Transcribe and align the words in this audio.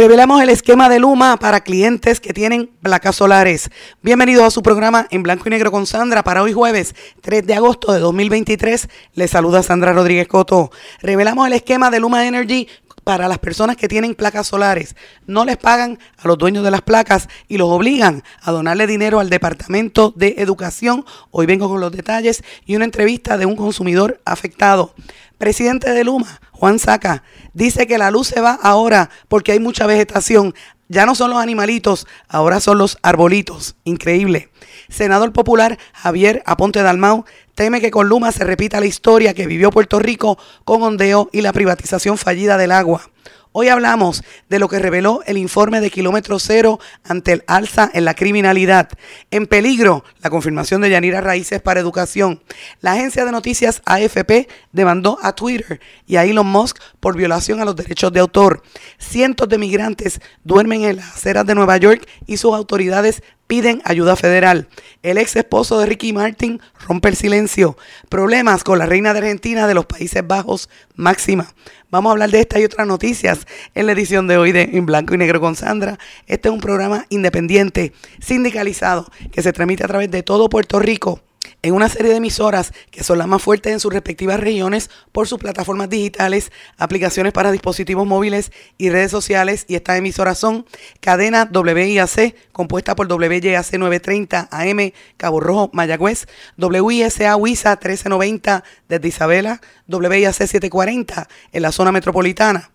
Revelamos 0.00 0.40
el 0.40 0.48
esquema 0.48 0.88
de 0.88 0.98
Luma 0.98 1.36
para 1.36 1.60
clientes 1.60 2.20
que 2.20 2.32
tienen 2.32 2.70
placas 2.80 3.16
solares. 3.16 3.68
Bienvenidos 4.00 4.44
a 4.46 4.50
su 4.50 4.62
programa 4.62 5.06
en 5.10 5.22
blanco 5.22 5.42
y 5.46 5.50
negro 5.50 5.70
con 5.70 5.84
Sandra 5.84 6.24
para 6.24 6.42
hoy 6.42 6.54
jueves 6.54 6.94
3 7.20 7.46
de 7.46 7.52
agosto 7.52 7.92
de 7.92 7.98
2023. 7.98 8.88
Les 9.12 9.30
saluda 9.30 9.62
Sandra 9.62 9.92
Rodríguez 9.92 10.26
Coto. 10.26 10.70
Revelamos 11.02 11.46
el 11.46 11.52
esquema 11.52 11.90
de 11.90 12.00
Luma 12.00 12.26
Energy 12.26 12.66
para 13.10 13.26
las 13.26 13.40
personas 13.40 13.76
que 13.76 13.88
tienen 13.88 14.14
placas 14.14 14.46
solares. 14.46 14.94
No 15.26 15.44
les 15.44 15.56
pagan 15.56 15.98
a 16.16 16.28
los 16.28 16.38
dueños 16.38 16.62
de 16.62 16.70
las 16.70 16.82
placas 16.82 17.28
y 17.48 17.58
los 17.58 17.68
obligan 17.68 18.22
a 18.40 18.52
donarle 18.52 18.86
dinero 18.86 19.18
al 19.18 19.28
Departamento 19.28 20.14
de 20.14 20.36
Educación. 20.38 21.04
Hoy 21.32 21.46
vengo 21.46 21.68
con 21.68 21.80
los 21.80 21.90
detalles 21.90 22.44
y 22.66 22.76
una 22.76 22.84
entrevista 22.84 23.36
de 23.36 23.46
un 23.46 23.56
consumidor 23.56 24.20
afectado. 24.24 24.94
Presidente 25.38 25.90
de 25.90 26.04
Luma, 26.04 26.40
Juan 26.52 26.78
Saca, 26.78 27.24
dice 27.52 27.88
que 27.88 27.98
la 27.98 28.12
luz 28.12 28.28
se 28.28 28.40
va 28.40 28.52
ahora 28.62 29.10
porque 29.26 29.50
hay 29.50 29.58
mucha 29.58 29.88
vegetación. 29.88 30.54
Ya 30.86 31.04
no 31.04 31.16
son 31.16 31.30
los 31.30 31.42
animalitos, 31.42 32.06
ahora 32.28 32.60
son 32.60 32.78
los 32.78 32.96
arbolitos. 33.02 33.74
Increíble. 33.82 34.50
Senador 34.90 35.32
popular 35.32 35.78
Javier 35.94 36.42
Aponte 36.44 36.82
Dalmau 36.82 37.24
teme 37.54 37.80
que 37.80 37.90
con 37.90 38.08
Luma 38.08 38.32
se 38.32 38.44
repita 38.44 38.80
la 38.80 38.86
historia 38.86 39.34
que 39.34 39.46
vivió 39.46 39.70
Puerto 39.70 39.98
Rico 39.98 40.38
con 40.64 40.82
ondeo 40.82 41.30
y 41.32 41.40
la 41.40 41.52
privatización 41.52 42.18
fallida 42.18 42.58
del 42.58 42.72
agua. 42.72 43.10
Hoy 43.52 43.66
hablamos 43.66 44.22
de 44.48 44.60
lo 44.60 44.68
que 44.68 44.78
reveló 44.78 45.22
el 45.26 45.36
informe 45.36 45.80
de 45.80 45.90
Kilómetro 45.90 46.38
Cero 46.38 46.78
ante 47.02 47.32
el 47.32 47.44
alza 47.48 47.90
en 47.92 48.04
la 48.04 48.14
criminalidad. 48.14 48.88
En 49.32 49.48
peligro, 49.48 50.04
la 50.22 50.30
confirmación 50.30 50.82
de 50.82 50.90
Yanira 50.90 51.20
Raíces 51.20 51.60
para 51.60 51.80
Educación. 51.80 52.40
La 52.80 52.92
agencia 52.92 53.24
de 53.24 53.32
noticias 53.32 53.82
AFP 53.86 54.46
demandó 54.70 55.18
a 55.20 55.34
Twitter 55.34 55.80
y 56.06 56.14
a 56.14 56.24
Elon 56.24 56.46
Musk 56.46 56.78
por 57.00 57.16
violación 57.16 57.60
a 57.60 57.64
los 57.64 57.74
derechos 57.74 58.12
de 58.12 58.20
autor. 58.20 58.62
Cientos 58.98 59.48
de 59.48 59.58
migrantes 59.58 60.20
duermen 60.44 60.84
en 60.84 60.96
las 60.96 61.16
aceras 61.16 61.44
de 61.44 61.56
Nueva 61.56 61.76
York 61.76 62.06
y 62.28 62.36
sus 62.36 62.54
autoridades 62.54 63.20
piden 63.50 63.82
ayuda 63.84 64.14
federal. 64.14 64.68
El 65.02 65.18
ex 65.18 65.34
esposo 65.34 65.80
de 65.80 65.86
Ricky 65.86 66.12
Martin 66.12 66.60
rompe 66.86 67.08
el 67.08 67.16
silencio. 67.16 67.76
Problemas 68.08 68.62
con 68.62 68.78
la 68.78 68.86
reina 68.86 69.12
de 69.12 69.18
Argentina 69.18 69.66
de 69.66 69.74
los 69.74 69.86
Países 69.86 70.24
Bajos, 70.24 70.70
Máxima. 70.94 71.52
Vamos 71.90 72.10
a 72.10 72.12
hablar 72.12 72.30
de 72.30 72.38
esta 72.38 72.60
y 72.60 72.64
otras 72.64 72.86
noticias 72.86 73.48
en 73.74 73.86
la 73.86 73.92
edición 73.92 74.28
de 74.28 74.38
hoy 74.38 74.52
de 74.52 74.70
En 74.72 74.86
Blanco 74.86 75.14
y 75.14 75.18
Negro 75.18 75.40
con 75.40 75.56
Sandra. 75.56 75.98
Este 76.28 76.48
es 76.48 76.54
un 76.54 76.60
programa 76.60 77.06
independiente, 77.08 77.92
sindicalizado, 78.20 79.10
que 79.32 79.42
se 79.42 79.52
transmite 79.52 79.82
a 79.82 79.88
través 79.88 80.12
de 80.12 80.22
todo 80.22 80.48
Puerto 80.48 80.78
Rico 80.78 81.20
en 81.62 81.74
una 81.74 81.88
serie 81.88 82.10
de 82.10 82.16
emisoras 82.16 82.72
que 82.90 83.04
son 83.04 83.18
las 83.18 83.26
más 83.26 83.42
fuertes 83.42 83.72
en 83.72 83.80
sus 83.80 83.92
respectivas 83.92 84.40
regiones 84.40 84.90
por 85.12 85.28
sus 85.28 85.38
plataformas 85.38 85.90
digitales, 85.90 86.52
aplicaciones 86.78 87.32
para 87.32 87.52
dispositivos 87.52 88.06
móviles 88.06 88.52
y 88.78 88.90
redes 88.90 89.10
sociales. 89.10 89.64
Y 89.68 89.74
estas 89.74 89.98
emisoras 89.98 90.38
son 90.38 90.66
Cadena 91.00 91.50
WIAC, 91.52 92.34
compuesta 92.52 92.96
por 92.96 93.12
WYAC 93.12 93.72
930 93.72 94.48
AM 94.50 94.92
Cabo 95.16 95.40
Rojo, 95.40 95.70
Mayagüez, 95.72 96.26
WISA 96.56 97.36
WISA 97.36 97.70
1390 97.70 98.64
desde 98.88 99.08
Isabela, 99.08 99.60
WIAC 99.88 100.32
740 100.32 101.28
en 101.52 101.62
la 101.62 101.72
zona 101.72 101.92
metropolitana. 101.92 102.70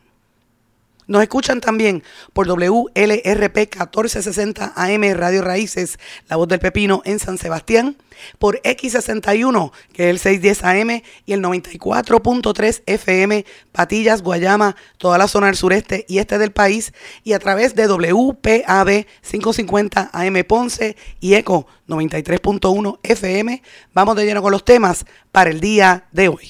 Nos 1.07 1.21
escuchan 1.21 1.61
también 1.61 2.03
por 2.33 2.47
WLRP 2.47 3.57
1460 3.57 4.73
AM 4.75 5.03
Radio 5.13 5.43
Raíces, 5.43 5.99
La 6.27 6.35
Voz 6.35 6.47
del 6.47 6.59
Pepino 6.59 7.03
en 7.05 7.19
San 7.19 7.37
Sebastián, 7.37 7.95
por 8.39 8.59
X61, 8.61 9.71
que 9.93 10.05
es 10.05 10.09
el 10.09 10.19
610 10.19 10.63
AM, 10.63 11.01
y 11.25 11.33
el 11.33 11.43
94.3 11.43 12.81
FM, 12.87 13.45
Patillas, 13.71 14.23
Guayama, 14.23 14.75
toda 14.97 15.19
la 15.19 15.27
zona 15.27 15.47
del 15.47 15.55
sureste 15.55 16.05
y 16.07 16.17
este 16.17 16.39
del 16.39 16.51
país, 16.51 16.91
y 17.23 17.33
a 17.33 17.39
través 17.39 17.75
de 17.75 17.87
WPAB 17.87 19.05
550 19.21 20.09
AM 20.11 20.43
Ponce 20.47 20.95
y 21.19 21.35
ECO 21.35 21.67
93.1 21.87 22.99
FM. 23.03 23.61
Vamos 23.93 24.15
de 24.15 24.25
lleno 24.25 24.41
con 24.41 24.51
los 24.51 24.65
temas 24.65 25.05
para 25.31 25.51
el 25.51 25.59
día 25.59 26.07
de 26.11 26.29
hoy 26.29 26.49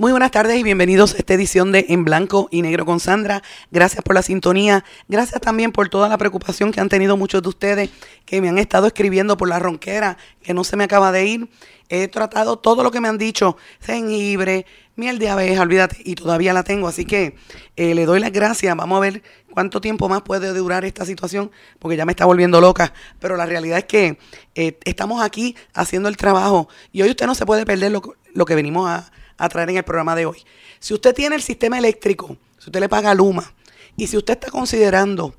Muy 0.00 0.12
buenas 0.12 0.30
tardes 0.30 0.56
y 0.56 0.62
bienvenidos 0.62 1.14
a 1.14 1.18
esta 1.18 1.34
edición 1.34 1.72
de 1.72 1.86
En 1.88 2.04
Blanco 2.04 2.46
y 2.52 2.62
Negro 2.62 2.86
con 2.86 3.00
Sandra. 3.00 3.42
Gracias 3.72 4.04
por 4.04 4.14
la 4.14 4.22
sintonía. 4.22 4.84
Gracias 5.08 5.40
también 5.40 5.72
por 5.72 5.88
toda 5.88 6.08
la 6.08 6.16
preocupación 6.16 6.70
que 6.70 6.80
han 6.80 6.88
tenido 6.88 7.16
muchos 7.16 7.42
de 7.42 7.48
ustedes 7.48 7.90
que 8.24 8.40
me 8.40 8.48
han 8.48 8.58
estado 8.58 8.86
escribiendo 8.86 9.36
por 9.36 9.48
la 9.48 9.58
ronquera, 9.58 10.16
que 10.40 10.54
no 10.54 10.62
se 10.62 10.76
me 10.76 10.84
acaba 10.84 11.10
de 11.10 11.26
ir. 11.26 11.48
He 11.88 12.06
tratado 12.06 12.60
todo 12.60 12.84
lo 12.84 12.92
que 12.92 13.00
me 13.00 13.08
han 13.08 13.18
dicho, 13.18 13.56
jengibre, 13.80 14.66
miel 14.94 15.18
de 15.18 15.30
abeja, 15.30 15.62
olvídate, 15.62 15.96
y 16.04 16.14
todavía 16.14 16.52
la 16.52 16.62
tengo. 16.62 16.86
Así 16.86 17.04
que 17.04 17.34
eh, 17.74 17.96
le 17.96 18.06
doy 18.06 18.20
las 18.20 18.30
gracias. 18.30 18.76
Vamos 18.76 18.98
a 18.98 19.00
ver 19.00 19.24
cuánto 19.52 19.80
tiempo 19.80 20.08
más 20.08 20.22
puede 20.22 20.52
durar 20.52 20.84
esta 20.84 21.04
situación, 21.06 21.50
porque 21.80 21.96
ya 21.96 22.06
me 22.06 22.12
está 22.12 22.24
volviendo 22.24 22.60
loca. 22.60 22.92
Pero 23.18 23.36
la 23.36 23.46
realidad 23.46 23.78
es 23.78 23.86
que 23.86 24.16
eh, 24.54 24.78
estamos 24.84 25.22
aquí 25.22 25.56
haciendo 25.74 26.08
el 26.08 26.16
trabajo 26.16 26.68
y 26.92 27.02
hoy 27.02 27.10
usted 27.10 27.26
no 27.26 27.34
se 27.34 27.44
puede 27.44 27.66
perder 27.66 27.90
lo, 27.90 28.46
que 28.46 28.54
venimos 28.54 28.88
a, 28.88 29.10
a 29.38 29.48
traer 29.48 29.70
en 29.70 29.78
el 29.78 29.84
programa 29.84 30.14
de 30.14 30.26
hoy. 30.26 30.44
Si 30.80 30.92
usted 30.92 31.14
tiene 31.14 31.36
el 31.36 31.42
sistema 31.42 31.78
eléctrico, 31.78 32.36
si 32.58 32.66
usted 32.66 32.80
le 32.80 32.88
paga 32.88 33.14
Luma 33.14 33.54
y 33.96 34.06
si 34.06 34.16
usted 34.16 34.34
está 34.34 34.50
considerando 34.50 35.34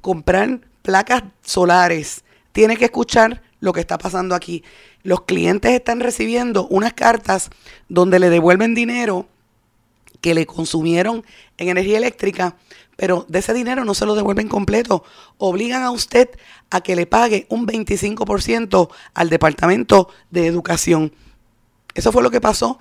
comprar 0.00 0.60
placas 0.82 1.24
solares, 1.42 2.24
tiene 2.52 2.76
que 2.76 2.84
escuchar 2.84 3.42
lo 3.60 3.72
que 3.72 3.80
está 3.80 3.98
pasando 3.98 4.34
aquí. 4.34 4.62
Los 5.02 5.22
clientes 5.22 5.72
están 5.72 6.00
recibiendo 6.00 6.66
unas 6.68 6.92
cartas 6.92 7.50
donde 7.88 8.18
le 8.18 8.30
devuelven 8.30 8.74
dinero 8.74 9.26
que 10.20 10.34
le 10.34 10.46
consumieron 10.46 11.24
en 11.56 11.68
energía 11.68 11.98
eléctrica 11.98 12.56
pero 12.98 13.24
de 13.28 13.38
ese 13.38 13.54
dinero 13.54 13.84
no 13.84 13.94
se 13.94 14.06
lo 14.06 14.16
devuelven 14.16 14.48
completo. 14.48 15.04
Obligan 15.36 15.84
a 15.84 15.92
usted 15.92 16.30
a 16.68 16.80
que 16.80 16.96
le 16.96 17.06
pague 17.06 17.46
un 17.48 17.64
25% 17.64 18.90
al 19.14 19.30
Departamento 19.30 20.08
de 20.32 20.48
Educación. 20.48 21.12
Eso 21.94 22.10
fue 22.10 22.24
lo 22.24 22.32
que 22.32 22.40
pasó. 22.40 22.80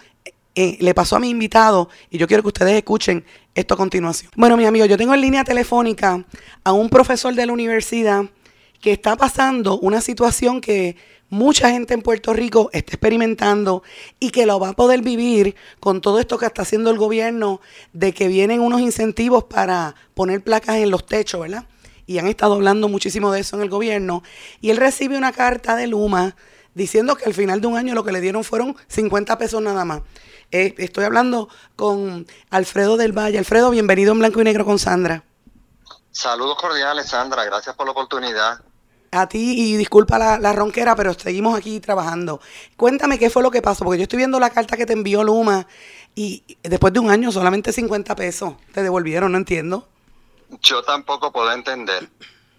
Eh, 0.60 0.76
le 0.80 0.96
pasó 0.96 1.16
a 1.18 1.20
mi 1.20 1.30
invitado 1.30 1.88
y 2.10 2.18
yo 2.18 2.28
quiero 2.28 2.42
que 2.42 2.48
ustedes 2.48 2.74
escuchen 2.74 3.24
esto 3.54 3.76
a 3.76 3.78
continuación. 3.78 4.32
Bueno, 4.36 4.58
mi 4.58 4.66
amigo, 4.66 4.88
yo 4.88 4.98
tengo 4.98 5.14
en 5.14 5.22
línea 5.22 5.44
telefónica 5.44 6.26
a 6.64 6.72
un 6.72 6.90
profesor 6.90 7.36
de 7.36 7.46
la 7.46 7.54
universidad 7.54 8.26
que 8.82 8.92
está 8.92 9.16
pasando 9.16 9.78
una 9.78 10.02
situación 10.02 10.60
que 10.60 10.96
mucha 11.30 11.70
gente 11.70 11.94
en 11.94 12.02
Puerto 12.02 12.34
Rico 12.34 12.72
está 12.74 12.94
experimentando 12.94 13.84
y 14.20 14.32
que 14.32 14.48
lo 14.48 14.60
va 14.60 14.70
a 14.70 14.74
poder 14.74 15.04
vivir 15.04 15.54
con 15.80 16.02
todo 16.02 16.20
esto 16.20 16.40
que 16.40 16.48
está 16.48 16.64
haciendo 16.64 16.90
el 16.90 16.98
gobierno 16.98 17.62
de 17.94 18.12
que 18.12 18.28
vienen 18.28 18.60
unos 18.60 18.82
incentivos 18.82 19.44
para 19.44 19.94
poner 20.16 20.44
placas 20.44 20.78
en 20.78 20.90
los 20.90 21.06
techos, 21.06 21.42
¿verdad? 21.42 21.66
Y 22.08 22.18
han 22.18 22.26
estado 22.26 22.56
hablando 22.56 22.90
muchísimo 22.90 23.32
de 23.32 23.42
eso 23.42 23.58
en 23.58 23.62
el 23.62 23.70
gobierno. 23.70 24.24
Y 24.60 24.72
él 24.72 24.78
recibe 24.78 25.20
una 25.20 25.34
carta 25.34 25.76
de 25.76 25.86
Luma 25.86 26.36
diciendo 26.74 27.16
que 27.16 27.26
al 27.26 27.36
final 27.36 27.62
de 27.62 27.68
un 27.68 27.76
año 27.76 27.94
lo 27.94 28.04
que 28.04 28.12
le 28.12 28.22
dieron 28.22 28.44
fueron 28.44 28.76
50 28.88 29.38
pesos 29.38 29.62
nada 29.62 29.86
más. 29.86 30.02
Eh, 30.52 30.76
estoy 30.78 31.04
hablando 31.04 31.50
con 31.76 32.26
Alfredo 32.50 32.98
del 32.98 33.12
Valle. 33.12 33.38
Alfredo, 33.38 33.70
bienvenido 33.70 34.14
en 34.14 34.20
Blanco 34.20 34.42
y 34.42 34.44
Negro 34.44 34.66
con 34.66 34.80
Sandra. 34.80 35.24
Saludos 36.12 36.58
cordiales, 36.60 37.08
Sandra. 37.08 37.44
Gracias 37.46 37.76
por 37.76 37.86
la 37.86 37.92
oportunidad 37.92 38.62
a 39.12 39.28
ti 39.28 39.56
y 39.58 39.78
disculpa 39.78 40.18
la, 40.18 40.54
ronquera, 40.54 40.96
pero 40.96 41.14
seguimos 41.14 41.58
aquí 41.58 41.80
trabajando. 41.80 42.42
Cuéntame 42.76 43.20
qué 43.20 43.30
fue 43.30 43.44
lo 43.44 43.52
que 43.52 43.62
pasó, 43.62 43.84
porque 43.84 44.00
yo 44.00 44.04
estoy 44.04 44.18
viendo 44.18 44.40
la 44.40 44.50
carta 44.50 44.78
que 44.78 44.86
te 44.86 44.94
envió 44.94 45.24
Luma 45.24 45.68
y 46.16 46.44
después 46.64 46.94
de 46.94 47.00
un 47.00 47.10
año 47.10 47.32
solamente 47.32 47.72
50 47.72 48.16
pesos 48.16 48.56
te 48.74 48.84
devolvieron, 48.84 49.32
no 49.32 49.38
entiendo. 49.38 49.88
Yo 50.62 50.82
tampoco 50.84 51.32
puedo 51.32 51.52
entender, 51.52 52.10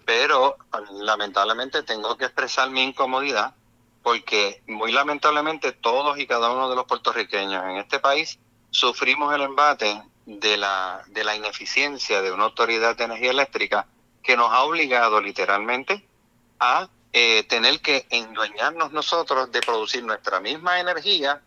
pero 0.04 0.56
lamentablemente 1.02 1.82
tengo 1.82 2.16
que 2.16 2.26
expresar 2.26 2.70
mi 2.70 2.82
incomodidad 2.82 3.54
porque 4.02 4.62
muy 4.66 4.92
lamentablemente 4.92 5.72
todos 5.72 6.18
y 6.18 6.26
cada 6.26 6.50
uno 6.50 6.68
de 6.68 6.76
los 6.76 6.86
puertorriqueños 6.86 7.64
en 7.64 7.76
este 7.76 7.98
país 7.98 8.38
sufrimos 8.70 9.34
el 9.34 9.42
embate 9.42 10.02
de 10.26 10.56
la, 10.56 11.02
de 11.08 11.24
la 11.24 11.34
ineficiencia 11.36 12.22
de 12.22 12.32
una 12.32 12.44
autoridad 12.44 12.96
de 12.96 13.04
energía 13.04 13.30
eléctrica 13.30 13.86
que 14.22 14.36
nos 14.36 14.52
ha 14.52 14.62
obligado 14.62 15.20
literalmente 15.20 16.06
a 16.60 16.88
eh, 17.12 17.44
tener 17.44 17.80
que 17.80 18.06
endueñarnos 18.10 18.92
nosotros 18.92 19.50
de 19.50 19.60
producir 19.60 20.04
nuestra 20.04 20.40
misma 20.40 20.80
energía 20.80 21.40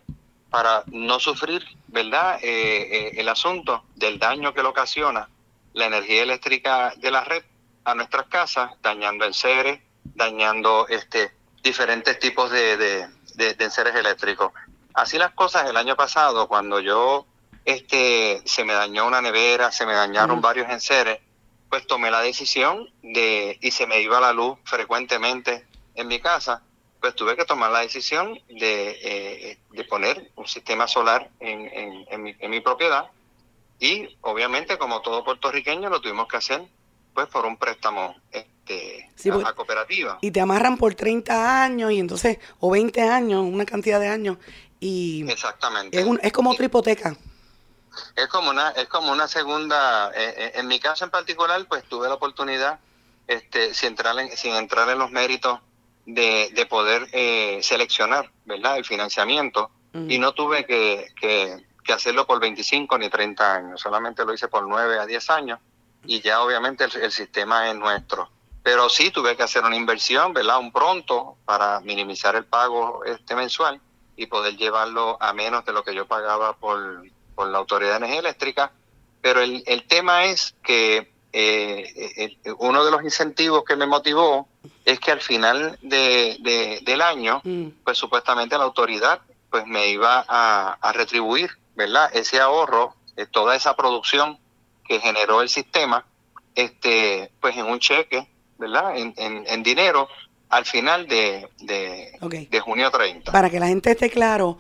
para 0.50 0.84
no 0.88 1.20
sufrir, 1.20 1.64
¿verdad?, 1.88 2.40
eh, 2.42 2.50
eh, 2.50 3.12
el 3.18 3.30
asunto 3.30 3.86
del 3.96 4.18
daño 4.18 4.54
que 4.54 4.64
le 4.64 4.70
ocasiona 4.70 5.30
la 5.74 5.86
energía 5.86 6.24
eléctrica 6.24 6.94
de 6.98 7.12
la 7.12 7.24
red 7.24 7.44
a 7.86 7.96
nuestras 7.96 8.28
casas, 8.28 8.72
dañando 8.82 9.26
enseres, 9.26 9.80
dañando 10.04 10.88
este 10.88 11.32
diferentes 11.62 12.20
tipos 12.20 12.52
de, 12.52 12.78
de, 12.78 13.08
de, 13.36 13.56
enseres 13.64 13.96
eléctricos. 13.96 14.52
Así 14.94 15.18
las 15.18 15.32
cosas 15.32 15.70
el 15.70 15.78
año 15.78 15.96
pasado, 15.96 16.48
cuando 16.48 16.80
yo 16.80 17.26
este 17.66 18.42
se 18.46 18.64
me 18.64 18.74
dañó 18.74 19.06
una 19.06 19.22
nevera, 19.22 19.72
se 19.72 19.86
me 19.86 19.94
dañaron 19.94 20.42
varios 20.42 20.70
enseres, 20.70 21.20
pues 21.70 21.88
tomé 21.88 22.12
la 22.12 22.22
decisión 22.22 22.90
de, 23.02 23.58
y 23.62 23.72
se 23.72 23.88
me 23.88 24.02
iba 24.02 24.20
la 24.20 24.34
luz 24.34 24.58
frecuentemente 24.64 25.66
en 25.96 26.08
mi 26.08 26.20
casa, 26.20 26.64
pues 27.00 27.16
tuve 27.16 27.36
que 27.36 27.46
tomar 27.46 27.72
la 27.72 27.80
decisión 27.80 28.40
de, 28.50 29.00
eh, 29.02 29.58
de 29.70 29.84
poner 29.86 30.32
un 30.36 30.48
sistema 30.48 30.88
solar 30.88 31.30
en, 31.40 31.68
en, 31.68 32.06
en, 32.10 32.24
mi, 32.24 32.36
en 32.38 32.52
mi 32.52 32.60
propiedad 32.60 33.10
y 33.80 34.18
obviamente 34.22 34.78
como 34.78 35.02
todo 35.02 35.24
puertorriqueño 35.24 35.90
lo 35.90 36.02
tuvimos 36.02 36.28
que 36.28 36.38
hacer 36.38 36.62
pues 37.14 37.28
por 37.28 37.46
un 37.46 37.58
préstamo 37.58 38.16
este, 38.68 39.32
a, 39.32 39.54
cooperativa. 39.54 40.18
Y 40.22 40.32
te 40.32 40.42
amarran 40.42 40.78
por 40.78 40.96
30 40.96 41.64
años 41.64 41.92
y 41.92 42.00
entonces, 42.00 42.40
o 42.60 42.72
20 42.72 43.02
años, 43.02 43.42
una 43.42 43.66
cantidad 43.66 44.00
de 44.00 44.08
años. 44.08 44.38
Y 44.80 45.30
Exactamente. 45.30 46.00
Es, 46.00 46.08
es 46.22 46.32
como 46.34 46.52
otra 46.52 46.66
hipoteca. 46.66 47.16
Es 48.16 48.28
como 48.28 48.50
una, 48.50 48.70
es 48.72 48.88
como 48.88 49.12
una 49.12 49.28
segunda, 49.28 50.12
eh, 50.16 50.34
eh, 50.38 50.52
en 50.56 50.68
mi 50.68 50.80
caso 50.80 51.04
en 51.04 51.12
particular, 51.12 51.66
pues 51.68 51.84
tuve 51.84 52.08
la 52.08 52.16
oportunidad, 52.16 52.80
este, 53.28 53.74
sin 53.74 53.90
entrar 53.90 54.18
en, 54.18 54.36
sin 54.38 54.54
entrar 54.54 54.90
en 54.90 54.98
los 54.98 55.12
méritos 55.12 55.60
de, 56.06 56.50
de 56.54 56.66
poder 56.66 57.08
eh, 57.12 57.60
seleccionar, 57.62 58.32
¿verdad? 58.46 58.78
El 58.78 58.86
financiamiento 58.86 59.72
y 59.94 60.20
no 60.20 60.32
tuve 60.32 60.66
que, 60.66 61.14
que, 61.20 61.66
que 61.84 61.92
hacerlo 61.92 62.26
por 62.26 62.40
25 62.40 62.98
ni 62.98 63.10
30 63.10 63.56
años, 63.56 63.82
solamente 63.82 64.24
lo 64.24 64.34
hice 64.34 64.48
por 64.48 64.66
9 64.66 65.00
a 65.00 65.06
10 65.06 65.30
años 65.32 65.60
y 66.06 66.22
ya 66.22 66.42
obviamente 66.42 66.86
el, 66.86 67.12
sistema 67.12 67.70
es 67.70 67.76
nuestro. 67.76 68.30
Pero 68.64 68.90
sí 68.90 69.10
tuve 69.12 69.36
que 69.36 69.44
hacer 69.44 69.64
una 69.64 69.76
inversión, 69.76 70.34
¿verdad? 70.34 70.60
Un 70.60 70.72
pronto 70.72 71.38
para 71.46 71.80
minimizar 71.82 72.36
el 72.36 72.46
pago 72.46 73.04
este 73.06 73.36
mensual 73.36 73.82
y 74.16 74.28
poder 74.28 74.56
llevarlo 74.56 75.18
a 75.20 75.34
menos 75.34 75.66
de 75.66 75.74
lo 75.74 75.84
que 75.84 75.96
yo 75.96 76.06
pagaba 76.06 76.54
por, 76.58 77.04
por 77.34 77.48
la 77.48 77.58
Autoridad 77.58 77.92
de 77.92 77.98
Energía 77.98 78.20
Eléctrica. 78.20 78.72
Pero 79.22 79.42
el, 79.42 79.64
el 79.66 79.88
tema 79.88 80.26
es 80.26 80.56
que 80.64 81.12
eh, 81.34 82.38
uno 82.58 82.84
de 82.84 82.92
los 82.92 83.04
incentivos 83.04 83.64
que 83.64 83.76
me 83.76 83.88
motivó 83.88 84.48
es 84.84 85.00
que 85.00 85.12
al 85.12 85.22
final 85.22 85.78
de, 85.82 86.80
del 86.84 87.02
año, 87.02 87.42
mm. 87.44 87.68
pues 87.84 87.98
supuestamente 87.98 88.58
la 88.58 88.66
autoridad 88.66 89.22
pues 89.50 89.66
me 89.66 89.88
iba 89.88 90.26
a, 90.28 90.78
a 90.82 90.94
retribuir, 90.94 91.52
¿verdad? 91.76 92.10
Ese 92.14 92.40
ahorro, 92.40 92.96
eh, 93.18 93.26
toda 93.26 93.56
esa 93.56 93.76
producción 93.76 94.40
que 94.86 95.00
generó 95.00 95.42
el 95.42 95.50
sistema, 95.50 96.06
este, 96.56 97.32
pues 97.40 97.56
en 97.58 97.66
un 97.66 97.80
cheque, 97.80 98.28
¿verdad? 98.62 98.96
En, 98.96 99.14
en, 99.18 99.64
dinero 99.64 100.08
al 100.50 100.66
final 100.66 101.08
de, 101.08 101.50
de, 101.60 102.60
junio 102.60 102.92
30. 102.92 103.32
Para 103.32 103.50
que 103.50 103.60
la 103.60 103.68
gente 103.68 103.92
esté 103.92 104.10
claro, 104.10 104.60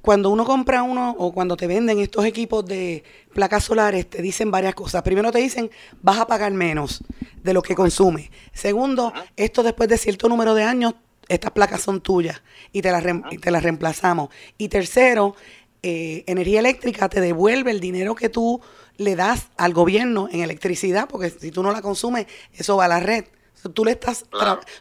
cuando 0.00 0.30
uno 0.30 0.44
compra 0.44 0.84
uno 0.84 1.14
o 1.18 1.32
cuando 1.32 1.56
te 1.56 1.66
venden 1.66 1.98
estos 1.98 2.24
equipos 2.24 2.64
de 2.64 3.02
placas 3.34 3.64
solares, 3.64 4.08
te 4.08 4.22
dicen 4.22 4.50
varias 4.50 4.74
cosas. 4.74 5.02
Primero 5.02 5.32
te 5.32 5.40
dicen, 5.40 5.70
vas 6.00 6.18
a 6.18 6.26
pagar 6.26 6.52
menos 6.52 7.02
de 7.42 7.52
lo 7.52 7.60
que 7.60 7.74
consume. 7.74 8.30
Segundo, 8.52 9.12
esto 9.36 9.62
después 9.64 9.88
de 9.88 9.98
cierto 9.98 10.28
número 10.28 10.54
de 10.54 10.62
años, 10.62 10.94
estas 11.28 11.50
placas 11.50 11.82
son 11.82 12.00
tuyas 12.00 12.40
y 12.72 12.82
te 12.82 12.92
las, 12.92 13.04
y 13.32 13.38
te 13.38 13.50
las 13.50 13.62
reemplazamos. 13.64 14.30
Y 14.58 14.68
tercero, 14.68 15.34
eh, 15.82 16.22
energía 16.28 16.60
eléctrica 16.60 17.08
te 17.08 17.20
devuelve 17.20 17.72
el 17.72 17.80
dinero 17.80 18.14
que 18.14 18.28
tú 18.28 18.60
le 18.96 19.16
das 19.16 19.48
al 19.56 19.72
gobierno 19.72 20.28
en 20.30 20.40
electricidad, 20.40 21.08
porque 21.08 21.30
si 21.30 21.50
tú 21.50 21.62
no 21.62 21.72
la 21.72 21.82
consumes, 21.82 22.26
eso 22.52 22.76
va 22.76 22.84
a 22.84 22.88
la 22.88 23.00
red. 23.00 23.24
Tú, 23.74 23.84
le 23.84 23.92
estás 23.92 24.24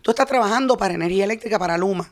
tú 0.01 0.11
estás 0.11 0.27
trabajando 0.27 0.77
para 0.77 0.93
energía 0.93 1.25
eléctrica 1.25 1.59
para 1.59 1.77
Luma. 1.77 2.11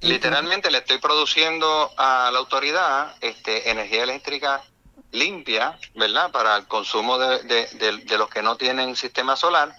Literalmente 0.00 0.70
le 0.70 0.78
estoy 0.78 0.98
produciendo 0.98 1.90
a 1.96 2.30
la 2.32 2.38
autoridad 2.38 3.16
este, 3.20 3.70
energía 3.70 4.04
eléctrica 4.04 4.62
limpia, 5.10 5.78
¿verdad? 5.94 6.30
Para 6.30 6.56
el 6.56 6.66
consumo 6.66 7.18
de, 7.18 7.42
de, 7.42 8.18
los 8.18 8.28
que 8.28 8.42
no 8.42 8.56
tienen 8.56 8.94
sistema 8.96 9.36
solar. 9.36 9.74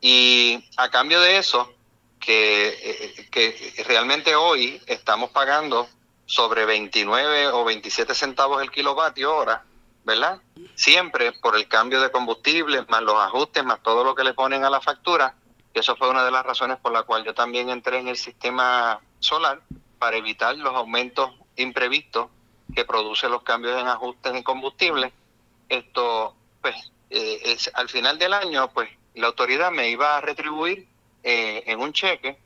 Y 0.00 0.64
a 0.76 0.90
cambio 0.90 1.20
de 1.20 1.38
eso, 1.38 1.72
que, 2.18 2.68
eh, 2.68 3.28
que 3.30 3.84
realmente 3.86 4.34
hoy 4.34 4.80
estamos 4.86 5.30
pagando 5.30 5.88
sobre 6.26 6.64
29 6.64 7.48
o 7.48 7.64
27 7.64 8.14
centavos 8.14 8.62
el 8.62 8.70
kilovatio 8.70 9.34
hora, 9.34 9.64
¿verdad? 10.04 10.40
Siempre 10.74 11.32
por 11.32 11.56
el 11.56 11.68
cambio 11.68 12.00
de 12.00 12.10
combustible, 12.10 12.84
más 12.88 13.02
los 13.02 13.16
ajustes, 13.16 13.64
más 13.64 13.82
todo 13.82 14.04
lo 14.04 14.14
que 14.14 14.24
le 14.24 14.34
ponen 14.34 14.64
a 14.64 14.70
la 14.70 14.80
factura. 14.80 15.34
Y 15.74 15.78
eso 15.78 15.96
fue 15.96 16.10
una 16.10 16.24
de 16.24 16.30
las 16.30 16.44
razones 16.44 16.78
por 16.78 16.92
la 16.92 17.04
cual 17.04 17.24
yo 17.24 17.34
también 17.34 17.70
entré 17.70 17.98
en 17.98 18.08
el 18.08 18.16
sistema 18.16 19.00
solar 19.18 19.60
para 19.98 20.16
evitar 20.16 20.56
los 20.56 20.74
aumentos 20.74 21.30
imprevistos 21.56 22.28
que 22.74 22.84
producen 22.84 23.30
los 23.30 23.42
cambios 23.42 23.80
en 23.80 23.86
ajustes 23.86 24.34
en 24.34 24.42
combustible. 24.42 25.12
Esto, 25.68 26.34
pues, 26.60 26.74
eh, 27.10 27.56
al 27.74 27.88
final 27.88 28.18
del 28.18 28.32
año, 28.32 28.70
pues, 28.72 28.88
la 29.14 29.28
autoridad 29.28 29.70
me 29.70 29.88
iba 29.88 30.16
a 30.16 30.20
retribuir 30.20 30.88
eh, 31.22 31.64
en 31.66 31.80
un 31.80 31.92
cheque 31.92 32.38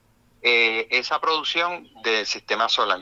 eh, 0.42 0.88
esa 0.90 1.20
producción 1.20 1.88
del 2.02 2.26
sistema 2.26 2.68
solar. 2.68 3.00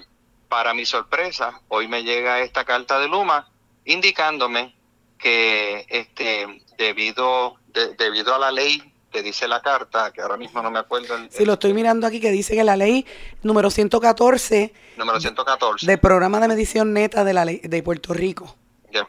Para 0.48 0.74
mi 0.74 0.84
sorpresa, 0.84 1.60
hoy 1.68 1.88
me 1.88 2.04
llega 2.04 2.40
esta 2.40 2.64
carta 2.64 2.98
de 2.98 3.08
Luma 3.08 3.48
indicándome 3.84 4.74
que 5.18 5.86
este 5.88 6.62
debido 6.76 7.56
debido 7.96 8.34
a 8.34 8.38
la 8.38 8.52
ley 8.52 8.91
que 9.12 9.22
dice 9.22 9.46
la 9.46 9.62
carta, 9.62 10.12
que 10.12 10.22
ahora 10.22 10.36
mismo 10.36 10.62
no 10.62 10.70
me 10.70 10.78
acuerdo. 10.78 11.16
si 11.30 11.38
sí, 11.38 11.44
lo 11.44 11.54
estoy 11.54 11.74
mirando 11.74 12.06
aquí, 12.06 12.20
que 12.20 12.30
dice 12.30 12.54
que 12.54 12.64
la 12.64 12.76
ley 12.76 13.06
número 13.42 13.70
114, 13.70 14.72
número 14.96 15.20
114 15.20 15.86
del 15.86 16.00
programa 16.00 16.40
de 16.40 16.48
medición 16.48 16.92
neta 16.92 17.22
de 17.22 17.32
la 17.32 17.44
ley 17.44 17.60
de 17.62 17.82
Puerto 17.82 18.12
Rico. 18.12 18.56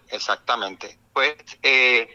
Exactamente. 0.09 0.97
Pues 1.13 1.35
eh, 1.61 2.07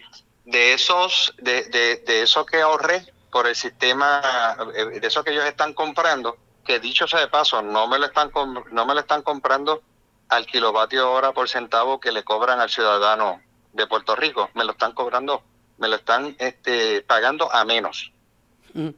de 0.45 0.73
esos, 0.73 1.35
de, 1.39 1.65
de, 1.65 1.97
de 2.07 2.23
eso 2.23 2.47
que 2.47 2.61
ahorré 2.61 3.05
por 3.31 3.47
el 3.47 3.55
sistema, 3.55 4.57
eh, 4.75 5.01
de 5.01 5.07
eso 5.07 5.23
que 5.23 5.33
ellos 5.33 5.45
están 5.45 5.75
comprando, 5.75 6.37
que 6.65 6.81
dicho 6.81 7.07
sea 7.07 7.21
de 7.21 7.29
paso, 7.29 7.63
no 7.63 7.87
me 7.87 7.99
lo 7.99 8.07
están, 8.07 8.31
no 8.71 8.87
me 8.87 8.95
lo 8.95 9.01
están 9.01 9.23
comprando 9.23 9.83
al 10.29 10.47
kilovatio 10.47 11.11
hora 11.11 11.33
por 11.33 11.49
centavo 11.49 12.01
que 12.01 12.13
le 12.13 12.25
cobran 12.25 12.61
al 12.61 12.71
ciudadano 12.71 13.41
de 13.73 13.87
Puerto 13.87 14.15
Rico. 14.15 14.51
Me 14.55 14.65
lo 14.65 14.73
están 14.73 14.93
cobrando, 14.93 15.43
me 15.79 15.89
lo 15.89 15.97
están 15.97 16.37
este, 16.39 17.03
pagando 17.03 17.53
a 17.53 17.65
menos. 17.65 18.13
Mm. 18.75 18.91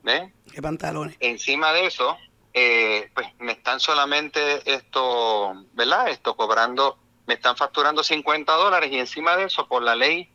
¿Qué 0.52 0.62
pantalones? 0.62 1.16
Encima 1.21 1.73
de 1.73 1.87
eso, 1.87 2.16
eh, 2.52 3.11
pues 3.14 3.28
me 3.38 3.52
están 3.52 3.81
solamente 3.81 4.61
esto, 4.73 5.52
¿verdad? 5.73 6.09
Esto 6.09 6.37
cobrando, 6.37 6.99
me 7.26 7.35
están 7.35 7.57
facturando 7.57 8.02
50 8.02 8.52
dólares 8.54 8.90
y 8.93 8.99
encima 8.99 9.37
de 9.37 9.45
eso, 9.45 9.69
por 9.69 9.83
la 9.83 9.95
ley, 9.95 10.28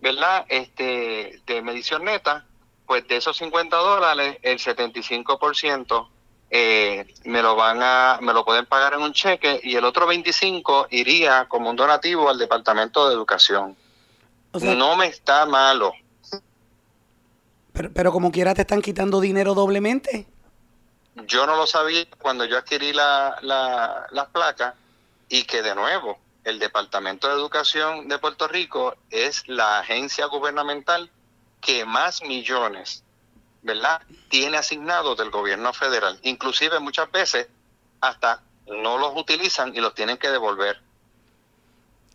¿verdad? 0.00 0.44
Este, 0.48 1.40
de 1.46 1.62
medición 1.62 2.04
neta, 2.04 2.46
pues 2.86 3.06
de 3.08 3.16
esos 3.16 3.36
50 3.38 3.76
dólares, 3.76 4.38
el 4.42 4.58
75% 4.58 6.08
eh, 6.54 7.06
me 7.24 7.40
lo 7.40 7.56
van 7.56 7.78
a, 7.82 8.18
me 8.20 8.34
lo 8.34 8.44
pueden 8.44 8.66
pagar 8.66 8.92
en 8.92 9.00
un 9.00 9.14
cheque 9.14 9.58
y 9.62 9.74
el 9.74 9.86
otro 9.86 10.06
25 10.06 10.88
iría 10.90 11.46
como 11.48 11.70
un 11.70 11.76
donativo 11.76 12.28
al 12.28 12.36
Departamento 12.36 13.08
de 13.08 13.14
Educación. 13.14 13.74
no 14.60 14.96
me 14.96 15.06
está 15.06 15.46
malo. 15.46 15.94
Pero, 17.72 17.92
pero 17.92 18.12
como 18.12 18.30
quiera 18.30 18.54
te 18.54 18.62
están 18.62 18.82
quitando 18.82 19.20
dinero 19.20 19.54
doblemente. 19.54 20.26
Yo 21.26 21.46
no 21.46 21.56
lo 21.56 21.66
sabía 21.66 22.06
cuando 22.18 22.44
yo 22.44 22.56
adquirí 22.58 22.92
la, 22.92 23.36
la, 23.42 24.06
las 24.10 24.28
placas 24.28 24.74
y 25.28 25.44
que 25.44 25.62
de 25.62 25.74
nuevo 25.74 26.18
el 26.44 26.58
Departamento 26.58 27.28
de 27.28 27.34
Educación 27.34 28.08
de 28.08 28.18
Puerto 28.18 28.48
Rico 28.48 28.96
es 29.10 29.46
la 29.48 29.78
agencia 29.78 30.26
gubernamental 30.26 31.10
que 31.60 31.84
más 31.84 32.22
millones 32.22 33.04
¿verdad? 33.62 34.02
Tiene 34.28 34.58
asignados 34.58 35.16
del 35.16 35.30
gobierno 35.30 35.72
federal. 35.72 36.18
Inclusive 36.22 36.80
muchas 36.80 37.10
veces 37.10 37.48
hasta 38.00 38.42
no 38.66 38.98
los 38.98 39.12
utilizan 39.16 39.74
y 39.74 39.80
los 39.80 39.94
tienen 39.94 40.18
que 40.18 40.30
devolver. 40.30 40.80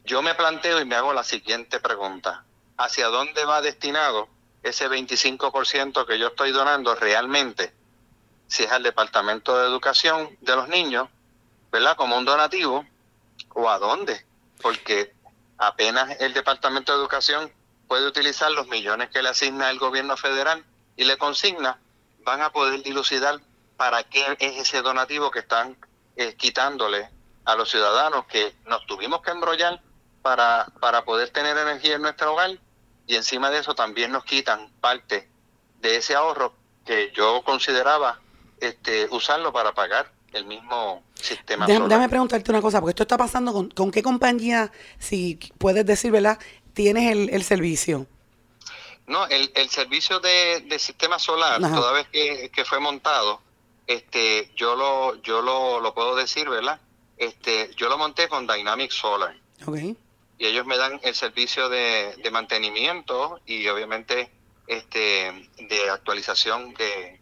Yo 0.04 0.22
me 0.22 0.36
planteo 0.36 0.80
y 0.80 0.86
me 0.86 0.96
hago 0.96 1.14
la 1.14 1.24
siguiente 1.24 1.80
pregunta. 1.80 2.44
¿Hacia 2.78 3.08
dónde 3.08 3.44
va 3.46 3.62
destinado 3.62 4.28
ese 4.64 4.90
25% 4.90 6.06
que 6.06 6.20
yo 6.20 6.28
estoy 6.28 6.52
donando 6.52 6.96
realmente? 6.96 7.74
Si 8.48 8.64
es 8.64 8.72
al 8.72 8.84
Departamento 8.84 9.58
de 9.58 9.68
Educación 9.68 10.38
de 10.42 10.56
los 10.56 10.68
niños, 10.70 11.10
¿verdad? 11.72 11.96
Como 11.96 12.18
un 12.18 12.26
donativo, 12.26 12.86
o 13.54 13.70
a 13.70 13.80
dónde? 13.80 14.26
Porque 14.62 15.14
apenas 15.58 16.20
el 16.20 16.34
Departamento 16.34 16.94
de 16.94 17.00
Educación 17.00 17.52
puede 17.88 18.08
utilizar 18.08 18.52
los 18.52 18.68
millones 18.68 19.10
que 19.10 19.22
le 19.22 19.30
asigna 19.30 19.70
el 19.70 19.80
gobierno 19.80 20.18
federal 20.18 20.64
y 20.96 21.06
le 21.06 21.18
consigna, 21.18 21.80
van 22.24 22.42
a 22.42 22.52
poder 22.52 22.84
dilucidar 22.84 23.40
para 23.78 24.04
qué 24.04 24.36
es 24.40 24.58
ese 24.58 24.82
donativo 24.82 25.32
que 25.32 25.40
están 25.40 25.78
eh, 26.16 26.36
quitándole 26.36 27.10
a 27.46 27.56
los 27.56 27.70
ciudadanos 27.70 28.26
que 28.26 28.54
nos 28.66 28.86
tuvimos 28.86 29.22
que 29.22 29.32
embrollar 29.32 29.82
para, 30.22 30.68
para 30.82 31.06
poder 31.06 31.30
tener 31.30 31.58
energía 31.58 31.96
en 31.96 32.02
nuestro 32.02 32.34
hogar 32.34 32.58
y 33.08 33.16
encima 33.16 33.50
de 33.50 33.60
eso 33.60 33.74
también 33.74 34.12
nos 34.12 34.26
quitan 34.26 34.70
parte 34.82 35.28
de 35.82 35.96
ese 35.96 36.14
ahorro 36.14 36.54
que 36.86 37.12
yo 37.16 37.42
consideraba 37.44 38.20
este, 38.60 39.08
usarlo 39.12 39.52
para 39.54 39.74
pagar 39.74 40.12
el 40.34 40.46
mismo 40.46 41.04
sistema. 41.14 41.66
Déjame, 41.66 42.10
preguntarte 42.10 42.52
una 42.52 42.62
cosa, 42.62 42.80
porque 42.80 42.92
esto 42.92 43.04
está 43.04 43.18
pasando 43.18 43.54
con, 43.54 43.70
con 43.70 43.92
qué 43.92 44.04
compañía, 44.04 44.72
si 45.00 45.40
puedes 45.58 45.86
decir, 45.86 46.12
¿verdad? 46.12 46.38
Tienes 46.74 47.12
el, 47.32 47.44
servicio. 47.44 48.06
No, 49.08 49.26
el, 49.28 49.52
el 49.56 49.70
servicio 49.70 50.20
de, 50.20 50.78
sistema 50.80 51.18
solar, 51.18 51.60
toda 51.62 51.94
vez 51.94 52.08
que, 52.10 52.52
que, 52.54 52.66
fue 52.66 52.80
montado, 52.80 53.42
este, 53.88 54.52
yo 54.56 54.76
lo, 54.76 55.16
yo 55.22 55.42
lo, 55.42 55.80
lo 55.80 55.94
puedo 55.94 56.16
decir, 56.16 56.50
¿verdad? 56.50 56.80
Este, 57.18 57.72
yo 57.76 57.90
lo 57.90 57.98
monté 57.98 58.28
con 58.28 58.46
Dynamic 58.46 58.92
Solar. 58.92 59.36
Okay. 59.66 59.98
Y 60.38 60.46
ellos 60.46 60.65
me 60.65 60.77
dan 60.77 61.00
el 61.03 61.15
servicio 61.15 61.70
de, 61.70 62.15
de 62.22 62.32
mantenimiento 62.32 63.39
y 63.46 63.67
obviamente 63.67 64.29
este, 64.67 65.50
de 65.58 65.89
actualización 65.89 66.74
de, 66.74 67.20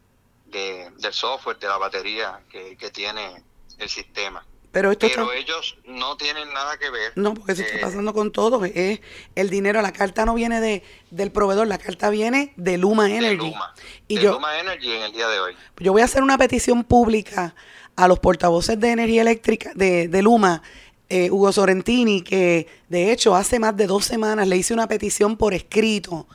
del 0.98 1.14
software, 1.14 1.60
de 1.60 1.68
la 1.68 1.78
batería 1.78 2.40
que, 2.50 2.90
tiene 2.92 3.44
el 3.78 3.90
sistema. 3.90 4.46
Pero, 4.72 4.92
esto 4.92 5.32
ellos 5.32 5.78
no 5.86 6.18
tienen 6.18 6.52
nada 6.54 6.78
que 6.78 6.90
ver. 6.90 7.14
No, 7.16 7.34
porque 7.34 7.56
se 7.56 7.62
está 7.64 7.78
eh, 7.78 7.82
pasando 7.82 8.14
con 8.14 8.32
todo. 8.32 8.66
Es 8.66 9.00
el 9.36 9.50
dinero, 9.50 9.82
la 9.82 9.94
carta 9.94 10.26
no 10.26 10.34
viene 10.34 10.60
de 10.60 10.84
del 11.12 11.32
proveedor, 11.32 11.68
la 11.68 11.78
carta 11.78 12.10
viene 12.10 12.52
de 12.58 12.78
Luma 12.78 13.10
Energy. 13.10 13.38
Luma, 13.38 13.74
y 14.08 14.20
yo, 14.20 14.34
Luma 14.34 14.60
Energy 14.60 14.92
en 14.92 15.04
el 15.04 15.12
día 15.14 15.30
de 15.30 15.40
hoy. 15.40 15.56
Yo 15.78 15.94
voy 15.94 16.02
a 16.02 16.06
hacer 16.06 16.24
una 16.24 16.38
petición 16.38 16.84
pública 16.84 17.56
a 17.96 18.08
los 18.10 18.20
portavoces 18.20 18.78
de 18.78 18.92
energía 18.92 19.22
eléctrica 19.22 19.72
de, 19.76 20.10
de 20.10 20.22
Luma, 20.22 20.62
eh, 21.10 21.30
Hugo 21.30 21.52
Sorrentini, 21.52 22.22
que 22.22 22.68
de 22.90 23.12
hecho 23.12 23.36
hace 23.36 23.60
más 23.60 23.76
de 23.78 23.88
dos 23.88 24.06
semanas 24.06 24.48
le 24.48 24.58
hice 24.58 24.74
una 24.74 24.88
petición 24.88 25.38
por 25.38 25.54
escrito 25.54 26.28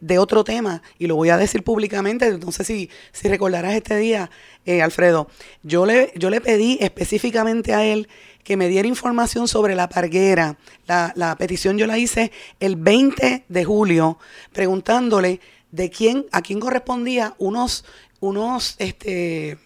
de 0.00 0.18
otro 0.18 0.44
tema 0.44 0.82
y 0.98 1.06
lo 1.06 1.16
voy 1.16 1.30
a 1.30 1.36
decir 1.36 1.62
públicamente, 1.62 2.38
sé 2.50 2.64
si, 2.64 2.90
si 3.12 3.28
recordarás 3.28 3.74
este 3.74 3.96
día, 3.96 4.30
eh, 4.66 4.82
Alfredo, 4.82 5.28
yo 5.62 5.86
le, 5.86 6.12
yo 6.16 6.30
le 6.30 6.40
pedí 6.40 6.78
específicamente 6.80 7.72
a 7.72 7.84
él 7.84 8.08
que 8.42 8.56
me 8.56 8.68
diera 8.68 8.88
información 8.88 9.48
sobre 9.48 9.74
la 9.74 9.88
parguera. 9.88 10.56
La, 10.86 11.12
la 11.14 11.36
petición 11.36 11.78
yo 11.78 11.86
la 11.86 11.98
hice 11.98 12.32
el 12.58 12.76
20 12.76 13.44
de 13.48 13.64
julio 13.64 14.18
preguntándole 14.52 15.40
de 15.70 15.90
quién, 15.90 16.26
a 16.32 16.42
quién 16.42 16.58
correspondía 16.58 17.34
unos, 17.38 17.84
unos 18.18 18.74
este, 18.78 19.58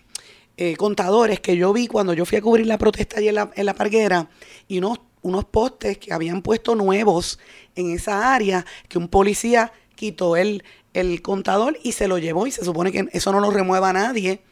eh, 0.56 0.76
contadores 0.76 1.40
que 1.40 1.56
yo 1.56 1.72
vi 1.72 1.88
cuando 1.88 2.12
yo 2.12 2.24
fui 2.24 2.38
a 2.38 2.42
cubrir 2.42 2.66
la 2.66 2.78
protesta 2.78 3.18
allí 3.18 3.28
en 3.28 3.34
la, 3.34 3.50
en 3.54 3.66
la 3.66 3.74
parguera 3.74 4.28
y 4.68 4.78
unos, 4.78 5.00
unos 5.22 5.44
postes 5.46 5.98
que 5.98 6.12
habían 6.12 6.42
puesto 6.42 6.74
nuevos 6.74 7.38
en 7.74 7.90
esa 7.90 8.34
área 8.34 8.64
que 8.88 8.98
un 8.98 9.08
policía 9.08 9.72
quitó 9.96 10.36
el, 10.36 10.62
el 10.92 11.22
contador 11.22 11.76
y 11.82 11.92
se 11.92 12.08
lo 12.08 12.18
llevó 12.18 12.46
y 12.46 12.52
se 12.52 12.64
supone 12.64 12.92
que 12.92 13.08
eso 13.12 13.32
no 13.32 13.40
lo 13.40 13.50
remueva 13.50 13.92
nadie, 13.92 14.42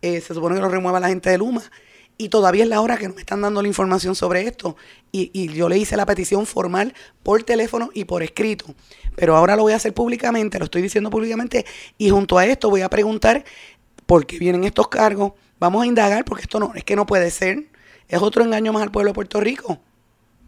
eh, 0.00 0.20
se 0.20 0.34
supone 0.34 0.54
que 0.54 0.62
lo 0.62 0.68
remueva 0.68 1.00
la 1.00 1.08
gente 1.08 1.30
de 1.30 1.38
Luma. 1.38 1.62
Y 2.18 2.28
todavía 2.28 2.62
es 2.62 2.68
la 2.68 2.80
hora 2.80 2.98
que 2.98 3.08
nos 3.08 3.18
están 3.18 3.40
dando 3.40 3.62
la 3.62 3.68
información 3.68 4.14
sobre 4.14 4.42
esto. 4.42 4.76
Y, 5.10 5.30
y, 5.32 5.48
yo 5.48 5.68
le 5.68 5.78
hice 5.78 5.96
la 5.96 6.06
petición 6.06 6.46
formal 6.46 6.94
por 7.22 7.42
teléfono 7.42 7.90
y 7.94 8.04
por 8.04 8.22
escrito. 8.22 8.66
Pero 9.16 9.34
ahora 9.34 9.56
lo 9.56 9.62
voy 9.62 9.72
a 9.72 9.76
hacer 9.76 9.92
públicamente, 9.92 10.58
lo 10.58 10.66
estoy 10.66 10.82
diciendo 10.82 11.10
públicamente. 11.10 11.64
Y 11.98 12.10
junto 12.10 12.38
a 12.38 12.46
esto 12.46 12.70
voy 12.70 12.82
a 12.82 12.90
preguntar 12.90 13.44
por 14.06 14.26
qué 14.26 14.38
vienen 14.38 14.64
estos 14.64 14.88
cargos. 14.88 15.32
Vamos 15.58 15.82
a 15.82 15.86
indagar 15.86 16.24
porque 16.24 16.42
esto 16.42 16.58
no, 16.58 16.72
es 16.74 16.84
que 16.84 16.96
no 16.96 17.06
puede 17.06 17.30
ser. 17.30 17.64
Es 18.08 18.20
otro 18.20 18.42
engaño 18.42 18.72
más 18.72 18.82
al 18.82 18.90
pueblo 18.90 19.10
de 19.10 19.14
Puerto 19.14 19.40
Rico. 19.40 19.78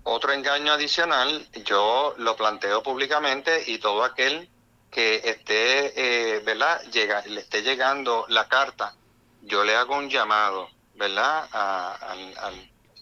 Otro 0.03 0.33
engaño 0.33 0.73
adicional, 0.73 1.49
yo 1.65 2.15
lo 2.19 2.37
planteo 2.37 2.83
públicamente 2.83 3.63
y 3.67 3.79
todo 3.79 4.05
aquel 4.05 4.51
que 4.91 5.23
esté, 5.25 5.93
eh, 6.37 6.41
¿verdad? 6.41 6.81
Llega, 6.93 7.25
le 7.27 7.41
esté 7.41 7.63
llegando 7.63 8.27
la 8.29 8.47
carta, 8.49 8.95
yo 9.43 9.65
le 9.65 9.75
hago 9.75 9.97
un 9.97 10.11
llamado, 10.11 10.69
¿verdad? 10.95 11.49
A, 11.53 12.15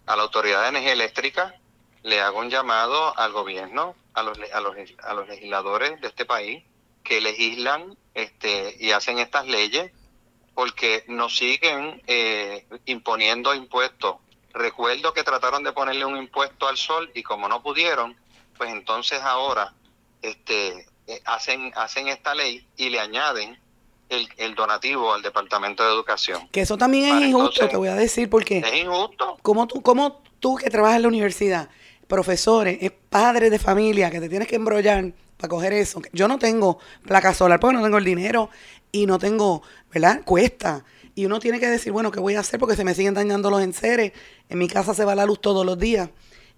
la 0.06 0.22
Autoridad 0.22 0.62
de 0.62 0.68
Energía 0.68 0.92
Eléctrica, 0.92 1.54
le 2.02 2.20
hago 2.20 2.38
un 2.38 2.50
llamado 2.50 3.18
al 3.18 3.32
gobierno, 3.32 3.96
a 4.14 4.22
los, 4.22 4.38
a 4.52 4.60
los, 4.60 4.76
a 5.02 5.14
los 5.14 5.28
legisladores 5.28 6.00
de 6.00 6.08
este 6.08 6.24
país 6.24 6.62
que 7.02 7.20
legislan 7.20 7.96
este, 8.14 8.76
y 8.78 8.92
hacen 8.92 9.18
estas 9.18 9.46
leyes 9.46 9.92
porque 10.54 11.04
nos 11.08 11.36
siguen 11.36 12.02
eh, 12.06 12.66
imponiendo 12.86 13.54
impuestos 13.54 14.16
Recuerdo 14.54 15.14
que 15.14 15.24
trataron 15.24 15.62
de 15.62 15.72
ponerle 15.72 16.04
un 16.04 16.16
impuesto 16.16 16.68
al 16.68 16.76
sol 16.76 17.10
y 17.14 17.22
como 17.22 17.48
no 17.48 17.62
pudieron, 17.62 18.14
pues 18.56 18.70
entonces 18.70 19.20
ahora 19.22 19.72
este, 20.20 20.86
eh, 21.06 21.22
hacen, 21.24 21.72
hacen 21.74 22.08
esta 22.08 22.34
ley 22.34 22.66
y 22.76 22.90
le 22.90 23.00
añaden 23.00 23.58
el, 24.10 24.54
donativo 24.54 25.14
al 25.14 25.22
Departamento 25.22 25.82
de 25.82 25.90
Educación. 25.90 26.46
Que 26.48 26.60
eso 26.60 26.76
también 26.76 27.16
es 27.16 27.28
injusto, 27.28 27.66
te 27.66 27.78
voy 27.78 27.88
a 27.88 27.94
decir, 27.94 28.28
porque... 28.28 28.58
Es 28.58 28.74
injusto. 28.74 29.38
Como 29.40 29.66
tú, 29.66 29.80
como 29.80 30.22
tú 30.38 30.56
que 30.56 30.68
trabajas 30.68 30.96
en 30.96 31.02
la 31.02 31.08
universidad, 31.08 31.70
profesores, 32.06 32.76
es 32.82 32.90
padre 32.90 33.48
de 33.48 33.58
familia, 33.58 34.10
que 34.10 34.20
te 34.20 34.28
tienes 34.28 34.48
que 34.48 34.56
embrollar 34.56 35.14
para 35.42 35.50
coger 35.50 35.72
eso. 35.72 36.00
Yo 36.12 36.28
no 36.28 36.38
tengo 36.38 36.78
placa 37.04 37.34
solar 37.34 37.58
porque 37.58 37.76
no 37.76 37.82
tengo 37.82 37.98
el 37.98 38.04
dinero 38.04 38.48
y 38.92 39.06
no 39.06 39.18
tengo, 39.18 39.64
¿verdad? 39.92 40.22
Cuesta. 40.24 40.84
Y 41.16 41.26
uno 41.26 41.40
tiene 41.40 41.58
que 41.58 41.66
decir, 41.66 41.90
bueno, 41.90 42.12
¿qué 42.12 42.20
voy 42.20 42.36
a 42.36 42.40
hacer? 42.40 42.60
Porque 42.60 42.76
se 42.76 42.84
me 42.84 42.94
siguen 42.94 43.14
dañando 43.14 43.50
los 43.50 43.60
enseres. 43.60 44.12
En 44.48 44.58
mi 44.58 44.68
casa 44.68 44.94
se 44.94 45.04
va 45.04 45.16
la 45.16 45.26
luz 45.26 45.40
todos 45.40 45.66
los 45.66 45.76
días. 45.76 46.10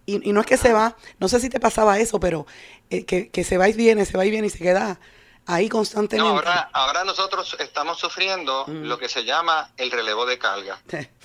Y, 0.05 0.19
no 0.19 0.41
es 0.41 0.47
que 0.47 0.59
se 0.59 0.75
va, 0.75 0.99
no 1.19 1.29
sé 1.29 1.41
si 1.41 1.49
te 1.49 1.59
pasaba 1.59 1.99
eso, 1.99 2.21
pero 2.21 2.47
eh, 2.91 3.07
que, 3.07 3.45
se 3.45 3.57
va 3.57 3.71
y 3.71 3.73
viene, 3.73 4.05
se 4.05 4.19
va 4.19 4.27
y 4.27 4.31
viene 4.31 4.49
y 4.49 4.51
se 4.51 4.59
queda 4.59 5.01
ahí 5.47 5.71
constantemente. 5.71 6.31
No, 6.31 6.37
ahora, 6.37 6.69
ahora 6.75 7.05
nosotros 7.05 7.57
estamos 7.59 7.99
sufriendo 7.99 8.67
mm. 8.67 8.85
lo 8.85 8.99
que 8.99 9.09
se 9.09 9.25
llama 9.25 9.71
el 9.79 9.91
relevo 9.91 10.27
de 10.27 10.39
carga. 10.39 10.79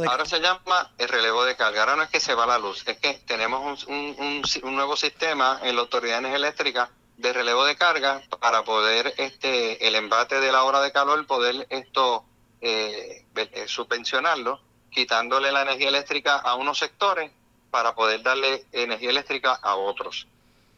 de. 0.00 0.08
Ahora 0.08 0.24
se 0.24 0.40
llama 0.40 0.90
el 0.98 1.08
relevo 1.08 1.44
de 1.44 1.56
carga. 1.56 1.80
Ahora 1.80 1.96
no 1.96 2.02
es 2.02 2.10
que 2.10 2.20
se 2.20 2.34
va 2.34 2.46
la 2.46 2.58
luz, 2.58 2.82
es 2.86 2.98
que 2.98 3.14
tenemos 3.26 3.84
un, 3.84 4.42
nuevo 4.64 4.96
sistema 4.96 5.60
en 5.62 5.76
la 5.76 5.82
Autoridad 5.82 6.24
Eléctrica 6.24 6.90
de 7.16 7.32
relevo 7.32 7.64
de 7.64 7.76
carga 7.76 8.22
para 8.40 8.64
poder 8.64 9.14
este 9.18 9.86
el 9.86 9.94
embate 9.94 10.40
de 10.40 10.50
la 10.50 10.64
hora 10.64 10.80
de 10.80 10.92
calor 10.92 11.24
poder 11.26 11.66
esto 11.70 12.24
eh, 12.60 13.24
eh, 13.36 13.64
subvencionarlo, 13.66 14.60
quitándole 14.90 15.52
la 15.52 15.62
energía 15.62 15.88
eléctrica 15.88 16.36
a 16.36 16.54
unos 16.54 16.78
sectores 16.78 17.30
para 17.70 17.94
poder 17.94 18.22
darle 18.22 18.66
energía 18.72 19.10
eléctrica 19.10 19.52
a 19.54 19.76
otros. 19.76 20.26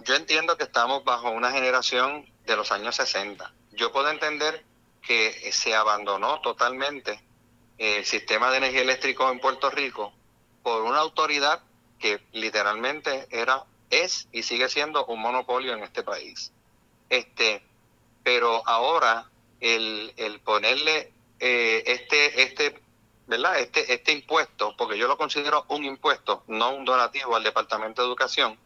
Yo 0.05 0.15
entiendo 0.15 0.57
que 0.57 0.65
estamos 0.65 1.05
bajo 1.05 1.31
una 1.31 1.51
generación 1.51 2.27
de 2.47 2.57
los 2.57 2.73
años 2.73 2.97
60. 2.97 3.53
Yo 3.73 3.91
puedo 3.91 4.11
entender 4.11 4.65
que 5.03 5.51
se 5.53 5.75
abandonó 5.75 6.41
totalmente 6.41 7.21
el 7.79 8.05
sistema 8.05 8.51
de 8.51 8.59
energía 8.59 8.83
eléctrica 8.83 9.29
en 9.31 9.41
Puerto 9.41 9.71
Rico 9.71 10.13
por 10.63 10.83
una 10.83 10.99
autoridad 10.99 11.63
que 11.99 12.21
literalmente 12.33 13.27
era 13.31 13.65
es 13.91 14.29
y 14.33 14.43
sigue 14.43 14.69
siendo 14.69 15.05
un 15.07 15.21
monopolio 15.21 15.73
en 15.73 15.83
este 15.83 16.03
país. 16.03 16.53
Este, 17.09 17.63
pero 18.23 18.67
ahora 18.67 19.31
el, 19.61 20.13
el 20.17 20.41
ponerle 20.41 21.13
eh, 21.39 21.83
este, 21.87 22.43
este, 22.43 22.81
¿verdad? 23.27 23.59
Este, 23.59 23.93
este 23.93 24.13
impuesto, 24.13 24.75
porque 24.77 24.99
yo 24.99 25.09
lo 25.09 25.17
considero 25.17 25.65
un 25.69 25.85
impuesto, 25.85 26.45
no 26.47 26.75
un 26.75 26.85
donativo 26.85 27.37
al 27.37 27.43
Departamento 27.43 28.03
de 28.03 28.09
Educación, 28.09 28.59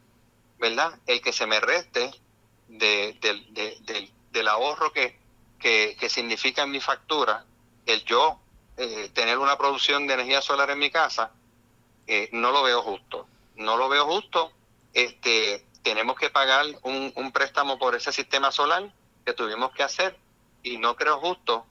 ¿verdad? 0.59 0.99
El 1.07 1.21
que 1.21 1.33
se 1.33 1.47
me 1.47 1.61
reste 1.61 2.11
de, 2.69 3.17
del 4.31 4.49
ahorro 4.49 4.93
que, 4.93 5.19
que, 5.59 6.09
significa 6.09 6.62
en 6.62 6.71
mi 6.71 6.81
factura, 6.81 7.45
el 7.87 8.05
yo 8.05 8.38
eh, 8.78 9.11
tener 9.12 9.38
una 9.38 9.58
producción 9.58 10.06
de 10.06 10.14
energía 10.14 10.40
solar 10.40 10.70
en 10.70 10.78
mi 10.78 10.90
casa, 10.90 11.32
eh, 12.06 12.28
no 12.32 12.50
lo 12.50 12.62
veo 12.62 12.82
justo. 12.82 13.26
No 13.56 13.76
lo 13.76 13.88
veo 13.88 14.06
justo. 14.06 14.52
Este, 14.94 15.66
tenemos 15.82 16.16
que 16.16 16.30
pagar 16.30 16.64
un, 16.82 17.12
un 17.14 17.32
préstamo 17.32 17.78
por 17.78 17.94
ese 17.94 18.12
sistema 18.12 18.50
solar 18.50 18.90
que 19.26 19.35
tuvimos 19.35 19.73
que 19.73 19.82
hacer 19.82 20.16
y 20.62 20.78
no 20.78 20.97
creo 20.97 21.18
justo 21.18 21.66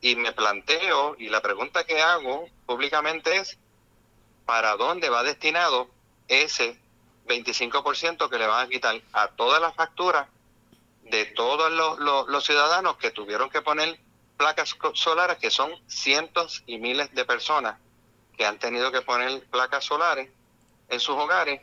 y 0.00 0.16
me 0.16 0.32
planteo, 0.32 1.16
y 1.18 1.28
la 1.28 1.42
pregunta 1.42 1.84
que 1.84 2.00
hago 2.00 2.48
públicamente 2.66 3.36
es, 3.36 3.58
¿para 4.46 4.76
dónde 4.76 5.10
va 5.10 5.22
destinado 5.22 5.90
ese 6.28 6.80
25% 7.26 8.28
que 8.30 8.38
le 8.38 8.46
van 8.46 8.66
a 8.66 8.68
quitar 8.68 9.00
a 9.12 9.28
todas 9.28 9.60
las 9.60 9.74
facturas 9.74 10.28
de 11.04 11.26
todos 11.26 11.70
los, 11.72 12.28
los, 12.28 12.44
ciudadanos 12.44 12.96
que 12.96 13.10
tuvieron 13.10 13.50
que 13.50 13.62
poner 13.62 14.00
placas 14.40 14.74
solares, 14.94 15.36
que 15.36 15.50
son 15.50 15.70
cientos 15.86 16.62
y 16.66 16.78
miles 16.78 17.12
de 17.14 17.26
personas 17.26 17.76
que 18.38 18.46
han 18.46 18.58
tenido 18.58 18.90
que 18.90 19.02
poner 19.02 19.42
placas 19.50 19.84
solares 19.84 20.30
en 20.88 20.98
sus 20.98 21.14
hogares 21.14 21.60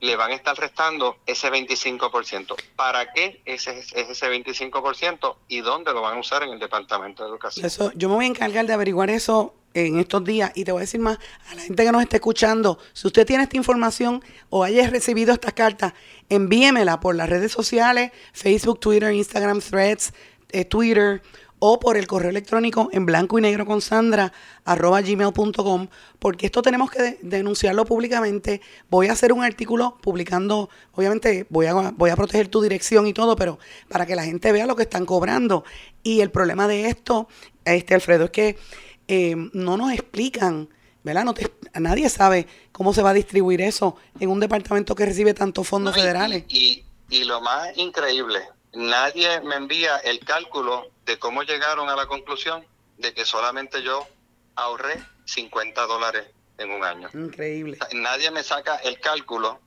le 0.00 0.14
van 0.14 0.30
a 0.30 0.34
estar 0.34 0.54
restando 0.54 1.16
ese 1.24 1.50
25%. 1.50 2.54
¿Para 2.76 3.10
qué 3.14 3.40
es 3.46 3.66
ese 3.66 4.30
25% 4.30 5.36
y 5.48 5.62
dónde 5.62 5.94
lo 5.94 6.02
van 6.02 6.18
a 6.18 6.20
usar 6.20 6.42
en 6.42 6.50
el 6.50 6.58
Departamento 6.58 7.22
de 7.22 7.30
Educación? 7.30 7.64
Eso, 7.64 7.90
yo 7.94 8.10
me 8.10 8.16
voy 8.16 8.26
a 8.26 8.28
encargar 8.28 8.66
de 8.66 8.74
averiguar 8.74 9.08
eso 9.08 9.54
en 9.72 9.98
estos 9.98 10.22
días. 10.22 10.52
Y 10.54 10.64
te 10.64 10.72
voy 10.72 10.80
a 10.80 10.82
decir 10.82 11.00
más, 11.00 11.18
a 11.50 11.54
la 11.54 11.62
gente 11.62 11.82
que 11.82 11.92
nos 11.92 12.02
está 12.02 12.16
escuchando, 12.16 12.78
si 12.92 13.06
usted 13.06 13.26
tiene 13.26 13.44
esta 13.44 13.56
información 13.56 14.22
o 14.50 14.64
haya 14.64 14.86
recibido 14.90 15.32
estas 15.32 15.54
cartas, 15.54 15.94
envíemela 16.28 17.00
por 17.00 17.14
las 17.14 17.30
redes 17.30 17.52
sociales, 17.52 18.12
Facebook, 18.34 18.80
Twitter, 18.80 19.14
Instagram, 19.14 19.60
Threads, 19.62 20.12
eh, 20.50 20.66
Twitter 20.66 21.22
o 21.64 21.78
por 21.78 21.96
el 21.96 22.08
correo 22.08 22.30
electrónico 22.30 22.88
en 22.90 23.06
blanco 23.06 23.38
y 23.38 23.42
negro 23.42 23.64
con 23.64 23.80
Sandra 23.80 24.32
arroba 24.64 25.00
gmail.com 25.00 25.86
porque 26.18 26.46
esto 26.46 26.60
tenemos 26.60 26.90
que 26.90 27.20
denunciarlo 27.22 27.84
públicamente. 27.84 28.60
Voy 28.90 29.06
a 29.06 29.12
hacer 29.12 29.32
un 29.32 29.44
artículo 29.44 29.96
publicando, 30.02 30.70
obviamente 30.90 31.46
voy 31.50 31.66
a, 31.66 31.74
voy 31.92 32.10
a 32.10 32.16
proteger 32.16 32.48
tu 32.48 32.62
dirección 32.62 33.06
y 33.06 33.12
todo, 33.12 33.36
pero 33.36 33.60
para 33.88 34.06
que 34.06 34.16
la 34.16 34.24
gente 34.24 34.50
vea 34.50 34.66
lo 34.66 34.74
que 34.74 34.82
están 34.82 35.06
cobrando. 35.06 35.64
Y 36.02 36.20
el 36.20 36.32
problema 36.32 36.66
de 36.66 36.88
esto, 36.88 37.28
este 37.64 37.94
Alfredo, 37.94 38.24
es 38.24 38.30
que 38.32 38.58
eh, 39.06 39.36
no 39.52 39.76
nos 39.76 39.92
explican, 39.92 40.68
¿verdad? 41.04 41.24
No 41.24 41.34
nadie 41.78 42.08
sabe 42.08 42.48
cómo 42.72 42.92
se 42.92 43.02
va 43.02 43.10
a 43.10 43.14
distribuir 43.14 43.60
eso 43.60 43.94
en 44.18 44.30
un 44.30 44.40
departamento 44.40 44.96
que 44.96 45.06
recibe 45.06 45.32
tantos 45.32 45.68
fondos 45.68 45.94
federales. 45.94 46.42
Y, 46.48 46.82
y, 47.08 47.22
lo 47.22 47.40
más 47.40 47.68
increíble, 47.78 48.40
nadie 48.72 49.40
me 49.40 49.56
envía 49.56 49.96
el 49.98 50.20
cálculo 50.20 50.90
de 51.04 51.18
cómo 51.18 51.42
llegaron 51.42 51.88
a 51.88 51.96
la 51.96 52.06
conclusión 52.06 52.66
de 52.98 53.12
que 53.12 53.24
solamente 53.24 53.82
yo 53.82 54.06
ahorré 54.54 55.02
50 55.24 55.86
dólares 55.86 56.26
en 56.58 56.70
un 56.70 56.84
año. 56.84 57.08
Increíble. 57.14 57.78
nadie 57.92 58.30
me 58.30 58.42
saca 58.42 58.76
el 58.76 59.00
cálculo 59.00 59.60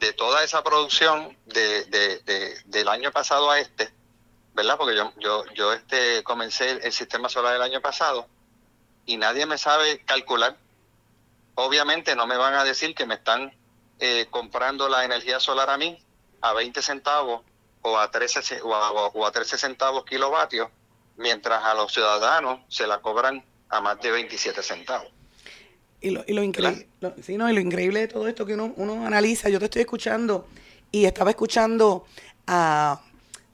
de 0.00 0.12
toda 0.12 0.42
esa 0.42 0.64
producción 0.64 1.36
de, 1.46 1.84
de, 1.84 2.60
del 2.64 2.88
año 2.88 3.12
pasado 3.12 3.50
a 3.50 3.60
este, 3.60 3.92
¿verdad? 4.54 4.76
Porque 4.76 4.96
yo, 4.96 5.12
yo, 5.18 5.44
yo 5.54 5.72
este, 5.72 6.22
comencé 6.24 6.70
el 6.70 6.92
sistema 6.92 7.28
solar 7.28 7.54
el 7.54 7.62
año 7.62 7.80
pasado 7.80 8.26
y 9.06 9.16
nadie 9.16 9.46
me 9.46 9.58
sabe 9.58 10.00
calcular. 10.04 10.56
Obviamente 11.54 12.16
no 12.16 12.26
me 12.26 12.36
van 12.36 12.54
a 12.54 12.64
decir 12.64 12.94
que 12.94 13.06
me 13.06 13.14
están 13.14 13.54
eh, 14.00 14.26
comprando 14.30 14.88
la 14.88 15.04
energía 15.04 15.38
solar 15.38 15.70
a 15.70 15.78
mí 15.78 16.02
a 16.40 16.52
20 16.52 16.82
centavos 16.82 17.42
o 17.82 17.98
a 17.98 18.10
13, 18.10 18.62
o 18.62 19.26
a, 19.26 19.32
13 19.32 19.58
centavos 19.58 20.04
kilovatios, 20.04 20.68
mientras 21.16 21.62
a 21.64 21.74
los 21.74 21.92
ciudadanos 21.92 22.60
se 22.68 22.86
la 22.86 23.00
cobran 23.00 23.44
a 23.68 23.80
más 23.80 24.00
de 24.00 24.10
27 24.10 24.62
centavos. 24.62 25.08
Y 26.00 26.10
lo, 26.10 26.24
y 26.26 26.32
lo 26.32 26.42
increíble, 26.42 26.88
sí, 27.22 27.36
no, 27.36 27.48
y 27.48 27.52
lo 27.52 27.60
increíble 27.60 28.00
de 28.00 28.08
todo 28.08 28.26
esto 28.26 28.44
que 28.44 28.54
uno, 28.54 28.72
uno 28.76 29.06
analiza, 29.06 29.48
yo 29.48 29.58
te 29.60 29.66
estoy 29.66 29.82
escuchando 29.82 30.48
y 30.90 31.04
estaba 31.04 31.30
escuchando 31.30 32.06
a, 32.46 33.00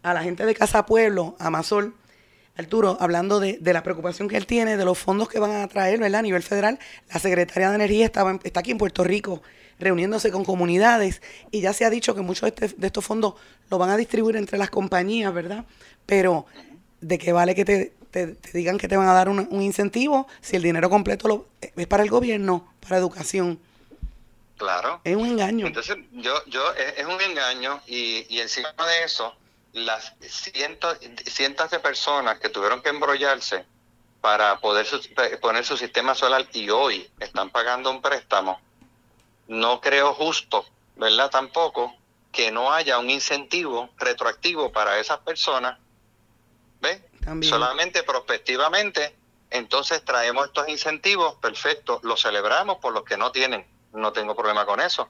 a 0.02 0.14
la 0.14 0.22
gente 0.22 0.46
de 0.46 0.54
Casa 0.54 0.86
Pueblo, 0.86 1.36
a 1.38 1.50
Mazol, 1.50 1.94
Arturo, 2.58 2.96
hablando 2.98 3.38
de, 3.38 3.58
la 3.62 3.84
preocupación 3.84 4.28
que 4.28 4.36
él 4.36 4.44
tiene, 4.44 4.76
de 4.76 4.84
los 4.84 4.98
fondos 4.98 5.28
que 5.28 5.38
van 5.38 5.52
a 5.52 5.68
traer 5.68 6.00
¿verdad? 6.00 6.18
a 6.18 6.22
nivel 6.22 6.42
federal, 6.42 6.80
la 7.12 7.20
Secretaría 7.20 7.68
de 7.70 7.76
Energía 7.76 8.04
estaba, 8.04 8.36
está 8.42 8.60
aquí 8.60 8.72
en 8.72 8.78
Puerto 8.78 9.04
Rico 9.04 9.42
reuniéndose 9.78 10.32
con 10.32 10.44
comunidades 10.44 11.22
y 11.52 11.60
ya 11.60 11.72
se 11.72 11.84
ha 11.84 11.90
dicho 11.90 12.16
que 12.16 12.20
muchos 12.20 12.52
de, 12.52 12.66
este, 12.66 12.86
estos 12.86 13.04
fondos 13.04 13.34
lo 13.70 13.78
van 13.78 13.90
a 13.90 13.96
distribuir 13.96 14.34
entre 14.34 14.58
las 14.58 14.70
compañías, 14.70 15.32
¿verdad? 15.32 15.66
Pero 16.04 16.46
de 17.00 17.16
qué 17.18 17.32
vale 17.32 17.54
que 17.54 17.64
te, 17.64 17.92
digan 18.52 18.76
que 18.76 18.88
te 18.88 18.96
van 18.96 19.08
a 19.08 19.12
dar 19.12 19.28
un, 19.28 19.46
incentivo 19.62 20.26
si 20.40 20.56
el 20.56 20.62
dinero 20.62 20.90
completo 20.90 21.28
lo, 21.28 21.46
es 21.60 21.86
para 21.86 22.02
el 22.02 22.10
gobierno, 22.10 22.74
para 22.80 22.96
educación. 22.96 23.60
Claro. 24.56 25.00
Es 25.04 25.14
un 25.14 25.26
engaño. 25.26 25.68
Entonces, 25.68 25.96
yo, 26.10 26.34
yo, 26.46 26.60
es, 26.74 27.06
un 27.06 27.20
engaño 27.20 27.80
y, 27.86 28.26
y 28.28 28.40
encima 28.40 28.70
de 28.70 29.04
eso 29.04 29.32
las 29.72 30.14
cientos, 30.20 30.98
cientos 31.26 31.70
de 31.70 31.80
personas 31.80 32.38
que 32.38 32.48
tuvieron 32.48 32.82
que 32.82 32.88
embrollarse 32.88 33.66
para 34.20 34.58
poder 34.60 34.86
poner 35.40 35.64
su 35.64 35.76
sistema 35.76 36.14
solar 36.14 36.46
y 36.52 36.70
hoy 36.70 37.08
están 37.20 37.50
pagando 37.50 37.90
un 37.90 38.02
préstamo, 38.02 38.60
no 39.46 39.80
creo 39.80 40.14
justo, 40.14 40.64
¿verdad? 40.96 41.30
Tampoco 41.30 41.94
que 42.32 42.50
no 42.50 42.72
haya 42.72 42.98
un 42.98 43.10
incentivo 43.10 43.90
retroactivo 43.96 44.72
para 44.72 44.98
esas 44.98 45.18
personas, 45.20 45.78
¿ves? 46.80 47.00
Solamente 47.42 48.02
prospectivamente, 48.02 49.14
entonces 49.50 50.04
traemos 50.04 50.46
estos 50.46 50.68
incentivos, 50.68 51.36
perfecto, 51.36 52.00
los 52.02 52.22
celebramos 52.22 52.78
por 52.78 52.92
los 52.92 53.04
que 53.04 53.16
no 53.16 53.32
tienen, 53.32 53.66
no 53.92 54.12
tengo 54.12 54.34
problema 54.34 54.66
con 54.66 54.80
eso. 54.80 55.08